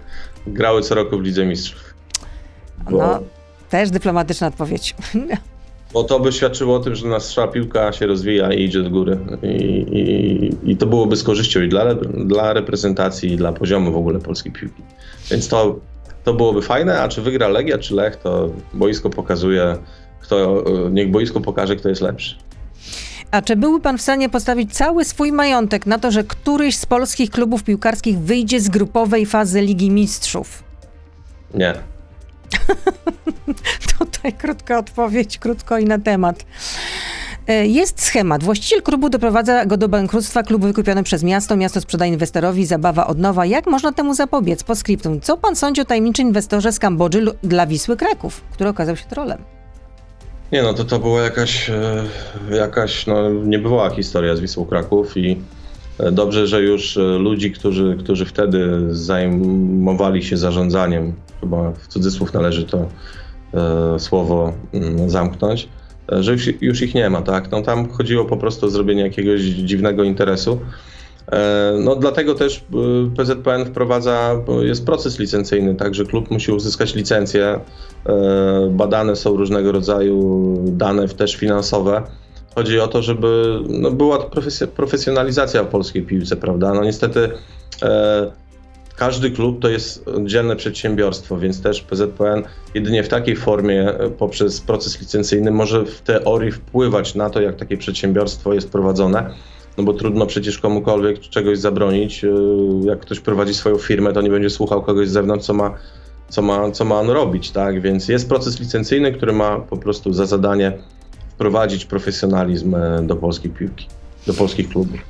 grały 0.47 0.83
co 0.83 0.95
roku 0.95 1.19
w 1.19 1.23
Lidze 1.23 1.47
Mistrzów. 1.47 1.95
Bo, 2.91 2.99
No, 2.99 3.21
też 3.71 3.91
dyplomatyczna 3.91 4.47
odpowiedź. 4.47 4.95
bo 5.93 6.05
to 6.05 6.21
by 6.21 6.33
świadczyło 6.33 6.77
o 6.77 6.81
tym, 6.81 6.95
że 6.95 7.09
nasza 7.09 7.49
piłka 7.49 7.93
się 7.93 8.07
rozwija 8.07 8.53
i 8.53 8.65
idzie 8.65 8.83
do 8.83 8.91
góry. 8.91 9.19
I, 9.43 9.47
i, 9.47 10.71
i 10.71 10.77
to 10.77 10.87
byłoby 10.87 11.17
z 11.17 11.23
korzyścią 11.23 11.61
i 11.61 11.69
dla, 11.69 11.95
dla 12.25 12.53
reprezentacji, 12.53 13.33
i 13.33 13.37
dla 13.37 13.53
poziomu 13.53 13.93
w 13.93 13.97
ogóle 13.97 14.19
polskiej 14.19 14.53
piłki. 14.53 14.83
Więc 15.31 15.49
to, 15.49 15.77
to 16.31 16.35
byłoby 16.35 16.63
fajne, 16.63 17.03
a 17.03 17.09
czy 17.09 17.23
wygra 17.23 17.49
Legia, 17.49 17.79
czy 17.79 17.95
Lech, 17.95 18.17
to 18.17 18.51
boisko 18.75 19.11
pokazuje, 19.11 19.77
kto, 20.21 20.65
niech 20.91 21.11
boisko 21.11 21.41
pokaże, 21.41 21.77
kto 21.77 21.89
jest 21.89 22.01
lepszy. 22.01 22.37
A 23.31 23.43
czy 23.43 23.57
byłby 23.57 23.81
pan 23.81 23.99
w 23.99 24.03
stanie 24.03 24.29
postawić 24.29 24.75
cały 24.75 25.05
swój 25.05 25.33
majątek 25.33 25.87
na 25.87 25.99
to, 25.99 26.11
że 26.11 26.25
któryś 26.25 26.77
z 26.77 26.87
polskich 26.87 27.31
klubów 27.31 27.65
piłkarskich 27.65 28.19
wyjdzie 28.19 28.61
z 28.61 28.69
grupowej 28.69 29.27
fazy 29.27 29.61
Ligi 29.61 29.91
Mistrzów? 29.91 30.63
Nie. 31.55 31.75
Tutaj 33.99 34.33
krótka 34.33 34.79
odpowiedź, 34.79 35.39
krótko 35.39 35.79
i 35.79 35.85
na 35.85 35.99
temat. 35.99 36.45
E, 37.51 37.67
Jest 37.67 38.03
schemat. 38.03 38.45
Właściciel 38.45 38.83
klubu 38.83 39.09
doprowadza 39.09 39.67
go 39.67 39.77
do 39.77 39.89
bankructwa. 39.89 40.43
Klub 40.43 40.63
wykupiony 40.63 41.03
przez 41.03 41.23
miasto. 41.23 41.57
Miasto 41.57 41.81
sprzedaje 41.81 42.13
inwestorowi. 42.13 42.67
Zabawa 42.67 43.07
od 43.07 43.19
nowa. 43.19 43.47
Jak 43.47 43.67
można 43.67 43.93
temu 43.93 44.15
zapobiec? 44.15 44.65
Po 44.65 44.75
skryptum. 44.75 45.21
Co 45.21 45.37
pan 45.37 45.57
sądzi 45.57 45.81
o 45.81 45.85
tajemniczym 45.85 46.27
inwestorze 46.27 46.73
z 46.73 46.79
Kambodży 46.79 47.25
dla 47.43 47.67
Wisły 47.67 47.97
Kraków, 47.97 48.41
który 48.53 48.71
okazał 48.71 48.97
się 48.97 49.05
trolem? 49.05 49.39
Nie 50.53 50.63
no, 50.63 50.75
to 50.75 50.85
to 50.85 50.99
była 50.99 51.21
jakaś, 51.21 51.71
e, 51.71 52.05
jakaś 52.51 53.07
no, 53.07 53.31
niebywała 53.31 53.91
historia 53.91 54.37
z 54.37 54.41
Wisłą 54.41 54.65
Kraków 54.65 55.17
i 55.17 55.37
e, 55.99 56.13
dobrze, 56.13 56.47
że 56.47 56.63
już 56.63 56.99
ludzi, 57.19 57.53
którzy, 57.53 57.97
którzy 58.01 58.27
wtedy 58.27 58.87
zajmowali 58.91 60.23
się 60.23 60.37
zarządzaniem, 60.37 61.13
chyba 61.41 61.73
w 61.73 61.87
cudzysłów 61.89 62.35
należy 62.35 62.65
to 62.65 62.89
słowo 63.99 64.53
mm, 64.73 65.11
zamknąć, 65.11 65.69
że 66.21 66.37
już, 66.61 66.83
ich 66.83 66.95
nie 66.95 67.11
ma, 67.11 67.23
tak? 67.23 67.51
No 67.51 67.63
tam 67.63 67.89
chodziło 67.89 68.25
po 68.25 68.37
prostu 68.37 68.67
o 68.67 68.71
zrobienie 68.71 69.03
jakiegoś 69.03 69.41
dziwnego 69.41 70.05
interesu. 70.05 70.61
E, 71.33 71.73
No 71.79 71.97
dlatego 71.97 72.35
też 72.35 72.59
e, 72.59 73.17
PZPN 73.17 73.65
wprowadza, 73.65 74.37
jest 74.63 74.87
proces 74.87 75.19
licencyjny, 75.19 75.75
tak, 75.75 75.95
że 75.95 76.05
klub 76.05 76.31
musi 76.31 76.53
uzyskać 76.53 76.95
licencję. 76.95 77.61
E, 78.07 78.69
Badane 78.71 79.17
są 79.17 79.37
różnego 79.37 79.73
rodzaju 79.73 80.55
dane 80.67 81.09
też 81.09 81.37
finansowe. 81.37 82.03
Chodzi 82.55 82.81
o 82.81 82.89
to, 82.89 83.03
żeby 83.03 83.61
no, 83.69 83.91
była 83.91 84.19
profesjonalizacja 84.77 85.65
w 85.65 85.67
polskiej 85.67 86.03
piłce, 86.03 86.37
prawda? 86.37 86.75
No 86.75 86.85
niestety 86.85 87.29
e, 87.83 88.31
każdy 89.01 89.31
klub 89.31 89.63
to 89.63 89.69
jest 89.69 90.09
oddzielne 90.09 90.57
przedsiębiorstwo, 90.57 91.39
więc 91.39 91.63
też 91.63 91.81
PZPN 91.81 92.43
jedynie 92.75 93.03
w 93.05 93.09
takiej 93.09 93.37
formie 93.37 93.89
e, 93.89 94.11
poprzez 94.11 94.61
proces 94.61 95.01
licencyjny 95.01 95.51
może 95.51 95.85
w 95.85 96.01
teorii 96.01 96.53
wpływać 96.53 97.15
na 97.15 97.31
to, 97.31 97.41
jak 97.41 97.57
takie 97.57 97.77
przedsiębiorstwo 97.77 98.55
jest 98.55 98.71
prowadzone. 98.71 99.31
No 99.79 99.85
bo 99.85 99.93
trudno 99.93 100.27
przecież 100.27 100.59
komukolwiek 100.59 101.21
czegoś 101.21 101.59
zabronić. 101.59 102.25
E, 102.25 102.29
Jak 102.85 103.01
ktoś 103.01 103.21
prowadzi 103.21 103.55
swoją 103.55 103.79
firmę, 103.79 104.13
to 104.13 104.21
nie 104.21 104.31
będzie 104.31 104.51
słuchał 104.51 104.83
kogoś 104.83 105.09
z 105.09 105.13
zewnątrz, 105.13 105.47
co 105.47 105.55
ma, 105.55 105.75
co 106.29 106.43
ma, 106.43 106.71
co 106.71 106.85
ma 106.85 107.01
on 107.01 107.11
robić, 107.11 107.51
tak? 107.51 107.81
Więc 107.81 108.09
jest 108.09 108.29
proces 108.29 108.61
licencyjny, 108.61 109.13
który 109.13 109.33
ma 109.33 109.59
po 109.61 109.77
prostu 109.77 110.13
za 110.13 110.27
zadanie 110.27 110.73
wprowadzić 111.29 111.85
profesjonalizm 111.85 112.75
e, 112.75 113.03
do 113.03 113.17
polskiej 113.17 113.51
piłki, 113.51 113.87
do 114.27 114.35
polskich 114.35 114.69
klubów. 114.69 115.01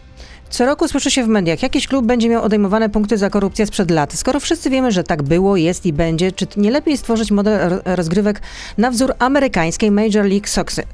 Co 0.51 0.67
roku 0.67 0.89
słyszy 0.89 1.11
się 1.11 1.25
w 1.25 1.29
mediach, 1.29 1.63
jakiś 1.63 1.87
klub 1.87 2.07
będzie 2.07 2.29
miał 2.29 2.43
odejmowane 2.45 2.89
punkty 2.89 3.19
za 3.19 3.31
korupcję 3.31 3.67
sprzed 3.67 3.91
lat. 3.91 4.13
Skoro 4.13 4.41
wszyscy 4.41 4.71
wiemy, 4.71 4.93
że 4.93 5.05
tak 5.05 5.23
było, 5.23 5.57
jest 5.57 5.87
i 5.87 5.93
będzie, 5.93 6.33
czy 6.33 6.47
nie 6.57 6.71
lepiej 6.71 6.97
stworzyć 6.99 7.31
model 7.31 7.69
ro- 7.71 7.81
rozgrywek 7.85 8.41
na 8.79 8.91
wzór 8.91 9.15
amerykańskiej 9.19 9.91
Major 9.91 10.25
League 10.27 10.47
Soccer, 10.47 10.85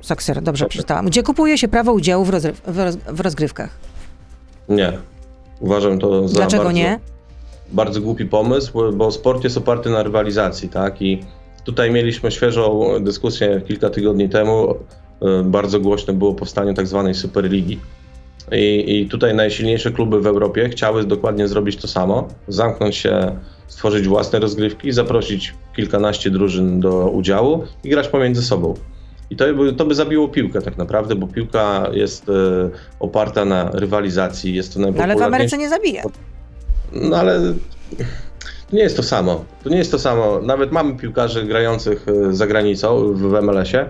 Soccer 0.00 0.42
dobrze 0.42 0.66
przeczytałam, 0.66 1.06
gdzie 1.06 1.22
kupuje 1.22 1.58
się 1.58 1.68
prawo 1.68 1.92
udziału 1.92 2.24
w, 2.24 2.30
rozry- 2.30 2.52
w, 2.66 2.78
roz- 2.78 2.96
w 3.12 3.20
rozgrywkach? 3.20 3.70
Nie. 4.68 4.92
Uważam 5.60 5.98
to 5.98 6.28
za 6.28 6.34
Dlaczego 6.34 6.62
bardzo, 6.64 6.76
nie? 6.78 7.00
bardzo 7.72 8.00
głupi 8.00 8.24
pomysł, 8.26 8.72
bo 8.92 9.12
sport 9.12 9.44
jest 9.44 9.56
oparty 9.56 9.90
na 9.90 10.02
rywalizacji, 10.02 10.68
tak? 10.68 11.02
I 11.02 11.24
tutaj 11.64 11.90
mieliśmy 11.90 12.30
świeżą 12.30 12.90
dyskusję 13.00 13.60
kilka 13.68 13.90
tygodni 13.90 14.28
temu. 14.28 14.74
E, 15.22 15.42
Bardzo 15.44 15.80
głośne 15.80 16.12
było 16.14 16.34
powstanie 16.34 16.74
tak 16.74 16.86
zwanej 16.86 17.14
Superligi. 17.14 17.78
I, 18.52 19.00
I 19.00 19.08
tutaj 19.08 19.34
najsilniejsze 19.34 19.90
kluby 19.90 20.20
w 20.20 20.26
Europie 20.26 20.68
chciały 20.68 21.04
dokładnie 21.04 21.48
zrobić 21.48 21.76
to 21.76 21.88
samo, 21.88 22.28
zamknąć 22.48 22.96
się, 22.96 23.36
stworzyć 23.68 24.08
własne 24.08 24.38
rozgrywki, 24.38 24.92
zaprosić 24.92 25.54
kilkanaście 25.76 26.30
drużyn 26.30 26.80
do 26.80 27.10
udziału 27.10 27.64
i 27.84 27.88
grać 27.88 28.08
pomiędzy 28.08 28.42
sobą. 28.42 28.74
I 29.30 29.36
to 29.36 29.54
by, 29.54 29.72
to 29.72 29.84
by 29.84 29.94
zabiło 29.94 30.28
piłkę 30.28 30.62
tak 30.62 30.78
naprawdę, 30.78 31.14
bo 31.14 31.26
piłka 31.26 31.88
jest 31.92 32.28
e, 32.28 32.32
oparta 33.00 33.44
na 33.44 33.70
rywalizacji, 33.70 34.54
jest 34.54 34.74
to 34.74 34.80
No, 34.80 34.88
ale 35.02 35.16
w 35.16 35.22
Ameryce 35.22 35.58
nie 35.58 35.68
zabija. 35.68 36.02
no 36.92 37.16
ale 37.16 37.40
To 38.70 38.76
nie 38.76 38.82
jest 38.82 38.96
to 38.96 39.02
samo. 39.02 39.44
To 39.64 39.70
nie 39.70 39.76
jest 39.76 39.90
to 39.90 39.98
samo. 39.98 40.40
Nawet 40.40 40.72
mamy 40.72 40.96
piłkarzy 40.96 41.44
grających 41.44 42.06
e, 42.08 42.34
za 42.34 42.46
granicą 42.46 43.12
w 43.12 43.20
w 43.20 43.42
MLS-ie. 43.42 43.86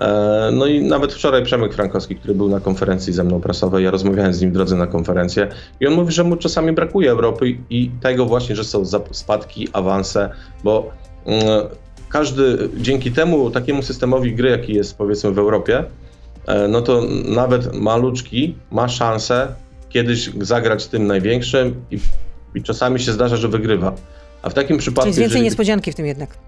E, 0.00 0.50
No 0.52 0.66
i 0.66 0.82
nawet 0.82 1.12
wczoraj 1.12 1.44
Przemek 1.44 1.74
Frankowski, 1.74 2.16
który 2.16 2.34
był 2.34 2.48
na 2.48 2.60
konferencji 2.60 3.12
ze 3.12 3.24
mną 3.24 3.40
prasowej, 3.40 3.84
ja 3.84 3.90
rozmawiałem 3.90 4.34
z 4.34 4.40
nim 4.40 4.50
w 4.50 4.54
drodze 4.54 4.76
na 4.76 4.86
konferencję 4.86 5.48
i 5.80 5.86
on 5.86 5.94
mówi, 5.94 6.12
że 6.12 6.24
mu 6.24 6.36
czasami 6.36 6.72
brakuje 6.72 7.10
Europy 7.10 7.56
i 7.70 7.90
tego 8.00 8.26
właśnie, 8.26 8.56
że 8.56 8.64
są 8.64 8.82
spadki, 9.10 9.68
awanse, 9.72 10.30
bo 10.64 10.90
mm, 11.26 11.42
każdy 12.08 12.68
dzięki 12.76 13.12
temu 13.12 13.50
takiemu 13.50 13.82
systemowi 13.82 14.34
gry, 14.34 14.50
jaki 14.50 14.74
jest 14.74 14.98
powiedzmy 14.98 15.32
w 15.32 15.38
Europie, 15.38 15.84
e, 16.46 16.68
no 16.68 16.82
to 16.82 17.02
nawet 17.28 17.74
maluczki 17.74 18.54
ma 18.70 18.88
szansę 18.88 19.48
kiedyś 19.88 20.30
zagrać 20.40 20.86
tym 20.86 21.06
największym 21.06 21.84
i, 21.90 21.98
i 22.54 22.62
czasami 22.62 23.00
się 23.00 23.12
zdarza, 23.12 23.36
że 23.36 23.48
wygrywa. 23.48 23.94
A 24.42 24.50
w 24.50 24.54
takim 24.54 24.78
przypadku. 24.78 25.02
Czyli 25.02 25.08
jest 25.10 25.18
więcej 25.18 25.34
jeżeli- 25.34 25.44
niespodzianki 25.44 25.92
w 25.92 25.94
tym 25.94 26.06
jednak. 26.06 26.38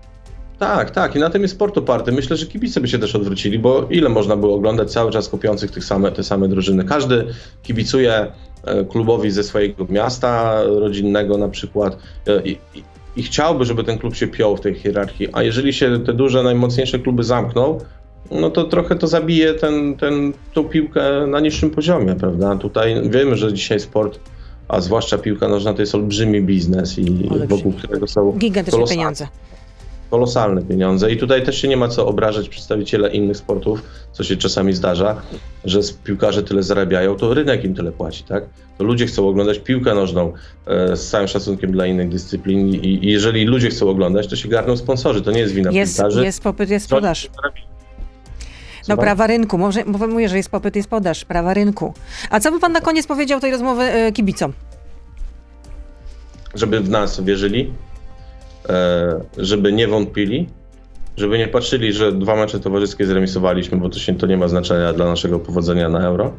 Tak, 0.58 0.90
tak. 0.90 1.16
I 1.16 1.18
na 1.18 1.30
tym 1.30 1.42
jest 1.42 1.54
sport 1.54 1.78
oparty. 1.78 2.12
Myślę, 2.12 2.36
że 2.36 2.46
kibice 2.46 2.80
by 2.80 2.88
się 2.88 2.98
też 2.98 3.14
odwrócili, 3.14 3.58
bo 3.58 3.86
ile 3.90 4.08
można 4.08 4.36
było 4.36 4.54
oglądać 4.54 4.92
cały 4.92 5.10
czas 5.10 5.28
kupiących 5.28 5.70
tych 5.70 5.84
same, 5.84 6.12
te 6.12 6.24
same 6.24 6.48
drużyny. 6.48 6.84
Każdy 6.84 7.26
kibicuje 7.62 8.26
e, 8.64 8.84
klubowi 8.84 9.30
ze 9.30 9.44
swojego 9.44 9.86
miasta 9.88 10.62
rodzinnego 10.64 11.38
na 11.38 11.48
przykład 11.48 11.98
e, 12.26 12.42
i, 12.42 12.50
i, 12.74 12.82
i 13.16 13.22
chciałby, 13.22 13.64
żeby 13.64 13.84
ten 13.84 13.98
klub 13.98 14.14
się 14.14 14.26
piął 14.26 14.56
w 14.56 14.60
tej 14.60 14.74
hierarchii. 14.74 15.28
A 15.32 15.42
jeżeli 15.42 15.72
się 15.72 16.00
te 16.06 16.12
duże, 16.12 16.42
najmocniejsze 16.42 16.98
kluby 16.98 17.24
zamkną, 17.24 17.78
no 18.30 18.50
to 18.50 18.64
trochę 18.64 18.96
to 18.96 19.06
zabije 19.06 19.54
ten, 19.54 19.96
ten, 19.96 20.32
tą 20.54 20.64
piłkę 20.64 21.26
na 21.26 21.40
niższym 21.40 21.70
poziomie, 21.70 22.14
prawda? 22.14 22.56
Tutaj 22.56 23.10
wiemy, 23.10 23.36
że 23.36 23.52
dzisiaj 23.52 23.80
sport, 23.80 24.18
a 24.68 24.80
zwłaszcza 24.80 25.18
piłka 25.18 25.48
nożna, 25.48 25.74
to 25.74 25.82
jest 25.82 25.94
olbrzymi 25.94 26.42
biznes 26.42 26.98
i 26.98 27.02
Olbrzymi. 27.02 27.46
wokół 27.46 27.72
którego 27.72 28.06
są 28.06 28.32
Gigantyczne 28.32 28.84
pieniądze. 28.84 29.28
Kolosalne 30.10 30.62
pieniądze 30.62 31.12
i 31.12 31.16
tutaj 31.16 31.42
też 31.42 31.62
się 31.62 31.68
nie 31.68 31.76
ma 31.76 31.88
co 31.88 32.06
obrażać 32.06 32.48
przedstawiciele 32.48 33.10
innych 33.10 33.36
sportów, 33.36 33.82
co 34.12 34.24
się 34.24 34.36
czasami 34.36 34.72
zdarza, 34.72 35.22
że 35.64 35.80
piłkarze 36.04 36.42
tyle 36.42 36.62
zarabiają, 36.62 37.16
to 37.16 37.34
rynek 37.34 37.64
im 37.64 37.74
tyle 37.74 37.92
płaci, 37.92 38.24
tak? 38.24 38.44
To 38.78 38.84
ludzie 38.84 39.06
chcą 39.06 39.28
oglądać 39.28 39.58
piłkę 39.58 39.94
nożną 39.94 40.32
e, 40.66 40.96
z 40.96 41.10
całym 41.10 41.28
szacunkiem 41.28 41.72
dla 41.72 41.86
innych 41.86 42.08
dyscyplin 42.08 42.68
i, 42.68 43.04
i 43.04 43.06
jeżeli 43.12 43.44
ludzie 43.44 43.68
chcą 43.68 43.88
oglądać, 43.88 44.26
to 44.28 44.36
się 44.36 44.48
garną 44.48 44.76
sponsorzy, 44.76 45.22
to 45.22 45.30
nie 45.30 45.40
jest 45.40 45.54
wina 45.54 45.70
Jest, 45.70 45.96
piłkarzy. 45.96 46.24
jest 46.24 46.42
popyt, 46.42 46.70
jest 46.70 46.90
podaż. 46.90 47.30
No 48.88 48.96
prawa 48.96 49.26
rynku. 49.26 49.58
Może, 49.58 49.84
bo 49.86 50.06
mówię, 50.06 50.28
że 50.28 50.36
jest 50.36 50.50
popyt, 50.50 50.76
jest 50.76 50.88
podaż. 50.88 51.24
Prawa 51.24 51.54
rynku. 51.54 51.94
A 52.30 52.40
co 52.40 52.52
by 52.52 52.60
pan 52.60 52.72
na 52.72 52.80
koniec 52.80 53.06
powiedział 53.06 53.40
tej 53.40 53.50
rozmowy 53.50 53.82
e, 53.82 54.12
kibicom? 54.12 54.52
żeby 56.56 56.80
w 56.80 56.90
nas 56.90 57.20
wierzyli, 57.20 57.72
żeby 59.38 59.72
nie 59.72 59.88
wątpili, 59.88 60.48
żeby 61.16 61.38
nie 61.38 61.48
patrzyli, 61.48 61.92
że 61.92 62.12
dwa 62.12 62.36
mecze 62.36 62.60
towarzyskie 62.60 63.06
zremisowaliśmy, 63.06 63.78
bo 63.78 63.88
to, 63.88 63.98
się, 63.98 64.14
to 64.14 64.26
nie 64.26 64.36
ma 64.36 64.48
znaczenia 64.48 64.92
dla 64.92 65.06
naszego 65.06 65.38
powodzenia 65.38 65.88
na 65.88 66.00
euro. 66.00 66.32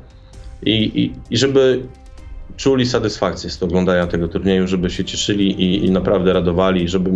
I, 0.64 0.72
i, 0.72 1.14
i 1.30 1.38
żeby 1.38 1.82
czuli 2.58 2.86
satysfakcję 2.86 3.50
z 3.50 3.64
oglądania 3.64 4.08
tego 4.08 4.28
turnieju, 4.28 4.68
żeby 4.68 4.90
się 4.90 5.06
cieszyli 5.06 5.62
i, 5.62 5.86
i 5.86 5.92
naprawdę 5.92 6.34
radowali, 6.34 6.88
żeby 6.88 7.12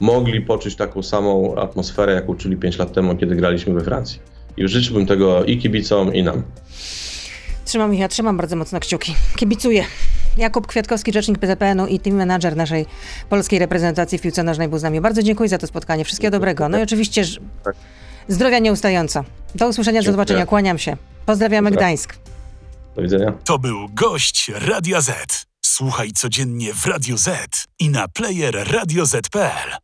mogli 0.00 0.40
poczuć 0.40 0.76
taką 0.76 1.02
samą 1.02 1.54
atmosferę, 1.54 2.12
jaką 2.12 2.34
czuli 2.34 2.56
5 2.56 2.78
lat 2.78 2.92
temu, 2.92 3.16
kiedy 3.16 3.36
graliśmy 3.36 3.74
we 3.74 3.80
Francji. 3.80 4.20
I 4.56 4.68
życzyłbym 4.68 5.06
tego 5.06 5.44
i 5.44 5.58
kibicom, 5.58 6.14
i 6.14 6.22
nam. 6.22 6.42
Trzymam, 7.64 7.94
ja 7.94 8.08
trzymam 8.08 8.36
bardzo 8.36 8.56
mocno 8.56 8.80
kciuki. 8.80 9.14
Kibicuję. 9.36 9.84
Jakub 10.36 10.66
Kwiatkowski, 10.66 11.12
rzecznik 11.12 11.38
PZPN-u 11.38 11.86
i 11.86 12.00
team 12.00 12.16
manager 12.16 12.56
naszej 12.56 12.86
polskiej 13.28 13.58
reprezentacji 13.58 14.18
w 14.18 14.22
piłce 14.22 14.42
nożnej 14.42 14.68
był 14.68 14.78
z 14.78 14.82
nami. 14.82 15.00
Bardzo 15.00 15.22
dziękuję 15.22 15.48
za 15.48 15.58
to 15.58 15.66
spotkanie. 15.66 16.04
Wszystkiego 16.04 16.30
dobrego. 16.30 16.68
No 16.68 16.78
i 16.78 16.82
oczywiście 16.82 17.24
ż- 17.24 17.40
Tak. 17.64 17.76
zdrowia 18.28 18.58
nieustająco. 18.58 19.24
Do 19.54 19.68
usłyszenia, 19.68 20.02
do 20.02 20.10
zobaczenia. 20.12 20.46
Kłaniam 20.46 20.78
się. 20.78 20.96
Pozdrawiamy 21.26 21.70
Pozdrawiam. 21.70 21.94
Gdańsk. 21.96 22.16
Do 22.96 23.02
widzenia. 23.02 23.32
To 23.44 23.58
był 23.58 23.88
gość 23.94 24.50
Radia 24.54 25.00
Z. 25.00 25.46
Słuchaj 25.64 26.12
codziennie 26.12 26.74
w 26.74 26.86
Radio 26.86 27.16
Z 27.16 27.64
i 27.78 27.88
na 27.90 28.08
player 28.08 28.72
radioz.pl. 28.72 29.76